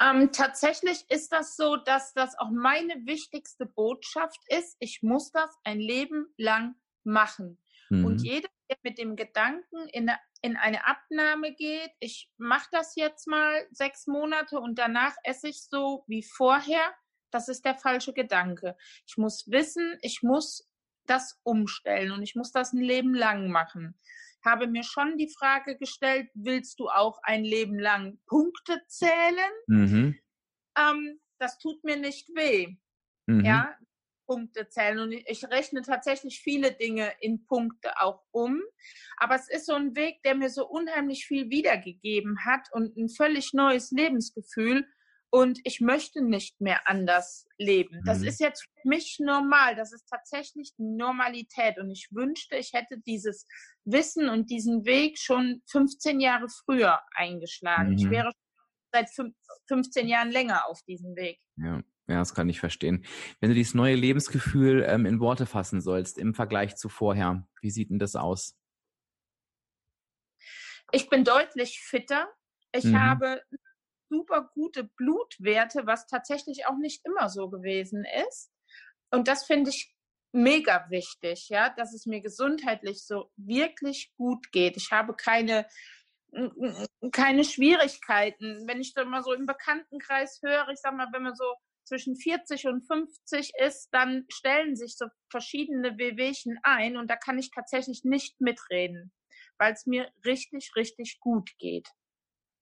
Ähm, 0.00 0.30
tatsächlich 0.32 1.04
ist 1.08 1.32
das 1.32 1.56
so, 1.56 1.76
dass 1.76 2.12
das 2.14 2.38
auch 2.38 2.50
meine 2.50 2.94
wichtigste 3.06 3.66
Botschaft 3.66 4.40
ist. 4.48 4.76
Ich 4.80 5.02
muss 5.02 5.30
das 5.32 5.50
ein 5.64 5.80
Leben 5.80 6.26
lang 6.36 6.74
machen. 7.04 7.58
Mhm. 7.90 8.04
Und 8.04 8.22
jeder, 8.22 8.48
der 8.70 8.76
mit 8.82 8.98
dem 8.98 9.16
Gedanken 9.16 9.88
in 9.92 10.08
eine, 10.08 10.18
in 10.42 10.56
eine 10.56 10.86
Abnahme 10.86 11.54
geht, 11.54 11.90
ich 12.00 12.30
mache 12.36 12.68
das 12.70 12.94
jetzt 12.96 13.26
mal 13.26 13.66
sechs 13.70 14.06
Monate 14.06 14.60
und 14.60 14.78
danach 14.78 15.14
esse 15.24 15.48
ich 15.48 15.64
so 15.64 16.04
wie 16.06 16.22
vorher, 16.22 16.94
das 17.30 17.48
ist 17.48 17.64
der 17.64 17.74
falsche 17.74 18.12
Gedanke. 18.12 18.76
Ich 19.06 19.16
muss 19.16 19.50
wissen, 19.50 19.98
ich 20.02 20.22
muss 20.22 20.68
das 21.06 21.40
umstellen 21.42 22.12
und 22.12 22.22
ich 22.22 22.34
muss 22.34 22.52
das 22.52 22.72
ein 22.72 22.82
Leben 22.82 23.14
lang 23.14 23.50
machen. 23.50 23.98
Habe 24.44 24.66
mir 24.66 24.84
schon 24.84 25.16
die 25.16 25.32
Frage 25.36 25.76
gestellt, 25.76 26.30
willst 26.34 26.78
du 26.78 26.88
auch 26.88 27.18
ein 27.22 27.44
Leben 27.44 27.78
lang 27.78 28.18
Punkte 28.26 28.80
zählen? 28.86 29.52
Mhm. 29.66 30.18
Ähm, 30.78 31.20
das 31.38 31.58
tut 31.58 31.82
mir 31.84 31.96
nicht 31.96 32.28
weh. 32.34 32.76
Mhm. 33.26 33.44
Ja, 33.44 33.76
Punkte 34.26 34.68
zählen. 34.68 35.00
Und 35.00 35.12
ich 35.12 35.44
rechne 35.44 35.82
tatsächlich 35.82 36.40
viele 36.40 36.72
Dinge 36.72 37.12
in 37.20 37.44
Punkte 37.46 38.00
auch 38.00 38.22
um. 38.30 38.60
Aber 39.16 39.34
es 39.34 39.48
ist 39.48 39.66
so 39.66 39.74
ein 39.74 39.96
Weg, 39.96 40.22
der 40.22 40.34
mir 40.34 40.50
so 40.50 40.68
unheimlich 40.68 41.26
viel 41.26 41.50
wiedergegeben 41.50 42.44
hat 42.44 42.68
und 42.72 42.96
ein 42.96 43.08
völlig 43.08 43.54
neues 43.54 43.90
Lebensgefühl 43.90 44.86
und 45.30 45.60
ich 45.64 45.80
möchte 45.80 46.22
nicht 46.22 46.60
mehr 46.60 46.88
anders 46.88 47.46
leben. 47.58 48.02
Das 48.04 48.20
mhm. 48.20 48.28
ist 48.28 48.40
jetzt 48.40 48.62
für 48.62 48.88
mich 48.88 49.18
normal. 49.20 49.76
Das 49.76 49.92
ist 49.92 50.06
tatsächlich 50.08 50.72
Normalität. 50.78 51.78
Und 51.78 51.90
ich 51.90 52.08
wünschte, 52.10 52.56
ich 52.56 52.72
hätte 52.72 52.98
dieses 53.06 53.46
Wissen 53.84 54.28
und 54.28 54.50
diesen 54.50 54.86
Weg 54.86 55.18
schon 55.18 55.62
15 55.66 56.20
Jahre 56.20 56.48
früher 56.48 57.00
eingeschlagen. 57.14 57.90
Mhm. 57.90 57.98
Ich 57.98 58.10
wäre 58.10 58.32
seit 58.92 59.10
15 59.68 60.08
Jahren 60.08 60.30
länger 60.30 60.66
auf 60.66 60.82
diesem 60.82 61.14
Weg. 61.14 61.38
Ja. 61.56 61.82
Ja, 62.10 62.20
das 62.20 62.34
kann 62.34 62.48
ich 62.48 62.58
verstehen. 62.58 63.04
Wenn 63.38 63.50
du 63.50 63.54
dieses 63.54 63.74
neue 63.74 63.94
Lebensgefühl 63.94 64.82
ähm, 64.88 65.04
in 65.04 65.20
Worte 65.20 65.44
fassen 65.44 65.82
sollst 65.82 66.16
im 66.16 66.32
Vergleich 66.32 66.76
zu 66.76 66.88
vorher, 66.88 67.46
wie 67.60 67.70
sieht 67.70 67.90
denn 67.90 67.98
das 67.98 68.16
aus? 68.16 68.56
Ich 70.90 71.10
bin 71.10 71.22
deutlich 71.22 71.80
fitter. 71.82 72.26
Ich 72.72 72.84
mhm. 72.84 72.98
habe 72.98 73.42
super 74.08 74.50
gute 74.54 74.84
Blutwerte, 74.84 75.86
was 75.86 76.06
tatsächlich 76.06 76.66
auch 76.66 76.76
nicht 76.78 77.04
immer 77.04 77.28
so 77.28 77.48
gewesen 77.48 78.04
ist. 78.28 78.50
Und 79.10 79.28
das 79.28 79.44
finde 79.44 79.70
ich 79.70 79.94
mega 80.32 80.86
wichtig, 80.90 81.48
ja, 81.48 81.70
dass 81.70 81.94
es 81.94 82.06
mir 82.06 82.20
gesundheitlich 82.20 83.04
so 83.04 83.30
wirklich 83.36 84.12
gut 84.16 84.52
geht. 84.52 84.76
Ich 84.76 84.90
habe 84.90 85.14
keine 85.14 85.66
keine 87.12 87.44
Schwierigkeiten. 87.44 88.66
Wenn 88.66 88.80
ich 88.80 88.94
dann 88.94 89.08
mal 89.08 89.22
so 89.22 89.32
im 89.32 89.46
Bekanntenkreis 89.46 90.40
höre, 90.42 90.68
ich 90.68 90.78
sag 90.80 90.94
mal, 90.94 91.08
wenn 91.12 91.22
man 91.22 91.34
so 91.34 91.54
zwischen 91.84 92.16
40 92.16 92.66
und 92.66 92.86
50 92.86 93.52
ist, 93.66 93.88
dann 93.92 94.26
stellen 94.28 94.76
sich 94.76 94.96
so 94.96 95.06
verschiedene 95.30 95.96
Wehwehchen 95.96 96.58
ein 96.62 96.98
und 96.98 97.08
da 97.10 97.16
kann 97.16 97.38
ich 97.38 97.50
tatsächlich 97.50 98.04
nicht 98.04 98.40
mitreden, 98.40 99.10
weil 99.56 99.72
es 99.72 99.86
mir 99.86 100.12
richtig, 100.24 100.72
richtig 100.76 101.18
gut 101.20 101.50
geht. 101.58 101.88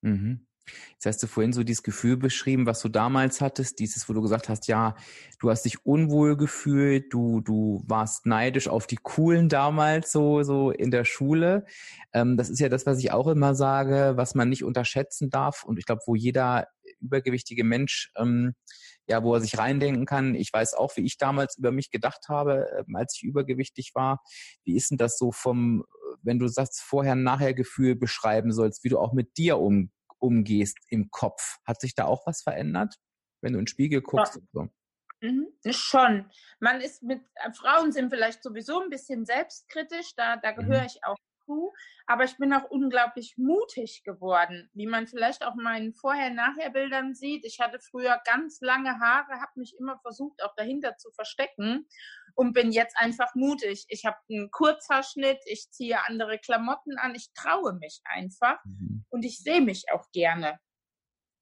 Mhm. 0.02 0.46
Jetzt 0.92 1.06
hast 1.06 1.22
du 1.22 1.26
vorhin 1.26 1.52
so 1.52 1.62
dieses 1.62 1.82
Gefühl 1.82 2.16
beschrieben, 2.16 2.66
was 2.66 2.80
du 2.80 2.88
damals 2.88 3.40
hattest, 3.40 3.78
dieses, 3.78 4.08
wo 4.08 4.12
du 4.12 4.22
gesagt 4.22 4.48
hast, 4.48 4.66
ja, 4.66 4.96
du 5.40 5.50
hast 5.50 5.62
dich 5.62 5.84
unwohl 5.84 6.36
gefühlt, 6.36 7.12
du, 7.12 7.40
du 7.40 7.82
warst 7.86 8.26
neidisch 8.26 8.68
auf 8.68 8.86
die 8.86 8.98
Coolen 9.02 9.48
damals, 9.48 10.12
so, 10.12 10.42
so 10.42 10.70
in 10.70 10.90
der 10.90 11.04
Schule. 11.04 11.66
Ähm, 12.12 12.36
das 12.36 12.50
ist 12.50 12.60
ja 12.60 12.68
das, 12.68 12.86
was 12.86 12.98
ich 12.98 13.12
auch 13.12 13.28
immer 13.28 13.54
sage, 13.54 14.12
was 14.16 14.34
man 14.34 14.48
nicht 14.48 14.64
unterschätzen 14.64 15.30
darf. 15.30 15.64
Und 15.64 15.78
ich 15.78 15.86
glaube, 15.86 16.02
wo 16.06 16.14
jeder 16.14 16.68
übergewichtige 17.00 17.64
Mensch 17.64 18.10
ähm, 18.16 18.54
ja, 19.08 19.22
wo 19.22 19.34
er 19.34 19.40
sich 19.40 19.58
reindenken 19.58 20.04
kann. 20.04 20.34
Ich 20.34 20.52
weiß 20.52 20.74
auch, 20.74 20.96
wie 20.96 21.04
ich 21.04 21.16
damals 21.16 21.56
über 21.58 21.70
mich 21.70 21.90
gedacht 21.90 22.28
habe, 22.28 22.66
ähm, 22.78 22.96
als 22.96 23.14
ich 23.16 23.22
übergewichtig 23.22 23.92
war. 23.94 24.20
Wie 24.64 24.76
ist 24.76 24.90
denn 24.90 24.98
das 24.98 25.16
so 25.16 25.32
vom, 25.32 25.84
wenn 26.22 26.38
du 26.38 26.48
sagst, 26.48 26.80
vorher-nachher-Gefühl 26.80 27.94
beschreiben 27.94 28.52
sollst, 28.52 28.84
wie 28.84 28.88
du 28.88 28.98
auch 28.98 29.12
mit 29.12 29.36
dir 29.36 29.58
um, 29.58 29.90
umgehst 30.26 30.78
im 30.88 31.10
Kopf? 31.10 31.58
Hat 31.64 31.80
sich 31.80 31.94
da 31.94 32.04
auch 32.04 32.26
was 32.26 32.42
verändert, 32.42 32.96
wenn 33.42 33.52
du 33.52 33.58
in 33.58 33.64
den 33.64 33.68
Spiegel 33.68 34.02
guckst? 34.02 34.36
Ja. 34.36 34.40
Und 34.40 34.48
so? 34.52 34.68
Mhm, 35.22 35.48
schon. 35.70 36.30
Man 36.60 36.80
ist 36.80 37.02
mit 37.02 37.22
äh, 37.36 37.52
Frauen 37.52 37.92
sind 37.92 38.10
vielleicht 38.10 38.42
sowieso 38.42 38.82
ein 38.82 38.90
bisschen 38.90 39.24
selbstkritisch, 39.24 40.14
da, 40.14 40.36
da 40.36 40.52
gehöre 40.52 40.80
mhm. 40.80 40.86
ich 40.86 41.04
auch 41.04 41.16
zu. 41.46 41.72
Aber 42.06 42.24
ich 42.24 42.36
bin 42.36 42.52
auch 42.52 42.70
unglaublich 42.70 43.34
mutig 43.38 44.02
geworden, 44.04 44.68
wie 44.74 44.86
man 44.86 45.06
vielleicht 45.06 45.44
auch 45.44 45.54
meinen 45.54 45.94
Vorher-Nachher-Bildern 45.94 47.14
sieht. 47.14 47.44
Ich 47.44 47.60
hatte 47.60 47.78
früher 47.78 48.20
ganz 48.24 48.60
lange 48.60 49.00
Haare, 49.00 49.40
habe 49.40 49.52
mich 49.56 49.76
immer 49.78 49.98
versucht, 50.00 50.42
auch 50.42 50.54
dahinter 50.56 50.96
zu 50.96 51.10
verstecken 51.12 51.86
und 52.34 52.52
bin 52.52 52.70
jetzt 52.70 52.96
einfach 52.98 53.34
mutig. 53.34 53.86
Ich 53.88 54.04
habe 54.04 54.18
einen 54.28 54.50
Kurzhaarschnitt, 54.50 55.38
ich 55.46 55.70
ziehe 55.70 56.06
andere 56.06 56.38
Klamotten 56.38 56.98
an, 56.98 57.14
ich 57.14 57.32
traue 57.34 57.72
mich 57.74 58.00
einfach 58.04 58.62
mhm. 58.64 59.04
und 59.08 59.24
ich 59.24 59.38
sehe 59.38 59.62
mich 59.62 59.86
auch 59.92 60.10
gerne. 60.12 60.60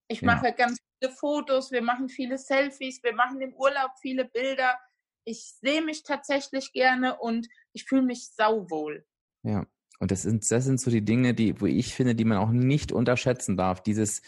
Ich 0.09 0.21
ja. 0.21 0.27
mache 0.27 0.53
ganz 0.53 0.79
viele 0.99 1.13
Fotos, 1.13 1.73
wir 1.73 1.83
machen 1.83 2.09
viele 2.09 2.39
Selfies, 2.39 3.03
wir 3.03 3.15
machen 3.15 3.41
im 3.41 3.55
Urlaub 3.55 3.91
viele 4.01 4.25
Bilder. 4.25 4.79
Ich 5.25 5.55
sehe 5.61 5.83
mich 5.83 6.03
tatsächlich 6.03 6.73
gerne 6.73 7.19
und 7.19 7.49
ich 7.73 7.85
fühle 7.85 8.03
mich 8.03 8.31
sauwohl. 8.35 9.07
Ja, 9.43 9.67
und 10.01 10.11
das 10.11 10.23
sind, 10.23 10.51
das 10.51 10.65
sind 10.65 10.81
so 10.81 10.91
die 10.91 11.05
Dinge, 11.05 11.35
die, 11.35 11.61
wo 11.61 11.67
ich 11.67 11.95
finde, 11.95 12.15
die 12.15 12.25
man 12.25 12.39
auch 12.39 12.51
nicht 12.51 12.93
unterschätzen 12.93 13.57
darf. 13.57 13.83
Dieses, 13.83 14.23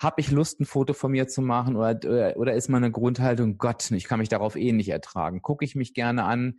habe 0.00 0.20
ich 0.20 0.30
Lust, 0.30 0.60
ein 0.60 0.66
Foto 0.66 0.92
von 0.92 1.12
mir 1.12 1.28
zu 1.28 1.42
machen 1.42 1.76
oder, 1.76 1.98
oder, 2.04 2.36
oder 2.36 2.54
ist 2.54 2.68
meine 2.68 2.90
Grundhaltung, 2.90 3.58
Gott, 3.58 3.90
ich 3.90 4.04
kann 4.04 4.18
mich 4.18 4.28
darauf 4.28 4.56
eh 4.56 4.72
nicht 4.72 4.88
ertragen. 4.88 5.42
Gucke 5.42 5.64
ich 5.64 5.74
mich 5.74 5.94
gerne 5.94 6.24
an, 6.24 6.58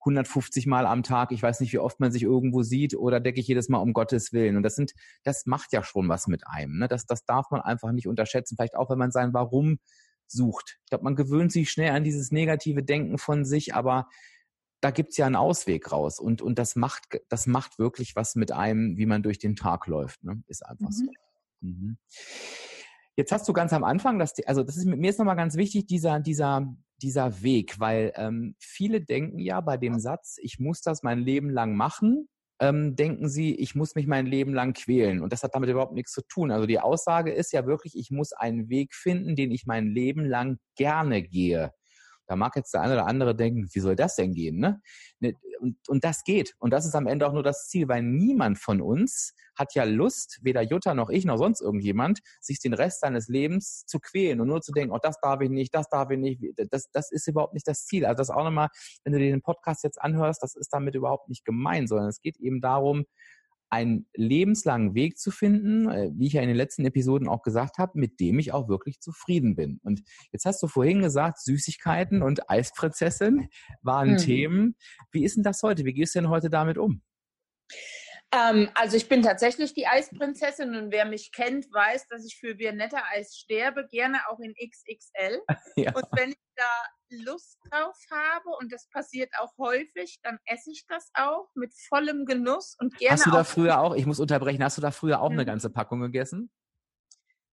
150 0.00 0.66
Mal 0.66 0.86
am 0.86 1.02
Tag, 1.02 1.32
ich 1.32 1.42
weiß 1.42 1.60
nicht, 1.60 1.72
wie 1.72 1.78
oft 1.78 1.98
man 1.98 2.12
sich 2.12 2.22
irgendwo 2.22 2.62
sieht 2.62 2.96
oder 2.96 3.18
decke 3.18 3.40
ich 3.40 3.48
jedes 3.48 3.68
Mal 3.68 3.78
um 3.78 3.92
Gottes 3.92 4.32
Willen. 4.32 4.56
Und 4.56 4.62
das 4.62 4.76
sind, 4.76 4.92
das 5.24 5.46
macht 5.46 5.72
ja 5.72 5.82
schon 5.82 6.08
was 6.08 6.28
mit 6.28 6.46
einem. 6.46 6.78
Ne? 6.78 6.88
Das, 6.88 7.06
das 7.06 7.24
darf 7.24 7.50
man 7.50 7.60
einfach 7.60 7.90
nicht 7.90 8.06
unterschätzen. 8.06 8.54
Vielleicht 8.56 8.76
auch, 8.76 8.88
wenn 8.88 8.98
man 8.98 9.10
sein 9.10 9.34
Warum 9.34 9.78
sucht. 10.28 10.78
Ich 10.84 10.90
glaube, 10.90 11.04
man 11.04 11.16
gewöhnt 11.16 11.50
sich 11.50 11.70
schnell 11.70 11.90
an 11.90 12.04
dieses 12.04 12.30
negative 12.30 12.84
Denken 12.84 13.18
von 13.18 13.44
sich, 13.44 13.74
aber 13.74 14.08
da 14.86 14.92
gibt's 14.92 15.16
ja 15.16 15.26
einen 15.26 15.34
Ausweg 15.34 15.90
raus. 15.90 16.20
Und, 16.20 16.42
und 16.42 16.60
das 16.60 16.76
macht, 16.76 17.20
das 17.28 17.48
macht 17.48 17.80
wirklich 17.80 18.14
was 18.14 18.36
mit 18.36 18.52
einem, 18.52 18.96
wie 18.96 19.06
man 19.06 19.20
durch 19.20 19.40
den 19.40 19.56
Tag 19.56 19.88
läuft. 19.88 20.22
Ne? 20.22 20.44
Ist 20.46 20.64
einfach 20.64 20.90
mhm. 20.90 20.92
so. 20.92 21.04
Mhm. 21.60 21.98
Jetzt 23.16 23.32
hast 23.32 23.48
du 23.48 23.52
ganz 23.52 23.72
am 23.72 23.82
Anfang, 23.82 24.20
das, 24.20 24.34
also 24.46 24.62
das 24.62 24.76
ist 24.76 24.84
mir 24.84 25.10
ist 25.10 25.18
nochmal 25.18 25.34
ganz 25.34 25.56
wichtig, 25.56 25.86
dieser, 25.86 26.20
dieser, 26.20 26.72
dieser 27.02 27.42
Weg, 27.42 27.80
weil 27.80 28.12
ähm, 28.14 28.54
viele 28.60 29.00
denken 29.00 29.40
ja 29.40 29.60
bei 29.60 29.76
dem 29.76 29.98
Satz, 29.98 30.36
ich 30.40 30.60
muss 30.60 30.82
das 30.82 31.02
mein 31.02 31.18
Leben 31.18 31.50
lang 31.50 31.74
machen, 31.74 32.28
ähm, 32.60 32.94
denken 32.94 33.28
sie, 33.28 33.56
ich 33.56 33.74
muss 33.74 33.96
mich 33.96 34.06
mein 34.06 34.26
Leben 34.26 34.54
lang 34.54 34.72
quälen. 34.72 35.20
Und 35.20 35.32
das 35.32 35.42
hat 35.42 35.56
damit 35.56 35.68
überhaupt 35.68 35.94
nichts 35.94 36.12
zu 36.12 36.22
tun. 36.28 36.52
Also 36.52 36.66
die 36.66 36.78
Aussage 36.78 37.32
ist 37.32 37.52
ja 37.52 37.66
wirklich, 37.66 37.96
ich 37.96 38.12
muss 38.12 38.32
einen 38.32 38.68
Weg 38.68 38.94
finden, 38.94 39.34
den 39.34 39.50
ich 39.50 39.66
mein 39.66 39.88
Leben 39.88 40.24
lang 40.24 40.58
gerne 40.76 41.24
gehe. 41.24 41.72
Da 42.26 42.36
mag 42.36 42.56
jetzt 42.56 42.74
der 42.74 42.82
eine 42.82 42.94
oder 42.94 43.06
andere 43.06 43.34
denken, 43.34 43.68
wie 43.72 43.80
soll 43.80 43.96
das 43.96 44.16
denn 44.16 44.32
gehen? 44.32 44.58
Ne? 44.58 44.80
ne? 45.20 45.34
Und, 45.60 45.76
und 45.88 46.04
das 46.04 46.24
geht. 46.24 46.54
Und 46.58 46.70
das 46.70 46.84
ist 46.86 46.94
am 46.94 47.06
Ende 47.06 47.26
auch 47.26 47.32
nur 47.32 47.42
das 47.42 47.68
Ziel, 47.68 47.88
weil 47.88 48.02
niemand 48.02 48.58
von 48.58 48.80
uns 48.80 49.34
hat 49.56 49.74
ja 49.74 49.84
Lust, 49.84 50.40
weder 50.42 50.62
Jutta 50.62 50.94
noch 50.94 51.08
ich 51.08 51.24
noch 51.24 51.38
sonst 51.38 51.60
irgendjemand, 51.62 52.20
sich 52.40 52.60
den 52.60 52.74
Rest 52.74 53.00
seines 53.00 53.28
Lebens 53.28 53.84
zu 53.86 53.98
quälen 53.98 54.40
und 54.40 54.48
nur 54.48 54.60
zu 54.60 54.72
denken, 54.72 54.94
oh, 54.94 54.98
das 55.02 55.18
darf 55.20 55.40
ich 55.40 55.50
nicht, 55.50 55.74
das 55.74 55.88
darf 55.88 56.10
ich 56.10 56.18
nicht. 56.18 56.42
Das, 56.70 56.90
das 56.90 57.10
ist 57.10 57.26
überhaupt 57.26 57.54
nicht 57.54 57.66
das 57.66 57.86
Ziel. 57.86 58.04
Also 58.04 58.18
das 58.18 58.30
auch 58.30 58.44
nochmal, 58.44 58.68
wenn 59.04 59.12
du 59.12 59.18
dir 59.18 59.30
den 59.30 59.42
Podcast 59.42 59.82
jetzt 59.82 60.00
anhörst, 60.00 60.42
das 60.42 60.54
ist 60.54 60.72
damit 60.72 60.94
überhaupt 60.94 61.28
nicht 61.28 61.44
gemein, 61.44 61.86
sondern 61.86 62.08
es 62.08 62.20
geht 62.20 62.36
eben 62.36 62.60
darum, 62.60 63.06
einen 63.70 64.06
lebenslangen 64.14 64.94
Weg 64.94 65.18
zu 65.18 65.30
finden, 65.30 65.88
äh, 65.90 66.10
wie 66.14 66.26
ich 66.26 66.34
ja 66.34 66.42
in 66.42 66.48
den 66.48 66.56
letzten 66.56 66.84
Episoden 66.84 67.28
auch 67.28 67.42
gesagt 67.42 67.78
habe, 67.78 67.98
mit 67.98 68.20
dem 68.20 68.38
ich 68.38 68.52
auch 68.52 68.68
wirklich 68.68 69.00
zufrieden 69.00 69.56
bin. 69.56 69.80
Und 69.82 70.02
jetzt 70.32 70.44
hast 70.44 70.62
du 70.62 70.68
vorhin 70.68 71.02
gesagt, 71.02 71.40
Süßigkeiten 71.40 72.22
und 72.22 72.48
Eisprinzessin 72.48 73.48
waren 73.82 74.12
mhm. 74.12 74.18
Themen. 74.18 74.76
Wie 75.10 75.24
ist 75.24 75.36
denn 75.36 75.42
das 75.42 75.62
heute? 75.62 75.84
Wie 75.84 75.94
gehst 75.94 76.14
du 76.14 76.20
denn 76.20 76.30
heute 76.30 76.50
damit 76.50 76.78
um? 76.78 77.02
Ähm, 78.32 78.68
also 78.74 78.96
ich 78.96 79.08
bin 79.08 79.22
tatsächlich 79.22 79.72
die 79.72 79.86
Eisprinzessin 79.86 80.74
und 80.74 80.90
wer 80.90 81.04
mich 81.04 81.32
kennt, 81.32 81.72
weiß, 81.72 82.08
dass 82.08 82.24
ich 82.24 82.36
für 82.38 82.58
Viennetta 82.58 83.02
Eis 83.12 83.36
sterbe, 83.36 83.86
gerne 83.88 84.18
auch 84.28 84.40
in 84.40 84.54
XXL. 84.54 85.42
Ja. 85.76 85.94
Und 85.94 86.06
wenn 86.12 86.30
ich 86.30 86.38
da 86.54 86.64
Lust 87.10 87.58
drauf 87.70 87.96
habe 88.10 88.48
und 88.58 88.72
das 88.72 88.88
passiert 88.88 89.30
auch 89.38 89.52
häufig, 89.58 90.20
dann 90.22 90.38
esse 90.46 90.70
ich 90.70 90.86
das 90.88 91.10
auch 91.12 91.50
mit 91.54 91.74
vollem 91.74 92.24
Genuss 92.24 92.76
und 92.78 92.96
gerne. 92.96 93.12
Hast 93.12 93.26
du 93.26 93.30
da 93.30 93.44
früher 93.44 93.78
auch, 93.80 93.94
ich 93.94 94.06
muss 94.06 94.20
unterbrechen, 94.20 94.64
hast 94.64 94.78
du 94.78 94.82
da 94.82 94.90
früher 94.90 95.20
auch 95.20 95.28
mhm. 95.28 95.36
eine 95.36 95.44
ganze 95.44 95.68
Packung 95.68 96.00
gegessen? 96.00 96.50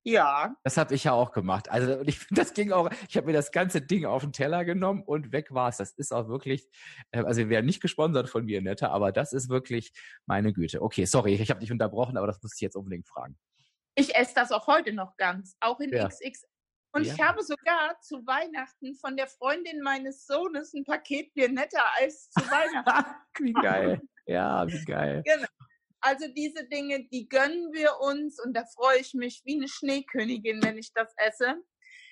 Ja. 0.05 0.55
Das 0.63 0.77
habe 0.77 0.93
ich 0.95 1.05
ja 1.05 1.13
auch 1.13 1.31
gemacht. 1.31 1.69
Also 1.71 2.01
ich 2.01 2.19
finde, 2.19 2.41
das 2.41 2.53
ging 2.53 2.71
auch, 2.71 2.89
ich 3.07 3.15
habe 3.15 3.27
mir 3.27 3.33
das 3.33 3.51
ganze 3.51 3.81
Ding 3.81 4.05
auf 4.05 4.21
den 4.21 4.33
Teller 4.33 4.65
genommen 4.65 5.01
und 5.03 5.31
weg 5.31 5.53
war 5.53 5.69
es. 5.69 5.77
Das 5.77 5.91
ist 5.91 6.13
auch 6.13 6.27
wirklich, 6.27 6.67
äh, 7.11 7.23
also 7.23 7.39
wir 7.39 7.49
werden 7.49 7.65
nicht 7.65 7.81
gesponsert 7.81 8.29
von 8.29 8.45
mir, 8.45 8.61
Nette, 8.61 8.89
aber 8.89 9.11
das 9.11 9.31
ist 9.31 9.49
wirklich 9.49 9.93
meine 10.25 10.51
Güte. 10.51 10.81
Okay, 10.81 11.05
sorry, 11.05 11.35
ich 11.35 11.49
habe 11.49 11.61
dich 11.61 11.71
unterbrochen, 11.71 12.17
aber 12.17 12.27
das 12.27 12.41
muss 12.43 12.55
ich 12.55 12.61
jetzt 12.61 12.75
unbedingt 12.75 13.07
fragen. 13.07 13.37
Ich 13.95 14.15
esse 14.15 14.33
das 14.35 14.51
auch 14.51 14.67
heute 14.67 14.91
noch 14.91 15.15
ganz, 15.17 15.55
auch 15.61 15.79
in 15.79 15.91
ja. 15.91 16.07
XX. 16.07 16.43
Und 16.95 17.05
ja. 17.05 17.13
ich 17.13 17.21
habe 17.21 17.41
sogar 17.41 17.99
zu 18.01 18.25
Weihnachten 18.27 18.95
von 18.95 19.17
der 19.17 19.27
Freundin 19.27 19.81
meines 19.81 20.27
Sohnes 20.27 20.73
ein 20.73 20.83
Paket 20.83 21.33
Biernetta 21.33 21.81
Eis 21.99 22.29
zu 22.29 22.41
Weihnachten. 22.41 23.15
wie 23.39 23.53
geil. 23.53 24.01
Ja, 24.25 24.67
wie 24.67 24.85
geil. 24.85 25.23
Genau. 25.25 25.47
Also 26.05 26.27
diese 26.27 26.65
Dinge, 26.65 27.05
die 27.05 27.29
gönnen 27.29 27.71
wir 27.71 27.97
uns 28.01 28.37
und 28.43 28.53
da 28.53 28.65
freue 28.65 28.99
ich 28.99 29.13
mich 29.13 29.41
wie 29.45 29.55
eine 29.55 29.69
Schneekönigin, 29.69 30.61
wenn 30.61 30.77
ich 30.77 30.91
das 30.91 31.13
esse. 31.15 31.63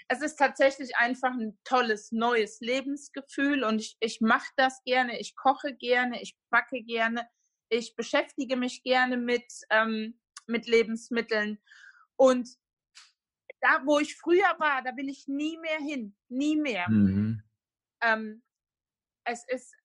Es 0.08 0.22
ist 0.22 0.38
tatsächlich 0.38 0.96
einfach 0.96 1.32
ein 1.32 1.60
tolles 1.66 2.14
neues 2.14 2.62
Lebensgefühl 2.62 3.66
und 3.66 3.80
ich, 3.80 3.98
ich 4.00 4.22
mache 4.22 4.50
das 4.56 4.82
gerne. 4.86 5.20
Ich 5.20 5.36
koche 5.36 5.76
gerne, 5.76 6.22
ich 6.22 6.38
backe 6.50 6.82
gerne, 6.84 7.28
ich 7.68 7.94
beschäftige 7.98 8.56
mich 8.56 8.82
gerne 8.84 9.18
mit, 9.18 9.52
ähm, 9.70 10.18
mit 10.48 10.68
Lebensmitteln. 10.68 11.62
Und 12.16 12.48
da, 13.60 13.82
wo 13.86 14.00
ich 14.00 14.16
früher 14.16 14.56
war, 14.58 14.82
da 14.84 14.96
will 14.96 15.10
ich 15.10 15.28
nie 15.28 15.58
mehr 15.58 15.80
hin, 15.80 16.16
nie 16.30 16.56
mehr. 16.56 16.90
Mhm. 16.90 17.44
Ähm, 18.02 18.42
es, 19.26 19.46
ist, 19.50 19.76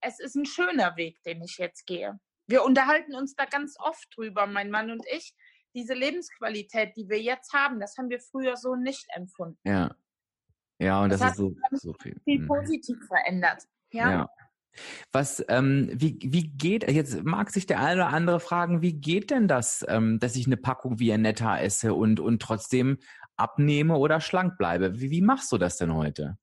es 0.00 0.20
ist 0.20 0.36
ein 0.36 0.46
schöner 0.46 0.96
Weg, 0.96 1.22
den 1.22 1.42
ich 1.42 1.58
jetzt 1.58 1.84
gehe 1.84 2.18
wir 2.46 2.64
unterhalten 2.64 3.14
uns 3.14 3.34
da 3.34 3.44
ganz 3.44 3.76
oft 3.78 4.08
drüber, 4.16 4.46
mein 4.46 4.70
Mann 4.70 4.90
und 4.90 5.04
ich. 5.14 5.34
Diese 5.74 5.94
Lebensqualität, 5.94 6.96
die 6.96 7.08
wir 7.08 7.20
jetzt 7.20 7.52
haben, 7.52 7.80
das 7.80 7.98
haben 7.98 8.08
wir 8.08 8.20
früher 8.20 8.56
so 8.56 8.76
nicht 8.76 9.06
empfunden. 9.14 9.58
Ja. 9.64 9.94
Ja, 10.78 11.02
und 11.02 11.10
das, 11.10 11.20
das 11.20 11.32
ist 11.32 11.36
so, 11.36 11.54
so 11.72 11.94
viel. 12.00 12.16
viel 12.24 12.40
mhm. 12.40 12.46
positiv 12.46 12.98
verändert. 13.06 13.62
Ja. 13.92 14.10
ja. 14.10 14.28
Was, 15.12 15.42
ähm, 15.48 15.90
wie, 15.94 16.18
wie 16.22 16.48
geht, 16.48 16.90
jetzt 16.90 17.24
mag 17.24 17.50
sich 17.50 17.66
der 17.66 17.80
eine 17.80 18.02
oder 18.02 18.08
andere 18.12 18.40
fragen, 18.40 18.82
wie 18.82 18.92
geht 18.92 19.30
denn 19.30 19.48
das, 19.48 19.84
ähm, 19.88 20.18
dass 20.18 20.36
ich 20.36 20.46
eine 20.46 20.58
Packung 20.58 20.98
wie 20.98 21.16
Netta 21.16 21.58
esse 21.58 21.94
und, 21.94 22.20
und 22.20 22.42
trotzdem 22.42 22.98
abnehme 23.36 23.96
oder 23.96 24.20
schlank 24.20 24.58
bleibe? 24.58 25.00
Wie, 25.00 25.10
wie 25.10 25.22
machst 25.22 25.50
du 25.50 25.58
das 25.58 25.78
denn 25.78 25.94
heute? 25.94 26.36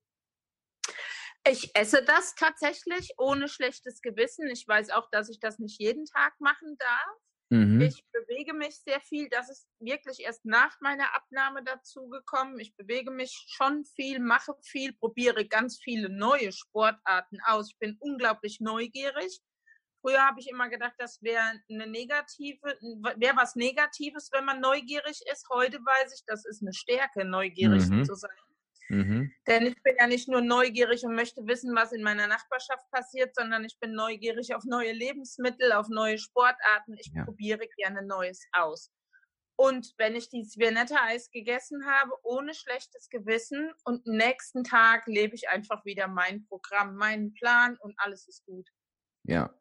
Ich 1.45 1.75
esse 1.75 2.03
das 2.03 2.35
tatsächlich 2.35 3.13
ohne 3.17 3.49
schlechtes 3.49 4.01
Gewissen. 4.01 4.47
Ich 4.47 4.67
weiß 4.67 4.91
auch, 4.91 5.09
dass 5.11 5.29
ich 5.29 5.39
das 5.39 5.59
nicht 5.59 5.79
jeden 5.79 6.05
Tag 6.05 6.39
machen 6.39 6.77
darf. 6.77 7.17
Mhm. 7.49 7.81
Ich 7.81 8.03
bewege 8.11 8.53
mich 8.53 8.79
sehr 8.79 9.01
viel. 9.01 9.27
Das 9.29 9.49
ist 9.49 9.67
wirklich 9.79 10.21
erst 10.21 10.45
nach 10.45 10.79
meiner 10.79 11.13
Abnahme 11.13 11.63
dazu 11.63 12.07
gekommen. 12.07 12.59
Ich 12.59 12.75
bewege 12.75 13.11
mich 13.11 13.45
schon 13.49 13.83
viel, 13.83 14.19
mache 14.19 14.53
viel, 14.61 14.93
probiere 14.93 15.45
ganz 15.45 15.79
viele 15.83 16.09
neue 16.09 16.51
Sportarten 16.51 17.39
aus. 17.45 17.71
Ich 17.71 17.77
bin 17.77 17.97
unglaublich 17.99 18.59
neugierig. 18.61 19.39
Früher 20.01 20.21
habe 20.21 20.39
ich 20.39 20.49
immer 20.49 20.69
gedacht, 20.69 20.95
das 20.97 21.21
wäre 21.21 21.43
eine 21.69 21.87
negative, 21.87 22.77
wäre 23.17 23.37
was 23.37 23.55
Negatives, 23.55 24.29
wenn 24.31 24.45
man 24.45 24.59
neugierig 24.59 25.21
ist. 25.31 25.47
Heute 25.49 25.77
weiß 25.77 26.13
ich, 26.13 26.25
das 26.25 26.45
ist 26.45 26.61
eine 26.61 26.73
Stärke, 26.73 27.23
neugierig 27.23 27.87
mhm. 27.87 28.03
zu 28.03 28.15
sein. 28.15 28.31
Mhm. 28.89 29.31
Denn 29.47 29.65
ich 29.65 29.81
bin 29.81 29.95
ja 29.97 30.07
nicht 30.07 30.27
nur 30.27 30.41
neugierig 30.41 31.03
und 31.03 31.15
möchte 31.15 31.45
wissen, 31.47 31.75
was 31.75 31.91
in 31.91 32.03
meiner 32.03 32.27
Nachbarschaft 32.27 32.89
passiert, 32.91 33.35
sondern 33.35 33.63
ich 33.63 33.79
bin 33.79 33.93
neugierig 33.93 34.53
auf 34.55 34.63
neue 34.65 34.91
Lebensmittel, 34.91 35.71
auf 35.71 35.87
neue 35.89 36.17
Sportarten. 36.17 36.95
Ich 36.99 37.11
ja. 37.13 37.23
probiere 37.23 37.67
gerne 37.77 38.05
Neues 38.05 38.45
aus. 38.51 38.91
Und 39.55 39.93
wenn 39.97 40.15
ich 40.15 40.29
dieses 40.29 40.57
Viennetta-Eis 40.57 41.29
gegessen 41.29 41.85
habe, 41.85 42.11
ohne 42.23 42.53
schlechtes 42.53 43.09
Gewissen 43.09 43.71
und 43.83 44.05
nächsten 44.07 44.63
Tag 44.63 45.05
lebe 45.05 45.35
ich 45.35 45.47
einfach 45.49 45.85
wieder 45.85 46.07
mein 46.07 46.43
Programm, 46.45 46.95
meinen 46.95 47.33
Plan 47.33 47.77
und 47.79 47.93
alles 47.97 48.27
ist 48.27 48.45
gut. 48.45 48.67
Ja, 49.23 49.53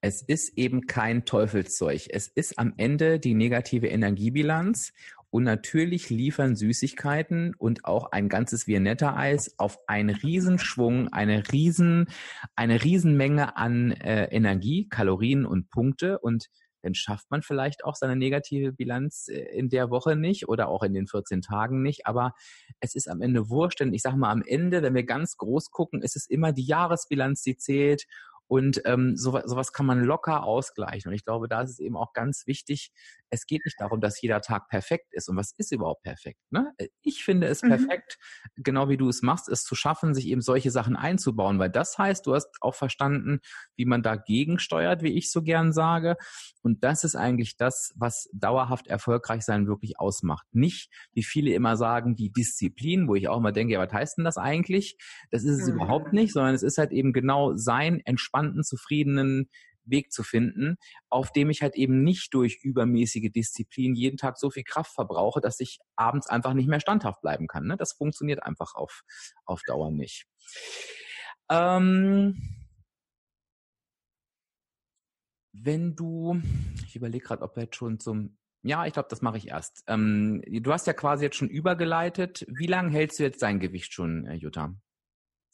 es 0.00 0.22
ist 0.22 0.56
eben 0.56 0.86
kein 0.86 1.24
Teufelszeug. 1.24 2.06
Es 2.08 2.28
ist 2.28 2.58
am 2.58 2.74
Ende 2.76 3.18
die 3.18 3.34
negative 3.34 3.88
Energiebilanz 3.88 4.92
Und 5.30 5.44
natürlich 5.44 6.08
liefern 6.08 6.56
Süßigkeiten 6.56 7.54
und 7.58 7.84
auch 7.84 8.12
ein 8.12 8.28
ganzes 8.28 8.66
Viennetta-Eis 8.66 9.58
auf 9.58 9.78
einen 9.86 10.14
Riesenschwung, 10.14 11.08
eine 11.12 11.52
riesen, 11.52 12.06
eine 12.54 12.82
Riesenmenge 12.82 13.56
an 13.56 13.92
äh, 13.92 14.24
Energie, 14.26 14.88
Kalorien 14.88 15.44
und 15.44 15.68
Punkte. 15.70 16.18
Und 16.18 16.46
dann 16.82 16.94
schafft 16.94 17.30
man 17.30 17.42
vielleicht 17.42 17.84
auch 17.84 17.96
seine 17.96 18.16
negative 18.16 18.72
Bilanz 18.72 19.26
äh, 19.28 19.40
in 19.40 19.68
der 19.68 19.90
Woche 19.90 20.14
nicht 20.14 20.48
oder 20.48 20.68
auch 20.68 20.82
in 20.82 20.94
den 20.94 21.08
14 21.08 21.42
Tagen 21.42 21.82
nicht. 21.82 22.06
Aber 22.06 22.32
es 22.80 22.94
ist 22.94 23.08
am 23.08 23.20
Ende 23.20 23.50
wurscht, 23.50 23.80
denn 23.80 23.92
ich 23.92 24.02
sage 24.02 24.16
mal, 24.16 24.30
am 24.30 24.42
Ende, 24.42 24.82
wenn 24.82 24.94
wir 24.94 25.04
ganz 25.04 25.36
groß 25.36 25.70
gucken, 25.70 26.00
ist 26.02 26.16
es 26.16 26.26
immer 26.28 26.52
die 26.52 26.66
Jahresbilanz, 26.66 27.42
die 27.42 27.56
zählt 27.56 28.06
und 28.48 28.80
ähm, 28.84 29.16
sowas, 29.16 29.44
sowas 29.46 29.72
kann 29.72 29.86
man 29.86 30.04
locker 30.04 30.44
ausgleichen. 30.44 31.10
Und 31.10 31.14
ich 31.14 31.24
glaube, 31.24 31.48
da 31.48 31.62
ist 31.62 31.70
es 31.70 31.78
eben 31.80 31.96
auch 31.96 32.12
ganz 32.12 32.46
wichtig, 32.46 32.92
es 33.30 33.46
geht 33.46 33.64
nicht 33.64 33.80
darum, 33.80 34.00
dass 34.00 34.20
jeder 34.20 34.40
Tag 34.40 34.68
perfekt 34.68 35.12
ist. 35.12 35.28
Und 35.28 35.36
was 35.36 35.52
ist 35.56 35.72
überhaupt 35.72 36.02
perfekt? 36.02 36.38
Ne? 36.50 36.72
Ich 37.02 37.24
finde 37.24 37.48
es 37.48 37.62
mhm. 37.62 37.68
perfekt, 37.68 38.18
genau 38.56 38.88
wie 38.88 38.96
du 38.96 39.08
es 39.08 39.22
machst, 39.22 39.48
es 39.48 39.64
zu 39.64 39.74
schaffen, 39.74 40.14
sich 40.14 40.28
eben 40.28 40.42
solche 40.42 40.70
Sachen 40.70 40.94
einzubauen. 40.94 41.58
Weil 41.58 41.70
das 41.70 41.98
heißt, 41.98 42.24
du 42.26 42.34
hast 42.34 42.48
auch 42.60 42.74
verstanden, 42.74 43.40
wie 43.76 43.84
man 43.84 44.02
dagegen 44.02 44.60
steuert, 44.60 45.02
wie 45.02 45.12
ich 45.12 45.32
so 45.32 45.42
gern 45.42 45.72
sage. 45.72 46.16
Und 46.62 46.84
das 46.84 47.02
ist 47.02 47.16
eigentlich 47.16 47.56
das, 47.56 47.92
was 47.96 48.28
dauerhaft 48.32 48.86
erfolgreich 48.86 49.44
sein 49.44 49.66
wirklich 49.66 49.98
ausmacht. 49.98 50.46
Nicht, 50.52 50.90
wie 51.12 51.24
viele 51.24 51.52
immer 51.52 51.76
sagen, 51.76 52.14
die 52.14 52.30
Disziplin, 52.30 53.08
wo 53.08 53.16
ich 53.16 53.28
auch 53.28 53.38
immer 53.38 53.52
denke, 53.52 53.74
ja, 53.74 53.80
was 53.80 53.92
heißt 53.92 54.18
denn 54.18 54.24
das 54.24 54.36
eigentlich? 54.36 54.96
Das 55.30 55.42
ist 55.42 55.60
es 55.60 55.68
mhm. 55.68 55.74
überhaupt 55.74 56.12
nicht, 56.12 56.32
sondern 56.32 56.54
es 56.54 56.62
ist 56.62 56.78
halt 56.78 56.92
eben 56.92 57.12
genau 57.12 57.54
sein, 57.56 58.00
entspannt 58.04 58.35
entspannten, 58.36 58.64
zufriedenen 58.64 59.48
Weg 59.84 60.12
zu 60.12 60.24
finden, 60.24 60.76
auf 61.08 61.32
dem 61.32 61.48
ich 61.48 61.62
halt 61.62 61.76
eben 61.76 62.02
nicht 62.02 62.34
durch 62.34 62.58
übermäßige 62.62 63.30
Disziplin 63.30 63.94
jeden 63.94 64.16
Tag 64.16 64.36
so 64.36 64.50
viel 64.50 64.64
Kraft 64.64 64.92
verbrauche, 64.92 65.40
dass 65.40 65.60
ich 65.60 65.78
abends 65.94 66.26
einfach 66.28 66.54
nicht 66.54 66.68
mehr 66.68 66.80
standhaft 66.80 67.20
bleiben 67.22 67.46
kann. 67.46 67.66
Ne? 67.66 67.76
Das 67.76 67.92
funktioniert 67.92 68.42
einfach 68.42 68.74
auf, 68.74 69.02
auf 69.44 69.62
Dauer 69.64 69.92
nicht. 69.92 70.26
Ähm, 71.48 72.42
wenn 75.52 75.94
du, 75.94 76.42
ich 76.84 76.96
überlege 76.96 77.24
gerade, 77.24 77.42
ob 77.42 77.54
wir 77.54 77.64
jetzt 77.64 77.76
schon 77.76 78.00
zum, 78.00 78.36
ja, 78.62 78.86
ich 78.86 78.92
glaube, 78.92 79.08
das 79.08 79.22
mache 79.22 79.38
ich 79.38 79.48
erst. 79.48 79.84
Ähm, 79.86 80.42
du 80.44 80.72
hast 80.72 80.88
ja 80.88 80.92
quasi 80.94 81.24
jetzt 81.24 81.36
schon 81.36 81.48
übergeleitet. 81.48 82.44
Wie 82.48 82.66
lange 82.66 82.90
hältst 82.90 83.20
du 83.20 83.22
jetzt 83.22 83.40
dein 83.40 83.60
Gewicht 83.60 83.92
schon, 83.92 84.26
äh, 84.26 84.34
Jutta? 84.34 84.74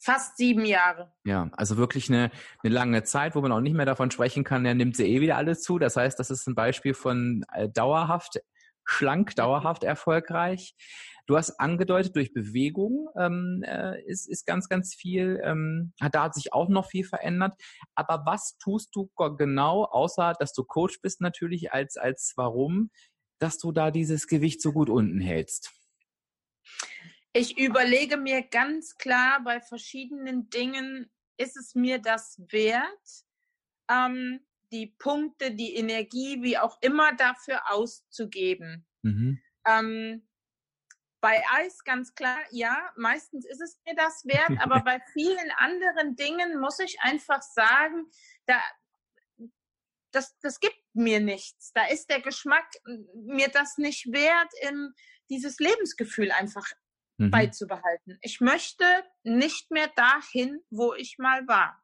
Fast 0.03 0.35
sieben 0.35 0.65
Jahre. 0.65 1.13
Ja, 1.23 1.49
also 1.53 1.77
wirklich 1.77 2.09
eine, 2.09 2.29
eine 2.61 2.73
lange 2.73 3.03
Zeit, 3.03 3.35
wo 3.35 3.41
man 3.41 3.53
auch 3.53 3.61
nicht 3.61 3.73
mehr 3.73 3.85
davon 3.85 4.11
sprechen 4.11 4.43
kann, 4.43 4.65
er 4.65 4.73
nimmt 4.73 4.97
sie 4.97 5.05
eh 5.05 5.21
wieder 5.21 5.37
alles 5.37 5.61
zu. 5.61 5.79
Das 5.79 5.95
heißt, 5.95 6.19
das 6.19 6.29
ist 6.29 6.45
ein 6.45 6.55
Beispiel 6.55 6.93
von 6.93 7.45
äh, 7.53 7.69
dauerhaft 7.69 8.41
schlank, 8.83 9.33
dauerhaft 9.35 9.85
erfolgreich. 9.85 10.75
Du 11.25 11.37
hast 11.37 11.57
angedeutet, 11.57 12.17
durch 12.17 12.33
Bewegung 12.33 13.07
ähm, 13.17 13.63
äh, 13.65 14.03
ist, 14.03 14.27
ist 14.27 14.45
ganz, 14.45 14.67
ganz 14.67 14.93
viel, 14.93 15.39
ähm, 15.41 15.93
da 16.11 16.23
hat 16.23 16.35
sich 16.35 16.51
auch 16.51 16.67
noch 16.67 16.89
viel 16.89 17.05
verändert. 17.05 17.53
Aber 17.95 18.23
was 18.25 18.57
tust 18.57 18.93
du 18.93 19.09
genau, 19.37 19.85
außer 19.85 20.33
dass 20.37 20.51
du 20.51 20.65
Coach 20.65 20.99
bist 21.01 21.21
natürlich 21.21 21.71
als, 21.71 21.95
als 21.95 22.33
warum, 22.35 22.91
dass 23.39 23.57
du 23.57 23.71
da 23.71 23.89
dieses 23.89 24.27
Gewicht 24.27 24.61
so 24.61 24.73
gut 24.73 24.89
unten 24.89 25.21
hältst? 25.21 25.71
Ich 27.33 27.57
überlege 27.57 28.17
mir 28.17 28.43
ganz 28.43 28.95
klar 28.95 29.41
bei 29.43 29.59
verschiedenen 29.59 30.49
Dingen, 30.51 31.11
ist 31.37 31.57
es 31.57 31.73
mir 31.73 31.99
das 31.99 32.39
wert, 32.51 33.25
ähm, 33.89 34.45
die 34.71 34.87
Punkte, 34.99 35.51
die 35.51 35.75
Energie, 35.75 36.41
wie 36.43 36.59
auch 36.59 36.77
immer 36.81 37.15
dafür 37.15 37.71
auszugeben. 37.71 38.85
Mhm. 39.01 39.41
Ähm, 39.65 40.27
bei 41.21 41.41
Eis 41.53 41.83
ganz 41.83 42.13
klar, 42.13 42.37
ja, 42.51 42.91
meistens 42.97 43.45
ist 43.45 43.61
es 43.61 43.79
mir 43.85 43.95
das 43.95 44.25
wert, 44.25 44.59
aber 44.59 44.81
bei 44.85 44.99
vielen 45.13 45.51
anderen 45.57 46.15
Dingen 46.15 46.59
muss 46.59 46.79
ich 46.79 46.99
einfach 47.01 47.41
sagen, 47.41 48.11
da, 48.45 48.61
das, 50.11 50.37
das 50.39 50.59
gibt 50.59 50.77
mir 50.93 51.19
nichts. 51.19 51.71
Da 51.73 51.85
ist 51.85 52.09
der 52.09 52.21
Geschmack 52.21 52.69
mir 53.15 53.47
das 53.47 53.77
nicht 53.77 54.11
wert, 54.11 54.51
in 54.61 54.93
dieses 55.29 55.59
Lebensgefühl 55.59 56.31
einfach 56.31 56.67
mhm. 57.17 57.31
beizubehalten. 57.31 58.17
Ich 58.21 58.41
möchte 58.41 58.85
nicht 59.23 59.71
mehr 59.71 59.89
dahin, 59.95 60.59
wo 60.69 60.93
ich 60.93 61.17
mal 61.17 61.47
war. 61.47 61.79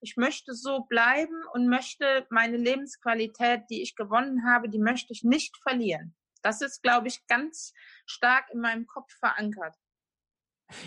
Ich 0.00 0.16
möchte 0.16 0.54
so 0.54 0.84
bleiben 0.88 1.44
und 1.52 1.68
möchte 1.68 2.26
meine 2.28 2.56
Lebensqualität, 2.56 3.62
die 3.70 3.82
ich 3.82 3.94
gewonnen 3.94 4.44
habe, 4.44 4.68
die 4.68 4.80
möchte 4.80 5.12
ich 5.12 5.22
nicht 5.22 5.56
verlieren. 5.62 6.14
Das 6.42 6.60
ist, 6.60 6.82
glaube 6.82 7.06
ich, 7.06 7.24
ganz 7.28 7.72
stark 8.04 8.50
in 8.52 8.60
meinem 8.60 8.86
Kopf 8.86 9.12
verankert. 9.20 9.76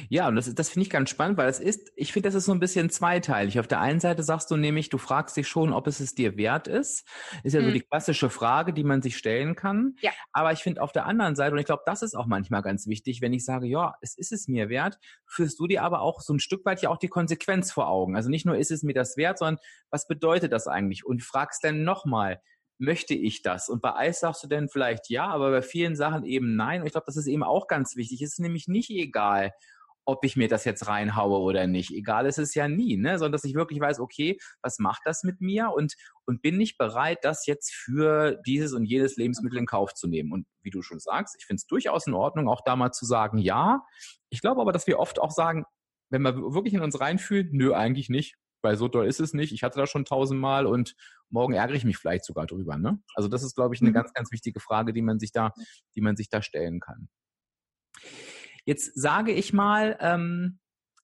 Ja, 0.09 0.27
und 0.27 0.35
das, 0.35 0.53
das 0.53 0.69
finde 0.69 0.83
ich 0.85 0.89
ganz 0.89 1.09
spannend, 1.09 1.37
weil 1.37 1.49
es 1.49 1.59
ist, 1.59 1.91
ich 1.95 2.13
finde, 2.13 2.27
das 2.27 2.35
ist 2.35 2.45
so 2.45 2.51
ein 2.51 2.59
bisschen 2.59 2.89
zweiteilig. 2.89 3.59
Auf 3.59 3.67
der 3.67 3.81
einen 3.81 3.99
Seite 3.99 4.23
sagst 4.23 4.51
du 4.51 4.57
nämlich, 4.57 4.89
du 4.89 4.97
fragst 4.97 5.37
dich 5.37 5.47
schon, 5.47 5.73
ob 5.73 5.87
es 5.87 5.99
es 5.99 6.15
dir 6.15 6.37
wert 6.37 6.67
ist. 6.67 7.07
Ist 7.43 7.53
ja 7.53 7.61
mhm. 7.61 7.65
so 7.65 7.71
die 7.71 7.81
klassische 7.81 8.29
Frage, 8.29 8.73
die 8.73 8.83
man 8.83 9.01
sich 9.01 9.17
stellen 9.17 9.55
kann. 9.55 9.95
Ja. 10.01 10.11
Aber 10.31 10.51
ich 10.51 10.59
finde 10.59 10.81
auf 10.81 10.91
der 10.91 11.05
anderen 11.05 11.35
Seite, 11.35 11.53
und 11.53 11.59
ich 11.59 11.65
glaube, 11.65 11.83
das 11.85 12.01
ist 12.01 12.15
auch 12.15 12.25
manchmal 12.25 12.61
ganz 12.61 12.87
wichtig, 12.87 13.21
wenn 13.21 13.33
ich 13.33 13.45
sage, 13.45 13.67
ja, 13.67 13.95
es 14.01 14.17
ist 14.17 14.31
es 14.31 14.47
mir 14.47 14.69
wert, 14.69 14.99
führst 15.25 15.59
du 15.59 15.67
dir 15.67 15.83
aber 15.83 16.01
auch 16.01 16.21
so 16.21 16.33
ein 16.33 16.39
Stück 16.39 16.65
weit 16.65 16.81
ja 16.81 16.89
auch 16.89 16.97
die 16.97 17.07
Konsequenz 17.07 17.71
vor 17.71 17.87
Augen. 17.87 18.15
Also 18.15 18.29
nicht 18.29 18.45
nur 18.45 18.57
ist 18.57 18.71
es 18.71 18.83
mir 18.83 18.93
das 18.93 19.17
wert, 19.17 19.39
sondern 19.39 19.59
was 19.89 20.07
bedeutet 20.07 20.51
das 20.51 20.67
eigentlich? 20.67 21.05
Und 21.05 21.23
fragst 21.23 21.63
dann 21.63 21.83
nochmal, 21.83 22.41
möchte 22.77 23.13
ich 23.13 23.41
das? 23.41 23.69
Und 23.69 23.81
bei 23.81 23.95
Eis 23.95 24.19
sagst 24.19 24.43
du 24.43 24.47
dann 24.47 24.69
vielleicht 24.69 25.09
ja, 25.09 25.27
aber 25.27 25.51
bei 25.51 25.61
vielen 25.61 25.95
Sachen 25.95 26.23
eben 26.23 26.55
nein. 26.55 26.81
Und 26.81 26.87
ich 26.87 26.93
glaube, 26.93 27.05
das 27.05 27.17
ist 27.17 27.27
eben 27.27 27.43
auch 27.43 27.67
ganz 27.67 27.95
wichtig. 27.95 28.21
Es 28.21 28.33
ist 28.33 28.39
nämlich 28.39 28.67
nicht 28.67 28.89
egal, 28.89 29.53
ob 30.05 30.23
ich 30.23 30.35
mir 30.35 30.47
das 30.47 30.65
jetzt 30.65 30.87
reinhaue 30.87 31.39
oder 31.39 31.67
nicht. 31.67 31.91
Egal 31.91 32.27
ist 32.27 32.37
es 32.37 32.53
ja 32.53 32.67
nie, 32.67 32.95
ne? 32.97 33.17
sondern 33.17 33.33
dass 33.33 33.43
ich 33.43 33.55
wirklich 33.55 33.79
weiß, 33.79 33.99
okay, 33.99 34.37
was 34.61 34.79
macht 34.79 35.01
das 35.05 35.23
mit 35.23 35.41
mir 35.41 35.71
und, 35.75 35.95
und 36.25 36.41
bin 36.41 36.61
ich 36.61 36.77
bereit, 36.77 37.19
das 37.23 37.45
jetzt 37.47 37.73
für 37.73 38.39
dieses 38.45 38.73
und 38.73 38.85
jedes 38.85 39.17
Lebensmittel 39.17 39.57
in 39.57 39.65
Kauf 39.65 39.93
zu 39.93 40.07
nehmen. 40.07 40.31
Und 40.31 40.45
wie 40.61 40.69
du 40.69 40.81
schon 40.81 40.99
sagst, 40.99 41.35
ich 41.39 41.45
finde 41.45 41.59
es 41.59 41.67
durchaus 41.67 42.07
in 42.07 42.13
Ordnung, 42.13 42.47
auch 42.47 42.61
da 42.63 42.75
mal 42.75 42.91
zu 42.91 43.05
sagen, 43.05 43.39
ja. 43.39 43.81
Ich 44.29 44.41
glaube 44.41 44.61
aber, 44.61 44.71
dass 44.71 44.87
wir 44.87 44.99
oft 44.99 45.19
auch 45.19 45.31
sagen, 45.31 45.65
wenn 46.11 46.21
wir 46.21 46.35
wirklich 46.35 46.73
in 46.75 46.81
uns 46.81 46.99
reinfühlen, 46.99 47.49
nö, 47.51 47.73
eigentlich 47.73 48.09
nicht, 48.09 48.35
weil 48.61 48.77
so 48.77 48.87
doll 48.87 49.07
ist 49.07 49.19
es 49.19 49.33
nicht. 49.33 49.53
Ich 49.53 49.63
hatte 49.63 49.79
das 49.79 49.89
schon 49.89 50.05
tausendmal 50.05 50.65
und 50.67 50.95
morgen 51.29 51.53
ärgere 51.53 51.75
ich 51.75 51.85
mich 51.85 51.97
vielleicht 51.97 52.25
sogar 52.25 52.45
drüber. 52.45 52.77
Ne? 52.77 52.99
Also 53.15 53.27
das 53.27 53.43
ist, 53.43 53.55
glaube 53.55 53.73
ich, 53.73 53.81
eine 53.81 53.89
mhm. 53.89 53.95
ganz, 53.95 54.13
ganz 54.13 54.31
wichtige 54.31 54.59
Frage, 54.59 54.93
die 54.93 55.01
man 55.01 55.19
sich 55.19 55.31
da, 55.31 55.51
die 55.95 56.01
man 56.01 56.15
sich 56.15 56.29
da 56.29 56.41
stellen 56.41 56.79
kann. 56.79 57.09
Jetzt 58.65 58.91
sage 58.95 59.31
ich 59.31 59.53
mal, 59.53 59.97
ähm, 59.99 60.59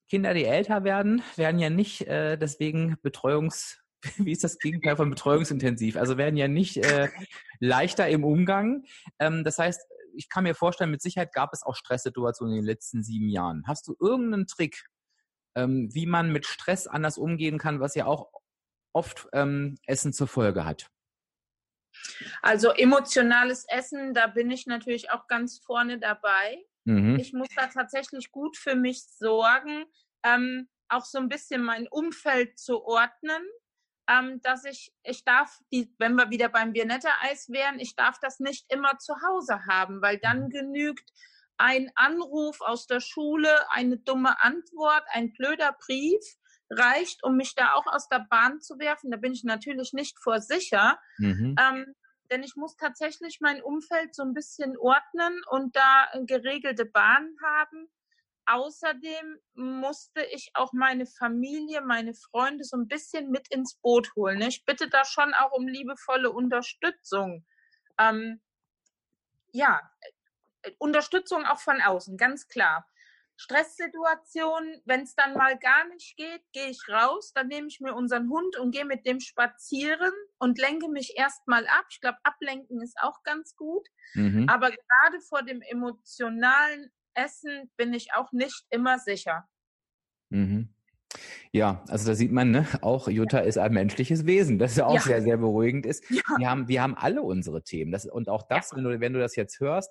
Kinder, 0.10 0.34
die 0.34 0.46
älter 0.46 0.84
werden, 0.84 1.22
werden 1.36 1.60
ja 1.60 1.70
nicht 1.70 2.08
äh, 2.08 2.38
deswegen 2.38 2.98
Betreuungs, 3.02 3.80
wie 4.18 4.32
ist 4.32 4.44
das 4.44 4.60
Gegenteil 4.60 4.98
von 4.98 5.10
betreuungsintensiv? 5.10 5.96
Also 5.96 6.18
werden 6.18 6.38
ja 6.38 6.48
nicht 6.48 6.78
äh, 6.78 7.10
leichter 7.60 8.10
im 8.10 8.24
Umgang. 8.24 8.84
Ähm, 9.20 9.44
das 9.44 9.58
heißt, 9.58 9.82
ich 10.16 10.28
kann 10.28 10.44
mir 10.44 10.56
vorstellen, 10.56 10.92
mit 10.92 11.02
Sicherheit 11.02 11.34
gab 11.34 11.54
es 11.54 11.64
auch 11.64 11.76
Stresssituationen 11.76 12.56
in 12.56 12.62
den 12.62 12.66
letzten 12.66 13.04
sieben 13.04 13.30
Jahren. 13.30 13.64
Hast 13.68 13.88
du 13.88 13.96
irgendeinen 14.00 14.48
Trick, 14.48 14.86
ähm, 15.56 15.90
wie 15.94 16.06
man 16.06 16.32
mit 16.32 16.46
Stress 16.46 16.88
anders 16.88 17.18
umgehen 17.18 17.58
kann, 17.58 17.80
was 17.80 17.96
ja 17.96 18.06
auch 18.06 18.32
oft 18.94 19.28
ähm, 19.34 19.78
Essen 19.86 20.14
zur 20.14 20.28
Folge 20.28 20.66
hat? 20.66 20.90
Also 22.42 22.72
emotionales 22.72 23.66
Essen, 23.68 24.14
da 24.14 24.28
bin 24.28 24.50
ich 24.52 24.66
natürlich 24.66 25.12
auch 25.12 25.28
ganz 25.28 25.60
vorne 25.60 26.00
dabei. 26.00 26.66
Mhm. 26.86 27.18
Ich 27.20 27.34
muss 27.34 27.50
da 27.56 27.68
tatsächlich 27.68 28.32
gut 28.32 28.58
für 28.58 28.76
mich 28.76 29.04
sorgen, 29.04 29.86
ähm, 30.24 30.70
auch 30.90 31.06
so 31.06 31.20
ein 31.20 31.30
bisschen 31.30 31.64
mein 31.64 31.88
Umfeld 31.88 32.58
zu 32.60 32.84
ordnen, 32.84 33.42
ähm, 34.08 34.42
dass 34.42 34.66
ich, 34.66 34.94
ich 35.04 35.24
darf, 35.24 35.60
die, 35.72 35.94
wenn 36.00 36.16
wir 36.16 36.30
wieder 36.30 36.50
beim 36.50 36.74
Viennetta-Eis 36.74 37.50
wären, 37.50 37.80
ich 37.80 37.96
darf 37.96 38.20
das 38.20 38.40
nicht 38.40 38.66
immer 38.72 38.98
zu 38.98 39.16
Hause 39.22 39.66
haben, 39.70 40.02
weil 40.02 40.18
dann 40.18 40.46
mhm. 40.46 40.50
genügt 40.50 41.10
ein 41.58 41.92
Anruf 41.96 42.60
aus 42.62 42.88
der 42.88 43.00
Schule, 43.00 43.50
eine 43.72 43.98
dumme 43.98 44.42
Antwort, 44.44 45.04
ein 45.12 45.32
blöder 45.34 45.76
Brief 45.86 46.24
reicht, 46.72 47.24
um 47.24 47.36
mich 47.36 47.54
da 47.56 47.74
auch 47.74 47.86
aus 47.86 48.08
der 48.10 48.26
Bahn 48.30 48.62
zu 48.62 48.80
werfen. 48.80 49.12
Da 49.12 49.18
bin 49.18 49.34
ich 49.34 49.44
natürlich 49.44 49.94
nicht 49.94 50.18
vor 50.20 50.42
sicher. 50.42 51.00
Mhm. 51.18 51.56
Ähm, 51.60 51.96
denn 52.32 52.44
ich 52.44 52.56
muss 52.56 52.78
tatsächlich 52.78 53.42
mein 53.42 53.62
Umfeld 53.62 54.16
so 54.16 54.24
ein 54.24 54.34
bisschen 54.34 54.78
ordnen 54.78 55.42
und 55.50 55.76
da 55.76 56.10
geregelte 56.26 56.86
Bahnen 56.86 57.38
haben. 57.44 57.92
Außerdem 58.46 59.40
musste 59.54 60.24
ich 60.24 60.52
auch 60.56 60.74
meine 60.74 61.06
Familie, 61.06 61.82
meine 61.82 62.14
Freunde 62.14 62.64
so 62.64 62.78
ein 62.78 62.88
bisschen 62.88 63.30
mit 63.30 63.50
ins 63.50 63.76
Boot 63.76 64.16
holen. 64.16 64.42
Ich 64.42 64.66
bitte 64.66 64.90
da 64.90 65.06
schon 65.06 65.34
auch 65.34 65.52
um 65.52 65.68
liebevolle 65.68 66.32
Unterstützung. 66.32 67.46
Ähm, 68.00 68.42
ja, 69.52 69.82
Unterstützung 70.80 71.46
auch 71.46 71.60
von 71.60 71.82
außen, 71.82 72.18
ganz 72.18 72.48
klar. 72.48 72.88
Stresssituationen, 73.42 74.82
wenn 74.86 75.02
es 75.02 75.16
dann 75.16 75.34
mal 75.34 75.58
gar 75.58 75.88
nicht 75.88 76.16
geht, 76.16 76.44
gehe 76.54 76.70
ich 76.70 76.80
raus, 76.88 77.34
dann 77.34 77.48
nehme 77.48 77.68
ich 77.68 77.80
mir 77.80 77.96
unseren 77.96 78.30
Hund 78.30 78.56
und 78.60 78.70
gehe 78.70 78.86
mit 78.86 79.08
dem 79.08 79.20
spazieren 79.20 80.12
und 80.38 80.60
lenke 80.60 80.88
mich 80.90 81.18
erstmal 81.18 81.66
ab. 81.66 81.86
Ich 81.90 82.02
glaube, 82.02 82.20
ablenken 82.24 82.84
ist 82.84 82.98
auch 83.02 83.24
ganz 83.24 83.56
gut. 83.56 83.88
Mhm. 84.14 84.48
Aber 84.48 84.70
gerade 84.70 85.22
vor 85.28 85.42
dem 85.42 85.64
emotionalen 85.64 86.92
Essen 87.16 87.72
bin 87.78 87.96
ich 87.96 88.14
auch 88.14 88.32
nicht 88.32 88.64
immer 88.70 89.00
sicher. 89.00 89.50
Mhm. 90.30 90.70
Ja, 91.52 91.84
also 91.88 92.08
da 92.08 92.14
sieht 92.14 92.32
man, 92.32 92.52
ne, 92.52 92.68
auch 92.82 93.08
Jutta 93.08 93.40
ist 93.40 93.58
ein 93.58 93.74
menschliches 93.74 94.28
Wesen, 94.28 94.60
das 94.60 94.76
ja 94.76 94.86
auch 94.86 94.94
ja. 94.94 95.02
sehr, 95.02 95.22
sehr 95.24 95.38
beruhigend 95.38 95.88
ist. 95.88 96.08
Ja. 96.12 96.22
Wir, 96.38 96.48
haben, 96.48 96.68
wir 96.68 96.84
haben 96.84 96.96
alle 96.96 97.24
unsere 97.24 97.64
Themen. 97.64 97.92
Das, 97.92 98.06
und 98.06 98.30
auch 98.30 98.44
das, 98.44 98.70
ja. 98.70 98.78
wenn, 98.78 98.84
du, 98.84 99.00
wenn 99.00 99.14
du 99.14 99.20
das 99.20 99.36
jetzt 99.36 99.60
hörst, 99.60 99.90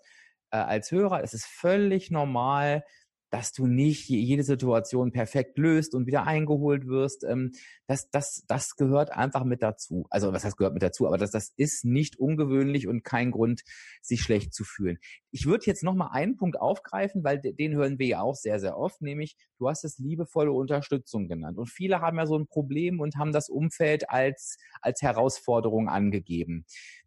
äh, 0.52 0.56
als 0.58 0.92
Hörer, 0.92 1.24
es 1.24 1.34
ist 1.34 1.46
völlig 1.46 2.12
normal, 2.12 2.84
dass 3.30 3.52
du 3.52 3.66
nicht 3.66 4.08
jede 4.08 4.42
Situation 4.42 5.12
perfekt 5.12 5.56
löst 5.56 5.94
und 5.94 6.06
wieder 6.06 6.26
eingeholt 6.26 6.86
wirst. 6.86 7.24
Ähm, 7.24 7.52
das, 7.86 8.10
das, 8.10 8.44
das 8.48 8.76
gehört 8.76 9.12
einfach 9.12 9.44
mit 9.44 9.62
dazu. 9.62 10.06
Also 10.10 10.32
was 10.32 10.44
heißt 10.44 10.56
gehört 10.56 10.74
mit 10.74 10.82
dazu? 10.82 11.06
Aber 11.06 11.16
das, 11.16 11.30
das 11.30 11.52
ist 11.56 11.84
nicht 11.84 12.18
ungewöhnlich 12.18 12.88
und 12.88 13.04
kein 13.04 13.30
Grund, 13.30 13.62
sich 14.02 14.20
schlecht 14.20 14.52
zu 14.52 14.64
fühlen. 14.64 14.98
Ich 15.30 15.46
würde 15.46 15.66
jetzt 15.66 15.84
noch 15.84 15.94
mal 15.94 16.08
einen 16.08 16.36
Punkt 16.36 16.60
aufgreifen, 16.60 17.22
weil 17.22 17.40
den 17.40 17.74
hören 17.74 17.98
wir 17.98 18.06
ja 18.06 18.20
auch 18.20 18.34
sehr, 18.34 18.58
sehr 18.58 18.76
oft, 18.76 19.00
nämlich 19.00 19.36
du 19.58 19.68
hast 19.68 19.84
es 19.84 19.98
liebevolle 19.98 20.52
Unterstützung 20.52 21.28
genannt. 21.28 21.56
Und 21.56 21.70
viele 21.70 22.00
haben 22.00 22.18
ja 22.18 22.26
so 22.26 22.36
ein 22.36 22.46
Problem 22.46 23.00
und 23.00 23.16
haben 23.16 23.32
das 23.32 23.48
Umfeld 23.48 24.10
als, 24.10 24.58
als 24.82 25.02
Herausforderung 25.02 25.88
angegeben. 25.88 26.64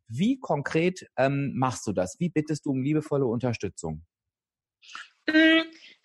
Wie 0.08 0.40
konkret 0.40 1.08
ähm, 1.18 1.54
machst 1.56 1.86
du 1.88 1.92
das? 1.92 2.20
Wie 2.20 2.30
bittest 2.30 2.66
du 2.66 2.72
um 2.72 2.82
liebevolle 2.82 3.26
Unterstützung? 3.26 4.06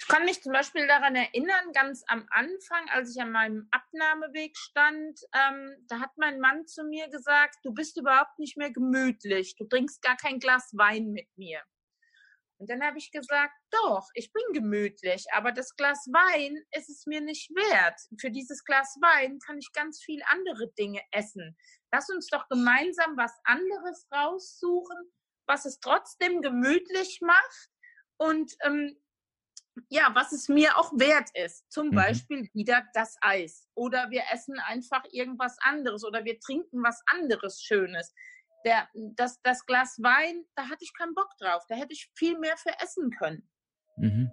Ich 0.08 0.14
kann 0.14 0.24
mich 0.24 0.42
zum 0.42 0.54
Beispiel 0.54 0.86
daran 0.86 1.14
erinnern, 1.16 1.70
ganz 1.74 2.02
am 2.06 2.26
Anfang, 2.30 2.88
als 2.88 3.14
ich 3.14 3.20
an 3.20 3.30
meinem 3.30 3.68
Abnahmeweg 3.70 4.56
stand, 4.56 5.20
ähm, 5.34 5.84
da 5.86 6.00
hat 6.00 6.12
mein 6.16 6.40
Mann 6.40 6.66
zu 6.66 6.82
mir 6.84 7.10
gesagt, 7.10 7.56
du 7.62 7.74
bist 7.74 7.98
überhaupt 7.98 8.38
nicht 8.38 8.56
mehr 8.56 8.70
gemütlich, 8.70 9.54
du 9.56 9.66
trinkst 9.66 10.00
gar 10.00 10.16
kein 10.16 10.38
Glas 10.38 10.70
Wein 10.72 11.10
mit 11.10 11.28
mir. 11.36 11.60
Und 12.56 12.70
dann 12.70 12.82
habe 12.82 12.96
ich 12.96 13.12
gesagt, 13.12 13.52
doch, 13.70 14.08
ich 14.14 14.32
bin 14.32 14.42
gemütlich, 14.54 15.26
aber 15.34 15.52
das 15.52 15.76
Glas 15.76 16.06
Wein 16.10 16.56
ist 16.70 16.88
es 16.88 17.04
mir 17.04 17.20
nicht 17.20 17.50
wert. 17.50 18.00
Für 18.18 18.30
dieses 18.30 18.64
Glas 18.64 18.96
Wein 19.02 19.38
kann 19.40 19.58
ich 19.58 19.74
ganz 19.74 20.02
viel 20.02 20.22
andere 20.30 20.72
Dinge 20.78 21.02
essen. 21.12 21.54
Lass 21.92 22.08
uns 22.08 22.28
doch 22.28 22.48
gemeinsam 22.48 23.14
was 23.18 23.38
anderes 23.44 24.08
raussuchen, 24.10 25.12
was 25.46 25.66
es 25.66 25.80
trotzdem 25.80 26.40
gemütlich 26.40 27.20
macht 27.20 27.68
und 28.16 28.54
ähm, 28.64 28.98
ja, 29.88 30.10
was 30.14 30.32
es 30.32 30.48
mir 30.48 30.76
auch 30.76 30.92
wert 30.92 31.30
ist. 31.34 31.70
Zum 31.70 31.88
mhm. 31.88 31.94
Beispiel 31.94 32.48
wieder 32.52 32.82
das 32.94 33.16
Eis. 33.20 33.66
Oder 33.74 34.10
wir 34.10 34.22
essen 34.32 34.58
einfach 34.60 35.02
irgendwas 35.10 35.56
anderes 35.60 36.04
oder 36.04 36.24
wir 36.24 36.38
trinken 36.40 36.82
was 36.82 37.02
anderes 37.06 37.62
Schönes. 37.62 38.14
Der, 38.64 38.88
das, 38.94 39.40
das 39.42 39.66
Glas 39.66 39.98
Wein, 40.02 40.44
da 40.56 40.68
hatte 40.68 40.82
ich 40.84 40.92
keinen 40.96 41.14
Bock 41.14 41.30
drauf. 41.38 41.64
Da 41.68 41.76
hätte 41.76 41.92
ich 41.92 42.10
viel 42.14 42.38
mehr 42.38 42.56
für 42.56 42.72
essen 42.82 43.10
können. 43.10 43.48
Mhm. 43.96 44.30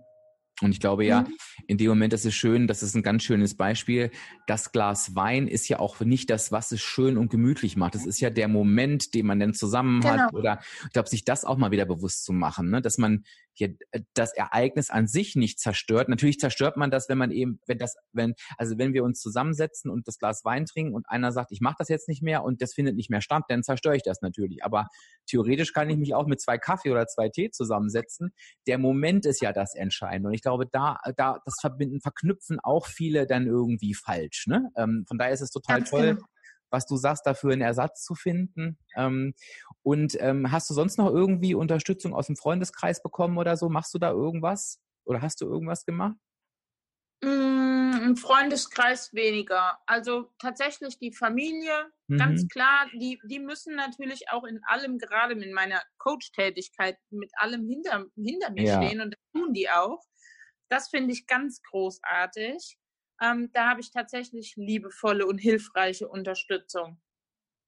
Und 0.61 0.71
ich 0.71 0.79
glaube 0.79 1.05
ja, 1.05 1.21
mhm. 1.21 1.35
in 1.67 1.77
dem 1.77 1.89
Moment 1.89 2.13
ist 2.13 2.25
es 2.25 2.33
schön, 2.33 2.65
das 2.67 2.81
ist 2.81 2.95
ein 2.95 3.03
ganz 3.03 3.23
schönes 3.23 3.57
Beispiel. 3.57 4.11
Das 4.47 4.71
Glas 4.71 5.13
Wein 5.13 5.47
ist 5.47 5.67
ja 5.67 5.79
auch 5.79 5.99
nicht 5.99 6.29
das, 6.29 6.51
was 6.51 6.71
es 6.71 6.81
schön 6.81 7.17
und 7.17 7.29
gemütlich 7.29 7.75
macht. 7.75 7.95
Es 7.95 8.05
ist 8.05 8.21
ja 8.21 8.29
der 8.29 8.47
Moment, 8.47 9.13
den 9.13 9.25
man 9.25 9.39
dann 9.39 9.53
zusammen 9.53 9.99
genau. 9.99 10.13
hat. 10.13 10.33
Oder 10.33 10.59
ich 10.85 10.93
glaube, 10.93 11.09
sich 11.09 11.25
das 11.25 11.43
auch 11.43 11.57
mal 11.57 11.71
wieder 11.71 11.85
bewusst 11.85 12.23
zu 12.23 12.31
machen, 12.31 12.69
ne? 12.69 12.81
dass 12.81 12.97
man 12.97 13.25
hier 13.57 13.75
äh, 13.91 14.01
das 14.13 14.33
Ereignis 14.33 14.89
an 14.89 15.07
sich 15.07 15.35
nicht 15.35 15.59
zerstört. 15.59 16.09
Natürlich 16.09 16.39
zerstört 16.39 16.77
man 16.77 16.91
das, 16.91 17.09
wenn 17.09 17.17
man 17.17 17.31
eben, 17.31 17.59
wenn 17.65 17.77
das, 17.77 17.95
wenn, 18.13 18.35
also 18.57 18.77
wenn 18.77 18.93
wir 18.93 19.03
uns 19.03 19.19
zusammensetzen 19.19 19.89
und 19.89 20.07
das 20.07 20.19
Glas 20.19 20.45
Wein 20.45 20.65
trinken 20.65 20.93
und 20.93 21.09
einer 21.09 21.31
sagt, 21.31 21.51
ich 21.51 21.61
mache 21.61 21.75
das 21.79 21.89
jetzt 21.89 22.07
nicht 22.07 22.21
mehr 22.21 22.43
und 22.43 22.61
das 22.61 22.73
findet 22.73 22.95
nicht 22.95 23.09
mehr 23.09 23.21
statt, 23.21 23.43
dann 23.49 23.63
zerstöre 23.63 23.95
ich 23.95 24.03
das 24.03 24.21
natürlich. 24.21 24.63
Aber 24.63 24.87
theoretisch 25.27 25.73
kann 25.73 25.89
ich 25.89 25.97
mich 25.97 26.13
auch 26.13 26.27
mit 26.27 26.41
zwei 26.41 26.57
Kaffee 26.57 26.91
oder 26.91 27.07
zwei 27.07 27.29
Tee 27.29 27.49
zusammensetzen. 27.49 28.33
Der 28.67 28.77
Moment 28.77 29.25
ist 29.25 29.41
ja 29.41 29.53
das 29.53 29.75
Entscheidende. 29.75 30.29
Und 30.29 30.35
ich 30.35 30.41
glaube, 30.41 30.67
da, 30.71 30.97
da, 31.15 31.39
das 31.45 31.55
verbinden, 31.59 32.01
verknüpfen 32.01 32.59
auch 32.61 32.85
viele 32.85 33.25
dann 33.25 33.47
irgendwie 33.47 33.93
falsch. 33.93 34.47
Ne? 34.47 34.71
Ähm, 34.75 35.05
von 35.07 35.17
daher 35.17 35.33
ist 35.33 35.41
es 35.41 35.49
total 35.51 35.79
Ganz 35.79 35.89
toll. 35.89 36.15
Genau 36.15 36.25
was 36.69 36.85
du 36.85 36.97
sagst, 36.97 37.25
dafür 37.25 37.53
einen 37.53 37.61
Ersatz 37.61 38.03
zu 38.03 38.15
finden. 38.15 38.77
Ähm, 38.95 39.33
und 39.83 40.17
ähm, 40.19 40.51
hast 40.51 40.69
du 40.69 40.73
sonst 40.73 40.97
noch 40.97 41.09
irgendwie 41.09 41.55
Unterstützung 41.55 42.13
aus 42.13 42.27
dem 42.27 42.35
Freundeskreis 42.35 43.01
bekommen 43.01 43.37
oder 43.37 43.57
so? 43.57 43.69
Machst 43.69 43.93
du 43.93 43.99
da 43.99 44.11
irgendwas? 44.11 44.81
Oder 45.05 45.21
hast 45.21 45.41
du 45.41 45.45
irgendwas 45.45 45.85
gemacht? 45.85 46.17
Mm, 47.23 47.93
Im 48.03 48.17
Freundeskreis 48.17 49.13
weniger. 49.13 49.79
Also 49.85 50.31
tatsächlich 50.39 50.99
die 50.99 51.13
Familie, 51.13 51.91
mhm. 52.07 52.17
ganz 52.17 52.47
klar, 52.47 52.87
die, 52.93 53.19
die 53.29 53.39
müssen 53.39 53.75
natürlich 53.75 54.29
auch 54.31 54.43
in 54.43 54.61
allem, 54.65 54.97
gerade 54.97 55.33
in 55.33 55.53
meiner 55.53 55.81
Coach-Tätigkeit, 55.97 56.97
mit 57.09 57.31
allem 57.37 57.67
hinter, 57.67 58.05
hinter 58.15 58.51
mir 58.51 58.63
ja. 58.63 58.81
stehen 58.81 59.01
und 59.01 59.11
das 59.13 59.21
tun 59.33 59.53
die 59.53 59.69
auch. 59.69 60.03
Das 60.69 60.89
finde 60.89 61.13
ich 61.13 61.27
ganz 61.27 61.61
großartig. 61.61 62.77
Ähm, 63.21 63.49
da 63.53 63.69
habe 63.69 63.81
ich 63.81 63.91
tatsächlich 63.91 64.55
liebevolle 64.57 65.25
und 65.25 65.37
hilfreiche 65.39 66.07
Unterstützung. 66.09 66.99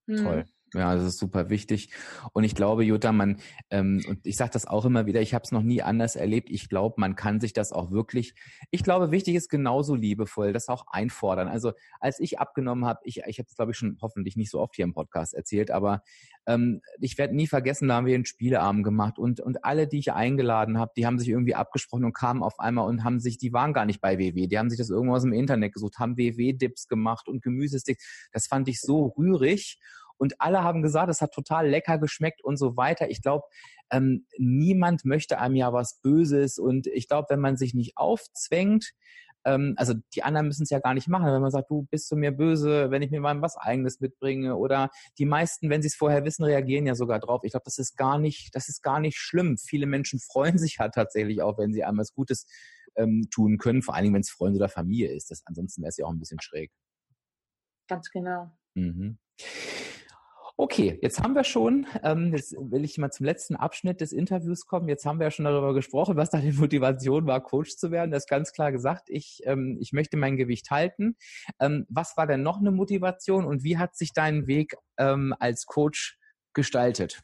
Hm. 0.07 0.17
Toll. 0.23 0.47
Ja, 0.73 0.93
das 0.95 1.05
ist 1.05 1.17
super 1.17 1.49
wichtig. 1.49 1.91
Und 2.33 2.43
ich 2.43 2.53
glaube, 2.53 2.83
Jutta, 2.83 3.13
man, 3.13 3.37
ähm, 3.69 4.03
und 4.07 4.25
ich 4.25 4.35
sage 4.35 4.51
das 4.51 4.67
auch 4.67 4.83
immer 4.83 5.05
wieder, 5.05 5.21
ich 5.21 5.33
habe 5.33 5.43
es 5.43 5.53
noch 5.53 5.61
nie 5.63 5.81
anders 5.81 6.17
erlebt. 6.17 6.49
Ich 6.49 6.67
glaube, 6.67 6.95
man 6.97 7.15
kann 7.15 7.39
sich 7.39 7.53
das 7.53 7.71
auch 7.71 7.89
wirklich, 7.91 8.35
ich 8.69 8.83
glaube, 8.83 9.11
wichtig 9.11 9.35
ist 9.35 9.47
genauso 9.47 9.95
liebevoll, 9.95 10.51
das 10.51 10.67
auch 10.67 10.85
einfordern. 10.87 11.47
Also 11.47 11.71
als 12.01 12.19
ich 12.19 12.39
abgenommen 12.39 12.85
habe, 12.85 12.99
ich, 13.03 13.21
ich 13.27 13.39
habe 13.39 13.47
es, 13.47 13.55
glaube 13.55 13.71
ich, 13.71 13.77
schon 13.77 13.97
hoffentlich 14.01 14.35
nicht 14.35 14.51
so 14.51 14.59
oft 14.59 14.75
hier 14.75 14.83
im 14.83 14.93
Podcast 14.93 15.33
erzählt, 15.33 15.71
aber 15.71 16.03
ähm, 16.45 16.81
ich 16.99 17.17
werde 17.17 17.33
nie 17.33 17.47
vergessen, 17.47 17.87
da 17.87 17.95
haben 17.95 18.05
wir 18.05 18.15
einen 18.15 18.25
Spieleabend 18.25 18.83
gemacht 18.83 19.19
und, 19.19 19.39
und 19.39 19.63
alle, 19.63 19.87
die 19.87 19.99
ich 19.99 20.11
eingeladen 20.11 20.77
habe, 20.77 20.91
die 20.97 21.05
haben 21.05 21.17
sich 21.17 21.29
irgendwie 21.29 21.55
abgesprochen 21.55 22.03
und 22.03 22.13
kamen 22.13 22.43
auf 22.43 22.59
einmal 22.59 22.89
und 22.89 23.05
haben 23.05 23.21
sich, 23.21 23.37
die 23.37 23.53
waren 23.53 23.71
gar 23.73 23.85
nicht 23.85 24.01
bei 24.01 24.19
WW, 24.19 24.47
die 24.47 24.59
haben 24.59 24.69
sich 24.69 24.79
das 24.79 24.89
irgendwo 24.89 25.15
aus 25.15 25.23
dem 25.23 25.33
Internet 25.33 25.73
gesucht, 25.73 25.97
haben 25.97 26.17
WW-Dips 26.17 26.89
gemacht 26.89 27.29
und 27.29 27.41
Gemüsesticks. 27.41 28.29
Das 28.33 28.47
fand 28.47 28.67
ich 28.67 28.81
so 28.81 29.13
rührig 29.17 29.79
und 30.17 30.39
alle 30.39 30.63
haben 30.63 30.81
gesagt, 30.81 31.09
es 31.09 31.21
hat 31.21 31.33
total 31.33 31.69
lecker 31.69 31.97
geschmeckt 31.97 32.43
und 32.43 32.57
so 32.57 32.77
weiter. 32.77 33.09
Ich 33.09 33.21
glaube, 33.21 33.45
ähm, 33.91 34.25
niemand 34.37 35.05
möchte 35.05 35.39
einem 35.39 35.55
ja 35.55 35.73
was 35.73 35.99
Böses 36.01 36.59
und 36.59 36.87
ich 36.87 37.07
glaube, 37.07 37.27
wenn 37.29 37.39
man 37.39 37.57
sich 37.57 37.73
nicht 37.73 37.97
aufzwängt, 37.97 38.93
ähm, 39.47 39.75
also 39.77 39.93
die 40.13 40.23
anderen 40.23 40.47
müssen 40.47 40.63
es 40.63 40.69
ja 40.69 40.79
gar 40.79 40.93
nicht 40.93 41.07
machen, 41.07 41.31
wenn 41.31 41.41
man 41.41 41.51
sagt, 41.51 41.69
du 41.69 41.87
bist 41.89 42.07
zu 42.09 42.17
mir 42.17 42.31
böse, 42.31 42.91
wenn 42.91 43.01
ich 43.01 43.11
mir 43.11 43.21
mal 43.21 43.41
was 43.41 43.55
Eigenes 43.55 44.01
mitbringe 44.01 44.57
oder 44.57 44.89
die 45.17 45.25
meisten, 45.25 45.69
wenn 45.69 45.81
sie 45.81 45.87
es 45.87 45.95
vorher 45.95 46.25
wissen, 46.25 46.43
reagieren 46.43 46.85
ja 46.85 46.95
sogar 46.95 47.19
drauf. 47.19 47.43
Ich 47.43 47.51
glaube, 47.51 47.63
das 47.63 47.77
ist 47.77 47.95
gar 47.95 48.19
nicht, 48.19 48.53
das 48.53 48.67
ist 48.67 48.81
gar 48.83 48.99
nicht 48.99 49.17
schlimm. 49.17 49.57
Viele 49.57 49.85
Menschen 49.85 50.19
freuen 50.19 50.57
sich 50.57 50.77
ja 50.79 50.89
tatsächlich 50.89 51.41
auch, 51.41 51.57
wenn 51.57 51.73
sie 51.73 51.85
einmal 51.85 52.03
was 52.03 52.13
Gutes 52.13 52.45
ähm, 52.97 53.27
tun 53.31 53.57
können, 53.57 53.81
vor 53.81 53.95
allen 53.95 54.03
Dingen, 54.03 54.15
wenn 54.15 54.21
es 54.21 54.29
Freunde 54.29 54.57
oder 54.57 54.69
Familie 54.69 55.13
ist. 55.13 55.31
Das, 55.31 55.43
ansonsten 55.45 55.81
wäre 55.81 55.89
es 55.89 55.97
ja 55.97 56.05
auch 56.05 56.11
ein 56.11 56.19
bisschen 56.19 56.41
schräg. 56.41 56.71
Ganz 57.87 58.09
genau. 58.09 58.51
Mhm. 58.73 59.17
Okay, 60.59 60.97
jetzt 61.03 61.21
haben 61.21 61.35
wir 61.35 61.43
schon, 61.43 61.85
ähm, 62.01 62.33
jetzt 62.33 62.55
will 62.57 62.83
ich 62.83 62.97
mal 62.97 63.11
zum 63.11 63.27
letzten 63.27 63.55
Abschnitt 63.55 64.01
des 64.01 64.11
Interviews 64.11 64.65
kommen. 64.65 64.89
Jetzt 64.89 65.05
haben 65.05 65.19
wir 65.19 65.25
ja 65.25 65.31
schon 65.31 65.45
darüber 65.45 65.75
gesprochen, 65.75 66.17
was 66.17 66.31
deine 66.31 66.51
Motivation 66.53 67.27
war, 67.27 67.43
Coach 67.43 67.77
zu 67.77 67.91
werden. 67.91 68.09
Das 68.09 68.23
ist 68.23 68.29
ganz 68.29 68.51
klar 68.53 68.71
gesagt. 68.71 69.11
Ich, 69.11 69.41
ähm, 69.43 69.77
ich 69.79 69.93
möchte 69.93 70.17
mein 70.17 70.35
Gewicht 70.35 70.71
halten. 70.71 71.15
Ähm, 71.59 71.85
was 71.89 72.17
war 72.17 72.25
denn 72.25 72.41
noch 72.41 72.57
eine 72.59 72.71
Motivation 72.71 73.45
und 73.45 73.63
wie 73.63 73.77
hat 73.77 73.95
sich 73.95 74.13
dein 74.13 74.47
Weg 74.47 74.75
ähm, 74.97 75.35
als 75.37 75.67
Coach 75.67 76.17
gestaltet? 76.53 77.21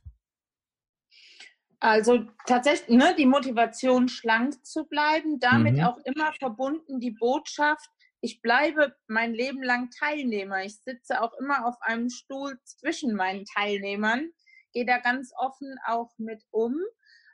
Also 1.79 2.19
tatsächlich, 2.45 2.95
ne, 2.95 3.15
die 3.17 3.25
Motivation, 3.25 4.09
schlank 4.09 4.63
zu 4.63 4.85
bleiben, 4.85 5.39
damit 5.39 5.77
mhm. 5.77 5.83
auch 5.83 5.97
immer 6.05 6.31
verbunden 6.39 6.99
die 6.99 7.11
Botschaft, 7.11 7.89
ich 8.23 8.41
bleibe 8.41 8.95
mein 9.07 9.33
Leben 9.33 9.61
lang 9.61 9.89
Teilnehmer. 9.99 10.63
Ich 10.63 10.79
sitze 10.79 11.21
auch 11.21 11.33
immer 11.39 11.67
auf 11.67 11.75
einem 11.81 12.09
Stuhl 12.09 12.57
zwischen 12.63 13.15
meinen 13.15 13.43
Teilnehmern, 13.43 14.31
gehe 14.71 14.85
da 14.85 14.99
ganz 14.99 15.33
offen 15.35 15.75
auch 15.85 16.09
mit 16.17 16.41
um. 16.49 16.73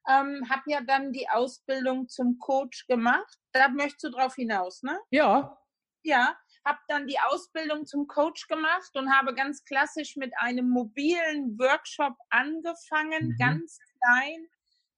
Ähm, 0.09 0.49
habe 0.49 0.63
ja 0.65 0.81
dann 0.81 1.13
die 1.13 1.29
Ausbildung 1.29 2.07
zum 2.09 2.39
Coach 2.39 2.87
gemacht. 2.87 3.37
Da 3.51 3.69
möchtest 3.69 4.05
du 4.05 4.09
drauf 4.09 4.33
hinaus, 4.33 4.81
ne? 4.81 4.99
Ja. 5.11 5.59
Ja, 6.01 6.35
habe 6.65 6.79
dann 6.87 7.05
die 7.05 7.19
Ausbildung 7.19 7.85
zum 7.85 8.07
Coach 8.07 8.47
gemacht 8.47 8.89
und 8.95 9.13
habe 9.13 9.35
ganz 9.35 9.63
klassisch 9.65 10.15
mit 10.15 10.33
einem 10.39 10.69
mobilen 10.69 11.59
Workshop 11.59 12.15
angefangen, 12.31 13.27
mhm. 13.27 13.37
ganz 13.37 13.77
klein. 13.77 14.47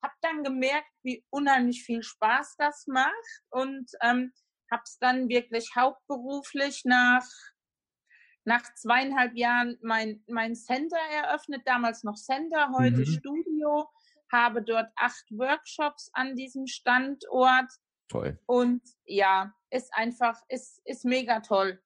Habe 0.02 0.14
dann 0.22 0.44
gemerkt, 0.46 0.90
wie 1.04 1.26
unheimlich 1.32 1.84
viel 1.84 2.02
Spaß 2.02 2.56
das 2.58 2.88
macht 2.88 3.42
und 3.50 3.92
ähm, 4.02 4.32
habe 4.72 4.84
es 4.86 4.98
dann 5.00 5.30
wirklich 5.30 5.76
hauptberuflich 5.76 6.84
nach, 6.86 7.28
nach 8.46 8.64
zweieinhalb 8.76 9.36
Jahren 9.36 9.78
mein, 9.82 10.24
mein 10.28 10.56
Center 10.56 10.98
eröffnet, 11.14 11.62
damals 11.66 12.04
noch 12.04 12.16
Center, 12.16 12.72
heute 12.76 13.00
mhm. 13.00 13.06
Studio, 13.06 13.90
habe 14.32 14.64
dort 14.64 14.92
acht 14.96 15.26
Workshops 15.32 16.10
an 16.14 16.36
diesem 16.36 16.66
Standort 16.66 17.70
Toll. 18.12 18.38
Und 18.46 18.82
ja, 19.06 19.54
ist 19.70 19.94
einfach, 19.94 20.38
ist, 20.50 20.82
ist 20.84 21.06
mega 21.06 21.40
toll. 21.40 21.82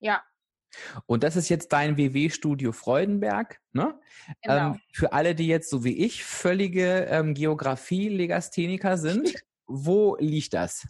Ja. 0.00 0.22
Und 1.04 1.22
das 1.22 1.36
ist 1.36 1.50
jetzt 1.50 1.70
dein 1.70 1.98
WW-Studio 1.98 2.72
Freudenberg. 2.72 3.60
Ne? 3.72 4.00
Genau. 4.40 4.72
Ähm, 4.72 4.80
für 4.90 5.12
alle, 5.12 5.34
die 5.34 5.46
jetzt 5.46 5.68
so 5.68 5.84
wie 5.84 6.04
ich 6.04 6.24
völlige 6.24 7.04
ähm, 7.10 7.34
Geografie-Legastheniker 7.34 8.96
sind, 8.96 9.34
wo 9.66 10.16
liegt 10.18 10.54
das? 10.54 10.88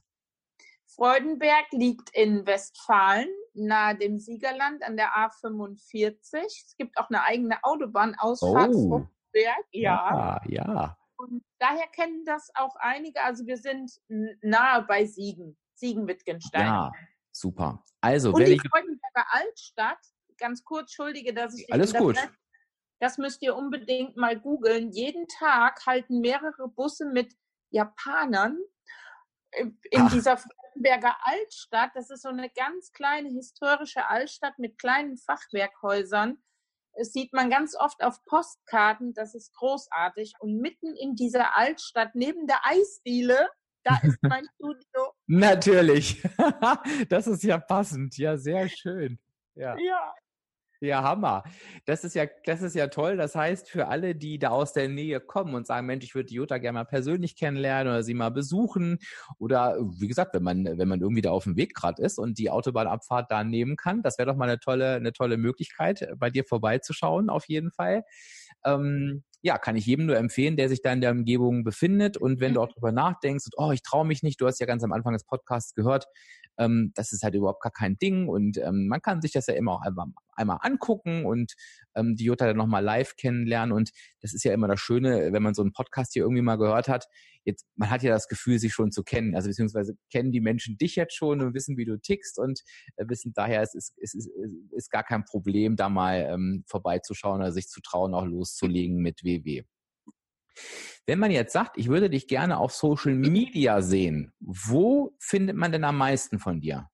Freudenberg 0.96 1.66
liegt 1.72 2.10
in 2.14 2.46
Westfalen, 2.46 3.28
nahe 3.52 3.96
dem 3.96 4.18
Siegerland 4.18 4.82
an 4.82 4.96
der 4.96 5.10
A45. 5.10 6.44
Es 6.46 6.74
gibt 6.78 6.96
auch 6.96 7.10
eine 7.10 7.22
eigene 7.22 7.62
Autobahnausfahrt 7.62 8.70
oh. 8.74 8.88
Freudenberg. 8.88 9.64
Ja, 9.72 10.40
ja. 10.46 10.64
ja. 10.64 10.98
Und 11.18 11.44
daher 11.58 11.86
kennen 11.88 12.24
das 12.24 12.50
auch 12.54 12.74
einige. 12.76 13.22
Also 13.22 13.46
wir 13.46 13.58
sind 13.58 13.92
nahe 14.08 14.82
bei 14.82 15.04
Siegen, 15.04 15.56
Siegen-Wittgenstein. 15.74 16.66
Ja, 16.66 16.92
super. 17.30 17.82
Also, 18.00 18.32
Und 18.32 18.46
die 18.46 18.58
Freudenberger 18.58 19.26
Altstadt, 19.30 19.98
ganz 20.38 20.64
kurz, 20.64 20.82
entschuldige, 20.82 21.34
dass 21.34 21.58
ich 21.58 21.70
Alles 21.72 21.92
gut. 21.92 22.16
Das 23.00 23.18
müsst 23.18 23.42
ihr 23.42 23.54
unbedingt 23.54 24.16
mal 24.16 24.38
googeln. 24.38 24.90
Jeden 24.90 25.28
Tag 25.28 25.84
halten 25.84 26.20
mehrere 26.20 26.68
Busse 26.68 27.04
mit 27.04 27.34
Japanern 27.70 28.58
in 29.52 29.76
Ach. 29.96 30.12
dieser 30.12 30.38
Freudenberger 30.76 31.16
Altstadt. 31.22 31.90
Das 31.94 32.10
ist 32.10 32.22
so 32.22 32.28
eine 32.28 32.50
ganz 32.50 32.92
kleine 32.92 33.28
historische 33.30 34.08
Altstadt 34.08 34.58
mit 34.58 34.78
kleinen 34.78 35.16
Fachwerkhäusern. 35.16 36.38
Das 36.96 37.12
sieht 37.12 37.32
man 37.32 37.50
ganz 37.50 37.76
oft 37.78 38.02
auf 38.02 38.24
Postkarten, 38.24 39.12
das 39.12 39.34
ist 39.34 39.54
großartig. 39.54 40.34
Und 40.40 40.60
mitten 40.60 40.94
in 40.96 41.14
dieser 41.14 41.56
Altstadt, 41.56 42.14
neben 42.14 42.46
der 42.46 42.60
Eisdiele, 42.64 43.48
da 43.84 43.98
ist 44.02 44.18
mein 44.22 44.46
Studio. 44.54 45.12
Natürlich. 45.26 46.22
das 47.08 47.26
ist 47.26 47.42
ja 47.42 47.58
passend. 47.58 48.16
Ja, 48.16 48.38
sehr 48.38 48.68
schön. 48.68 49.18
Ja. 49.54 49.76
ja. 49.78 50.14
Ja, 50.80 51.02
Hammer. 51.02 51.44
Das 51.86 52.04
ist 52.04 52.14
ja, 52.14 52.26
das 52.44 52.60
ist 52.62 52.74
ja 52.74 52.88
toll. 52.88 53.16
Das 53.16 53.34
heißt, 53.34 53.70
für 53.70 53.88
alle, 53.88 54.14
die 54.14 54.38
da 54.38 54.50
aus 54.50 54.72
der 54.72 54.88
Nähe 54.88 55.20
kommen 55.20 55.54
und 55.54 55.66
sagen, 55.66 55.86
Mensch, 55.86 56.04
ich 56.04 56.14
würde 56.14 56.26
die 56.28 56.34
Jutta 56.34 56.58
gerne 56.58 56.78
mal 56.80 56.84
persönlich 56.84 57.36
kennenlernen 57.36 57.92
oder 57.92 58.02
sie 58.02 58.14
mal 58.14 58.30
besuchen. 58.30 58.98
Oder 59.38 59.76
wie 59.80 60.08
gesagt, 60.08 60.34
wenn 60.34 60.42
man, 60.42 60.64
wenn 60.78 60.88
man 60.88 61.00
irgendwie 61.00 61.22
da 61.22 61.30
auf 61.30 61.44
dem 61.44 61.56
Weg 61.56 61.74
gerade 61.74 62.02
ist 62.02 62.18
und 62.18 62.38
die 62.38 62.50
Autobahnabfahrt 62.50 63.30
da 63.30 63.42
nehmen 63.44 63.76
kann, 63.76 64.02
das 64.02 64.18
wäre 64.18 64.26
doch 64.30 64.36
mal 64.36 64.48
eine 64.48 64.58
tolle, 64.60 64.94
eine 64.96 65.12
tolle 65.12 65.38
Möglichkeit, 65.38 66.08
bei 66.18 66.30
dir 66.30 66.44
vorbeizuschauen, 66.44 67.30
auf 67.30 67.46
jeden 67.48 67.70
Fall. 67.70 68.04
Ähm, 68.64 69.22
ja, 69.46 69.58
kann 69.58 69.76
ich 69.76 69.86
jedem 69.86 70.06
nur 70.06 70.16
empfehlen, 70.16 70.56
der 70.56 70.68
sich 70.68 70.82
da 70.82 70.92
in 70.92 71.00
der 71.00 71.12
Umgebung 71.12 71.62
befindet. 71.62 72.16
Und 72.16 72.40
wenn 72.40 72.54
du 72.54 72.60
auch 72.60 72.68
drüber 72.68 72.90
nachdenkst, 72.90 73.44
und, 73.46 73.54
oh, 73.56 73.70
ich 73.70 73.82
traue 73.82 74.04
mich 74.04 74.24
nicht, 74.24 74.40
du 74.40 74.46
hast 74.48 74.58
ja 74.58 74.66
ganz 74.66 74.82
am 74.82 74.92
Anfang 74.92 75.12
des 75.12 75.22
Podcasts 75.22 75.72
gehört, 75.72 76.06
ähm, 76.58 76.90
das 76.96 77.12
ist 77.12 77.22
halt 77.22 77.36
überhaupt 77.36 77.62
gar 77.62 77.70
kein 77.70 77.96
Ding. 77.96 78.26
Und 78.26 78.58
ähm, 78.58 78.88
man 78.88 79.00
kann 79.00 79.22
sich 79.22 79.30
das 79.30 79.46
ja 79.46 79.54
immer 79.54 79.74
auch 79.74 79.82
einmal, 79.82 80.08
einmal 80.34 80.58
angucken 80.62 81.24
und 81.24 81.54
ähm, 81.94 82.16
die 82.16 82.24
Jutta 82.24 82.46
dann 82.46 82.56
nochmal 82.56 82.82
live 82.82 83.14
kennenlernen. 83.14 83.72
Und 83.72 83.90
das 84.20 84.34
ist 84.34 84.42
ja 84.42 84.52
immer 84.52 84.66
das 84.66 84.80
Schöne, 84.80 85.32
wenn 85.32 85.44
man 85.44 85.54
so 85.54 85.62
einen 85.62 85.72
Podcast 85.72 86.14
hier 86.14 86.22
irgendwie 86.24 86.42
mal 86.42 86.56
gehört 86.56 86.88
hat, 86.88 87.06
jetzt, 87.46 87.64
man 87.76 87.90
hat 87.90 88.02
ja 88.02 88.10
das 88.10 88.28
Gefühl, 88.28 88.58
sich 88.58 88.74
schon 88.74 88.92
zu 88.92 89.02
kennen, 89.02 89.34
also 89.34 89.48
beziehungsweise 89.48 89.96
kennen 90.10 90.32
die 90.32 90.40
Menschen 90.40 90.76
dich 90.76 90.96
jetzt 90.96 91.14
schon 91.14 91.40
und 91.40 91.54
wissen, 91.54 91.76
wie 91.76 91.84
du 91.84 91.98
tickst 91.98 92.38
und 92.38 92.60
äh, 92.96 93.04
wissen 93.08 93.32
daher, 93.32 93.62
es 93.62 93.74
ist, 93.74 93.94
es 94.02 94.14
ist, 94.14 94.28
ist 94.72 94.90
gar 94.90 95.04
kein 95.04 95.24
Problem, 95.24 95.76
da 95.76 95.88
mal 95.88 96.26
ähm, 96.28 96.64
vorbeizuschauen 96.66 97.40
oder 97.40 97.52
sich 97.52 97.68
zu 97.68 97.80
trauen, 97.80 98.14
auch 98.14 98.26
loszulegen 98.26 98.98
mit 98.98 99.24
WW. 99.24 99.62
Wenn 101.06 101.18
man 101.18 101.30
jetzt 101.30 101.52
sagt, 101.52 101.78
ich 101.78 101.88
würde 101.88 102.10
dich 102.10 102.26
gerne 102.26 102.58
auf 102.58 102.72
Social 102.72 103.14
Media 103.14 103.80
sehen, 103.82 104.32
wo 104.40 105.14
findet 105.20 105.56
man 105.56 105.70
denn 105.70 105.84
am 105.84 105.98
meisten 105.98 106.38
von 106.38 106.60
dir? 106.60 106.90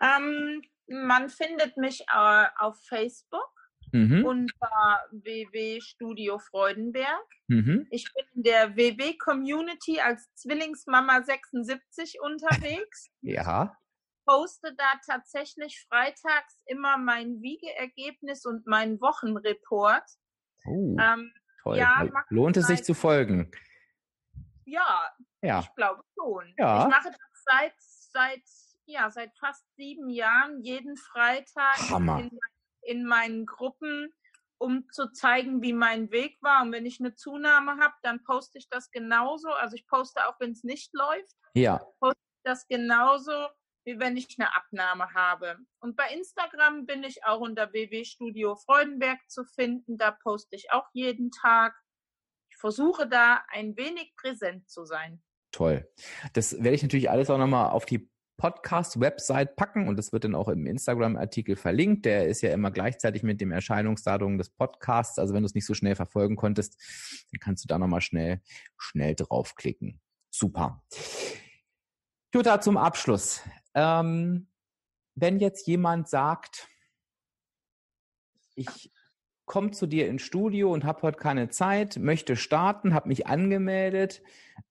Ähm, 0.00 0.62
man 0.86 1.28
findet 1.28 1.76
mich 1.76 2.02
äh, 2.12 2.46
auf 2.56 2.80
Facebook 2.84 3.59
mhm. 3.92 4.24
unter 4.24 5.00
WW 5.10 5.80
Studio 5.80 6.38
Freudenberg. 6.38 7.26
Mhm. 7.48 7.86
Ich 7.90 8.12
bin 8.14 8.24
in 8.34 8.42
der 8.42 8.76
WW 8.76 9.16
Community 9.18 10.00
als 10.00 10.32
Zwillingsmama 10.34 11.22
76 11.22 12.18
unterwegs. 12.20 13.10
ja. 13.22 13.76
Poste 14.26 14.74
da 14.76 14.92
tatsächlich 15.06 15.84
freitags 15.88 16.60
immer 16.66 16.98
mein 16.98 17.40
Wiegeergebnis 17.40 18.44
und 18.44 18.66
meinen 18.66 19.00
Wochenreport. 19.00 20.04
Oh. 20.66 20.96
Ähm, 21.00 21.32
Toll. 21.62 21.78
Ja, 21.78 22.08
Lohnt 22.28 22.56
es 22.56 22.66
sich 22.66 22.84
zu 22.84 22.94
folgen? 22.94 23.50
Ja, 24.64 25.10
ja. 25.42 25.60
ich 25.60 25.74
glaube 25.74 26.02
schon. 26.14 26.54
Ja. 26.56 26.84
Ich 26.84 26.88
mache 26.88 27.10
das 27.10 27.44
seit, 27.44 27.74
seit, 27.78 28.42
ja, 28.86 29.10
seit 29.10 29.36
fast 29.38 29.64
sieben 29.76 30.08
Jahren 30.10 30.62
jeden 30.62 30.96
Freitag 30.96 31.78
in, 31.90 32.30
in, 32.90 33.04
meinen 33.04 33.46
Gruppen, 33.46 34.12
um 34.58 34.88
zu 34.90 35.10
zeigen, 35.12 35.62
wie 35.62 35.72
mein 35.72 36.10
Weg 36.10 36.36
war. 36.42 36.62
Und 36.62 36.72
wenn 36.72 36.84
ich 36.84 37.00
eine 37.00 37.14
Zunahme 37.14 37.78
habe, 37.78 37.94
dann 38.02 38.22
poste 38.24 38.58
ich 38.58 38.68
das 38.68 38.90
genauso. 38.90 39.48
Also 39.48 39.76
ich 39.76 39.86
poste 39.86 40.26
auch, 40.26 40.34
wenn 40.40 40.50
es 40.52 40.64
nicht 40.64 40.92
läuft. 40.92 41.34
Ja. 41.54 41.80
Poste 42.00 42.20
das 42.44 42.66
genauso 42.68 43.48
wie 43.84 43.98
wenn 43.98 44.16
ich 44.16 44.36
eine 44.38 44.54
Abnahme 44.54 45.12
habe. 45.14 45.56
Und 45.80 45.96
bei 45.96 46.12
Instagram 46.12 46.86
bin 46.86 47.02
ich 47.02 47.24
auch 47.24 47.40
unter 47.40 47.72
WW 47.72 48.04
Studio 48.04 48.56
Freudenberg 48.56 49.18
zu 49.28 49.44
finden. 49.44 49.96
Da 49.96 50.10
poste 50.10 50.56
ich 50.56 50.70
auch 50.70 50.86
jeden 50.92 51.30
Tag. 51.30 51.74
Ich 52.50 52.56
versuche 52.58 53.08
da 53.08 53.42
ein 53.48 53.76
wenig 53.76 54.14
präsent 54.16 54.68
zu 54.68 54.84
sein. 54.84 55.22
Toll. 55.50 55.90
Das 56.34 56.52
werde 56.52 56.74
ich 56.74 56.82
natürlich 56.82 57.10
alles 57.10 57.30
auch 57.30 57.38
nochmal 57.38 57.70
auf 57.70 57.86
die 57.86 58.10
Podcast-Website 58.40 59.54
packen 59.54 59.86
und 59.86 59.98
das 59.98 60.12
wird 60.12 60.24
dann 60.24 60.34
auch 60.34 60.48
im 60.48 60.64
Instagram-Artikel 60.64 61.56
verlinkt. 61.56 62.06
Der 62.06 62.26
ist 62.26 62.40
ja 62.40 62.54
immer 62.54 62.70
gleichzeitig 62.70 63.22
mit 63.22 63.38
dem 63.42 63.52
Erscheinungsdatum 63.52 64.38
des 64.38 64.48
Podcasts. 64.48 65.18
Also 65.18 65.34
wenn 65.34 65.42
du 65.42 65.46
es 65.46 65.54
nicht 65.54 65.66
so 65.66 65.74
schnell 65.74 65.94
verfolgen 65.94 66.36
konntest, 66.36 66.80
dann 67.30 67.38
kannst 67.38 67.64
du 67.64 67.68
da 67.68 67.78
nochmal 67.78 68.00
schnell, 68.00 68.40
schnell 68.78 69.14
draufklicken. 69.14 70.00
Super. 70.30 70.82
Jutta, 72.32 72.62
zum 72.62 72.78
Abschluss. 72.78 73.42
Ähm, 73.74 74.48
wenn 75.16 75.38
jetzt 75.38 75.66
jemand 75.66 76.08
sagt, 76.08 76.66
ich 78.54 78.90
komme 79.50 79.72
zu 79.72 79.88
dir 79.88 80.06
ins 80.06 80.22
Studio 80.22 80.72
und 80.72 80.84
habe 80.84 81.02
heute 81.02 81.18
keine 81.18 81.48
Zeit, 81.48 81.96
möchte 81.96 82.36
starten, 82.36 82.94
habe 82.94 83.08
mich 83.08 83.26
angemeldet 83.26 84.22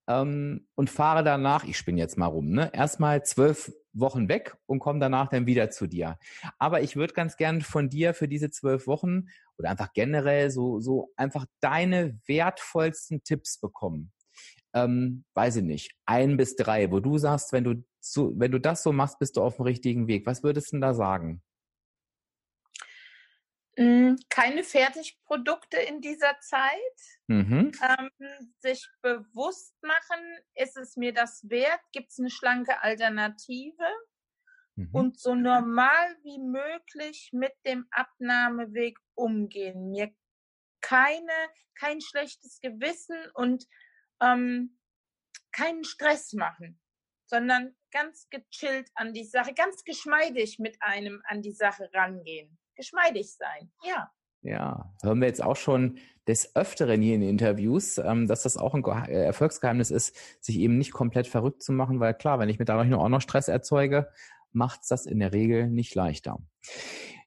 ähm, 0.08 0.68
und 0.76 0.90
fahre 0.90 1.22
danach, 1.22 1.66
ich 1.66 1.78
spinne 1.78 2.00
jetzt 2.00 2.18
mal 2.18 2.28
rum, 2.28 2.52
ne, 2.52 2.72
erstmal 2.74 3.26
zwölf 3.26 3.74
Wochen 3.92 4.30
weg 4.30 4.56
und 4.68 4.80
komme 4.80 5.02
danach 5.02 5.28
dann 5.28 5.46
wieder 5.48 5.70
zu 5.70 5.86
dir. 5.86 6.18
Aber 6.60 6.82
ich 6.82 6.96
würde 6.96 7.14
ganz 7.14 7.36
gern 7.36 7.60
von 7.60 7.90
dir 7.90 8.14
für 8.14 8.30
diese 8.30 8.52
zwölf 8.52 8.88
Wochen 8.88 9.26
oder 9.58 9.70
einfach 9.70 9.92
generell 9.92 10.50
so, 10.50 10.80
so 10.80 11.12
einfach 11.18 11.46
deine 11.60 12.18
wertvollsten 12.26 13.22
Tipps 13.26 13.60
bekommen. 13.60 14.14
Ähm, 14.74 15.26
weiß 15.34 15.58
ich 15.58 15.64
nicht, 15.64 15.92
ein 16.06 16.38
bis 16.38 16.56
drei, 16.56 16.90
wo 16.90 17.02
du 17.02 17.18
sagst, 17.18 17.52
wenn 17.52 17.66
du 17.66 17.84
so, 18.00 18.32
wenn 18.38 18.54
du 18.54 18.62
das 18.62 18.82
so 18.84 18.94
machst, 18.94 19.20
bist 19.20 19.36
du 19.36 19.42
auf 19.42 19.58
dem 19.58 19.66
richtigen 19.66 20.08
Weg. 20.08 20.26
Was 20.26 20.42
würdest 20.42 20.72
du 20.72 20.78
denn 20.78 20.82
da 20.82 20.94
sagen? 20.94 21.42
Hm, 23.80 24.20
keine 24.28 24.66
Fertigprodukte 24.66 25.78
in 25.78 26.02
dieser 26.02 26.38
Zeit. 26.42 27.00
Mhm. 27.28 27.72
Ähm, 27.82 28.54
sich 28.58 28.86
bewusst 29.02 29.74
machen, 29.82 30.20
ist 30.56 30.76
es 30.76 30.98
mir 30.98 31.14
das 31.14 31.50
wert? 31.50 31.80
Gibt 31.94 32.12
es 32.12 32.20
eine 32.20 32.30
schlanke 32.30 32.84
Alternative? 32.84 33.88
Mhm. 34.76 34.90
Und 34.92 35.20
so 35.22 35.34
normal 35.34 36.18
wie 36.24 36.40
möglich 36.40 37.30
mit 37.32 37.54
dem 37.66 37.88
Abnahmeweg 37.92 39.00
umgehen. 39.16 39.92
Mir 39.92 40.14
keine, 40.82 41.32
kein 41.76 42.02
schlechtes 42.02 42.60
Gewissen 42.60 43.32
und 43.34 43.64
ähm, 44.22 44.78
keinen 45.54 45.86
Stress 45.86 46.34
machen, 46.34 46.82
sondern 47.28 47.78
ganz 47.92 48.28
gechillt 48.30 48.90
an 48.96 49.14
die 49.14 49.24
Sache, 49.24 49.54
ganz 49.54 49.86
geschmeidig 49.86 50.60
mit 50.60 50.76
einem 50.82 51.22
an 51.24 51.42
die 51.42 51.54
Sache 51.54 51.90
rangehen. 51.94 52.60
Geschmeidig 52.80 53.34
sein, 53.34 53.70
ja. 53.84 54.10
Ja, 54.42 54.96
hören 55.02 55.20
wir 55.20 55.28
jetzt 55.28 55.44
auch 55.44 55.58
schon 55.58 56.00
des 56.28 56.56
Öfteren 56.56 57.02
hier 57.02 57.16
in 57.16 57.22
Interviews, 57.22 57.98
ähm, 57.98 58.26
dass 58.26 58.44
das 58.44 58.56
auch 58.56 58.74
ein 58.74 58.86
äh, 58.86 59.26
Erfolgsgeheimnis 59.26 59.92
ist, 59.92 60.16
sich 60.40 60.58
eben 60.60 60.78
nicht 60.78 60.94
komplett 60.94 61.28
verrückt 61.28 61.62
zu 61.62 61.74
machen, 61.74 62.00
weil 62.00 62.14
klar, 62.14 62.40
wenn 62.40 62.48
ich 62.48 62.58
mir 62.58 62.64
dadurch 62.64 62.88
nur 62.88 63.04
auch 63.04 63.10
noch 63.10 63.20
Stress 63.20 63.50
erzeuge, 63.50 64.10
macht 64.54 64.84
es 64.84 64.88
das 64.88 65.06
in 65.06 65.20
der 65.20 65.34
Regel 65.34 65.68
nicht 65.68 65.94
leichter. 65.94 66.40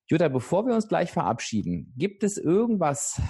Jutta, 0.06 0.28
bevor 0.28 0.64
wir 0.64 0.74
uns 0.74 0.88
gleich 0.88 1.12
verabschieden, 1.12 1.92
gibt 1.98 2.22
es 2.22 2.38
irgendwas, 2.38 3.20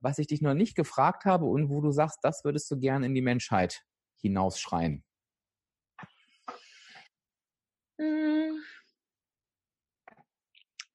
was 0.00 0.20
ich 0.20 0.28
dich 0.28 0.40
noch 0.40 0.54
nicht 0.54 0.76
gefragt 0.76 1.24
habe 1.24 1.46
und 1.46 1.68
wo 1.68 1.80
du 1.80 1.90
sagst, 1.90 2.20
das 2.22 2.44
würdest 2.44 2.70
du 2.70 2.78
gern 2.78 3.02
in 3.02 3.12
die 3.12 3.22
Menschheit 3.22 3.82
hinausschreien? 4.20 5.02
Hm. 7.98 8.62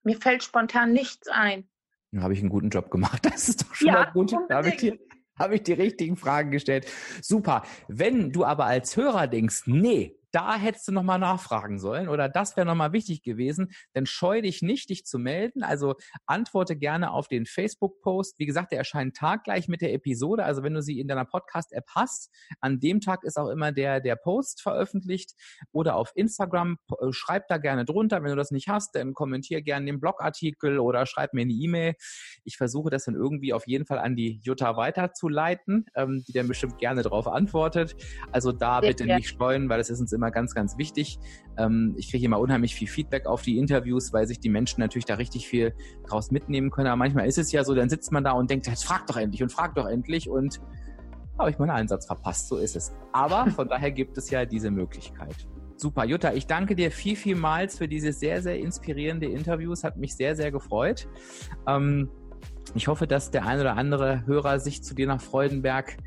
Mir 0.04 0.20
fällt 0.20 0.44
spontan 0.44 0.94
nichts 0.94 1.28
ein. 1.28 1.68
Dann 2.12 2.24
habe 2.24 2.34
ich 2.34 2.40
einen 2.40 2.50
guten 2.50 2.70
Job 2.70 2.90
gemacht. 2.90 3.26
Das 3.32 3.50
ist 3.50 3.64
doch 3.64 3.76
schon 3.76 3.88
ja, 3.88 3.94
mal 3.94 4.12
gut. 4.12 4.34
Habe 4.50 4.70
ich, 4.70 5.00
habe 5.38 5.56
ich 5.56 5.64
die 5.64 5.74
richtigen 5.74 6.18
Fragen 6.18 6.52
gestellt. 6.52 6.86
Super. 7.22 7.64
Wenn 7.88 8.32
du 8.32 8.44
aber 8.46 8.66
als 8.66 8.98
Hörer 8.98 9.28
denkst, 9.28 9.64
nee, 9.66 10.18
da 10.32 10.56
hättest 10.56 10.88
du 10.88 10.92
nochmal 10.92 11.20
nachfragen 11.20 11.80
sollen 11.80 12.08
oder 12.08 12.30
das 12.30 12.56
wäre 12.56 12.66
nochmal 12.66 12.94
wichtig 12.94 13.22
gewesen, 13.24 13.72
dann 13.94 14.06
scheu 14.06 14.42
dich 14.42 14.62
nicht, 14.62 14.90
dich 14.90 15.06
zu 15.06 15.20
melden. 15.20 15.64
Also 15.64 15.96
antworte 16.26 16.76
gerne 16.76 17.12
auf 17.12 17.28
den 17.28 17.46
Facebook-Post. 17.46 18.40
Wie 18.40 18.46
gesagt, 18.46 18.72
der 18.72 18.80
erscheint 18.80 19.16
taggleich 19.16 19.68
mit 19.68 19.82
der 19.82 19.94
Episode. 19.94 20.44
Also 20.44 20.64
wenn 20.64 20.74
du 20.74 20.82
sie 20.82 21.00
in 21.00 21.08
deiner 21.08 21.26
Podcast-App 21.26 21.86
hast, 21.94 22.32
an 22.60 22.80
dem 22.80 23.02
Tag 23.02 23.24
ist 23.24 23.38
auch 23.38 23.50
immer 23.50 23.72
der, 23.72 24.00
der 24.00 24.16
Post 24.16 24.62
veröffentlicht 24.62 25.34
oder 25.72 25.96
auf 25.96 26.12
Instagram. 26.16 26.78
Äh, 27.00 27.12
schreib 27.12 27.48
da 27.48 27.58
gerne 27.58 27.86
drunter. 27.86 28.24
Wenn 28.24 28.30
du 28.30 28.36
das 28.36 28.52
nicht 28.52 28.68
hast, 28.68 28.96
dann 28.96 29.14
kommentier 29.14 29.62
gerne 29.62 29.86
den 29.86 30.00
Blogartikel 30.00 30.80
oder 30.80 31.06
schreib 31.06 31.34
mir 31.34 31.42
eine 31.42 31.54
E-Mail. 31.54 31.96
Ich 32.44 32.58
versuche 32.58 32.90
das 32.90 33.06
dann 33.06 33.16
irgendwie 33.16 33.54
auf 33.54 33.68
jeden 33.68 33.86
Fall 33.86 34.00
an 34.00 34.16
die 34.16 34.40
Jutta 34.44 34.78
weiterzuleiten, 34.78 35.86
ähm, 35.96 36.24
die 36.28 36.34
dann 36.34 36.48
bestimmt 36.48 36.78
gerne 36.78 37.02
darauf 37.02 37.28
antwortet. 37.28 37.96
Also 38.32 38.52
da 38.52 38.80
bitte 38.80 39.06
nicht 39.06 39.30
scheuen, 39.30 39.70
weil 39.70 39.80
es 39.80 39.90
ist 39.90 40.00
uns 40.00 40.12
immer 40.14 40.21
immer 40.22 40.32
ganz, 40.32 40.54
ganz 40.54 40.78
wichtig. 40.78 41.20
Ähm, 41.58 41.96
ich 41.98 42.12
kriege 42.12 42.26
immer 42.26 42.40
unheimlich 42.40 42.76
viel 42.76 42.88
Feedback 42.88 43.26
auf 43.26 43.42
die 43.42 43.58
Interviews, 43.58 44.14
weil 44.14 44.28
sich 44.28 44.40
die 44.40 44.50
Menschen 44.50 44.80
natürlich 44.80 45.06
da 45.06 45.16
richtig 45.16 45.48
viel 45.48 45.74
draus 46.08 46.30
mitnehmen 46.30 46.70
können. 46.70 46.88
Aber 46.88 46.98
manchmal 46.98 47.28
ist 47.28 47.40
es 47.40 47.52
ja 47.52 47.64
so, 47.64 47.74
dann 47.74 47.90
sitzt 47.90 48.12
man 48.12 48.24
da 48.24 48.34
und 48.34 48.52
denkt, 48.52 48.68
jetzt 48.68 48.86
frag 48.86 49.08
doch 49.08 49.18
endlich 49.18 49.42
und 49.42 49.52
frag 49.52 49.74
doch 49.74 49.88
endlich 49.88 50.30
und 50.30 50.62
habe 51.40 51.50
ich 51.50 51.58
meinen 51.58 51.72
Einsatz 51.72 52.06
verpasst. 52.06 52.48
So 52.48 52.58
ist 52.58 52.76
es. 52.76 52.94
Aber 53.12 53.50
von 53.56 53.68
daher 53.68 53.92
gibt 53.92 54.18
es 54.18 54.30
ja 54.30 54.46
diese 54.46 54.70
Möglichkeit. 54.70 55.48
Super, 55.76 56.06
Jutta, 56.06 56.34
ich 56.34 56.46
danke 56.46 56.76
dir 56.76 56.92
viel, 56.92 57.16
vielmals 57.16 57.80
für 57.80 57.88
dieses 57.88 58.20
sehr, 58.20 58.44
sehr 58.44 58.60
inspirierende 58.60 59.26
Interview. 59.26 59.72
Es 59.72 59.84
hat 59.84 59.98
mich 59.98 60.16
sehr, 60.16 60.36
sehr 60.36 60.52
gefreut. 60.52 61.08
Ähm, 61.68 62.12
ich 62.76 62.88
hoffe, 62.88 63.08
dass 63.08 63.32
der 63.32 63.46
ein 63.46 63.60
oder 63.60 63.76
andere 63.76 64.26
Hörer 64.26 64.60
sich 64.60 64.84
zu 64.84 64.94
dir 64.94 65.08
nach 65.08 65.22
Freudenberg 65.22 65.98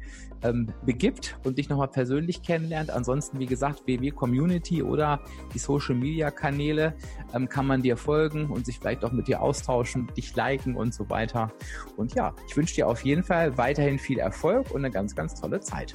ähm, 0.44 0.72
begibt 0.84 1.36
und 1.44 1.58
dich 1.58 1.68
nochmal 1.68 1.88
persönlich 1.88 2.42
kennenlernt. 2.42 2.90
Ansonsten, 2.90 3.38
wie 3.40 3.46
gesagt, 3.46 3.86
WW 3.86 4.10
Community 4.10 4.82
oder 4.82 5.20
die 5.52 5.58
Social 5.58 5.94
Media 5.94 6.30
Kanäle 6.30 6.94
ähm, 7.34 7.48
kann 7.48 7.66
man 7.66 7.82
dir 7.82 7.96
folgen 7.96 8.46
und 8.50 8.66
sich 8.66 8.78
vielleicht 8.78 9.04
auch 9.04 9.12
mit 9.12 9.26
dir 9.26 9.42
austauschen, 9.42 10.08
dich 10.16 10.36
liken 10.36 10.76
und 10.76 10.94
so 10.94 11.08
weiter. 11.10 11.52
Und 11.96 12.14
ja, 12.14 12.34
ich 12.46 12.56
wünsche 12.56 12.74
dir 12.74 12.88
auf 12.88 13.04
jeden 13.04 13.24
Fall 13.24 13.56
weiterhin 13.58 13.98
viel 13.98 14.18
Erfolg 14.18 14.70
und 14.70 14.84
eine 14.84 14.90
ganz, 14.90 15.16
ganz 15.16 15.34
tolle 15.40 15.60
Zeit. 15.60 15.94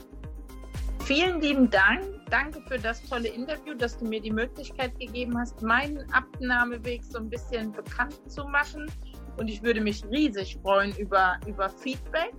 Vielen 1.05 1.41
lieben 1.41 1.69
Dank. 1.69 2.03
Danke 2.29 2.61
für 2.67 2.77
das 2.77 3.01
tolle 3.03 3.29
Interview, 3.29 3.73
dass 3.73 3.97
du 3.97 4.05
mir 4.05 4.21
die 4.21 4.31
Möglichkeit 4.31 4.97
gegeben 4.99 5.35
hast, 5.39 5.61
meinen 5.63 6.05
Abnahmeweg 6.11 7.03
so 7.03 7.17
ein 7.17 7.29
bisschen 7.29 7.71
bekannt 7.71 8.19
zu 8.27 8.43
machen. 8.43 8.85
Und 9.37 9.47
ich 9.47 9.63
würde 9.63 9.81
mich 9.81 10.05
riesig 10.05 10.59
freuen 10.61 10.95
über, 10.97 11.39
über 11.47 11.69
Feedback. 11.69 12.33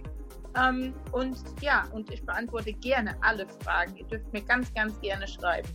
Ähm, 0.57 0.94
und 1.12 1.36
ja, 1.61 1.84
und 1.92 2.11
ich 2.11 2.24
beantworte 2.24 2.72
gerne 2.72 3.14
alle 3.22 3.46
Fragen. 3.62 3.96
Ihr 3.96 4.05
dürft 4.07 4.32
mir 4.32 4.42
ganz, 4.42 4.72
ganz 4.74 5.01
gerne 5.01 5.26
schreiben. 5.26 5.68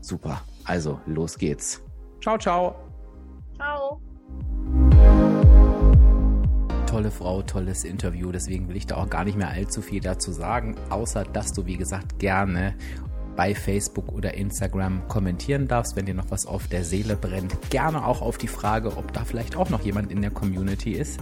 Super. 0.00 0.40
Also, 0.64 1.00
los 1.06 1.36
geht's. 1.38 1.82
Ciao, 2.20 2.38
ciao. 2.38 2.76
Ciao. 3.56 4.00
Tolle 6.86 7.10
Frau, 7.10 7.42
tolles 7.42 7.84
Interview. 7.84 8.32
Deswegen 8.32 8.68
will 8.68 8.76
ich 8.76 8.86
da 8.86 8.96
auch 8.96 9.10
gar 9.10 9.24
nicht 9.24 9.36
mehr 9.36 9.50
allzu 9.50 9.82
viel 9.82 10.00
dazu 10.00 10.32
sagen, 10.32 10.74
außer 10.90 11.24
dass 11.24 11.52
du, 11.52 11.66
wie 11.66 11.76
gesagt, 11.76 12.18
gerne 12.18 12.74
bei 13.36 13.54
Facebook 13.54 14.10
oder 14.10 14.34
Instagram 14.34 15.06
kommentieren 15.06 15.68
darfst, 15.68 15.94
wenn 15.94 16.06
dir 16.06 16.14
noch 16.14 16.30
was 16.30 16.44
auf 16.44 16.66
der 16.66 16.82
Seele 16.82 17.14
brennt. 17.14 17.70
Gerne 17.70 18.04
auch 18.04 18.20
auf 18.20 18.36
die 18.36 18.48
Frage, 18.48 18.96
ob 18.96 19.12
da 19.12 19.24
vielleicht 19.24 19.54
auch 19.54 19.70
noch 19.70 19.82
jemand 19.82 20.10
in 20.10 20.22
der 20.22 20.32
Community 20.32 20.92
ist, 20.92 21.20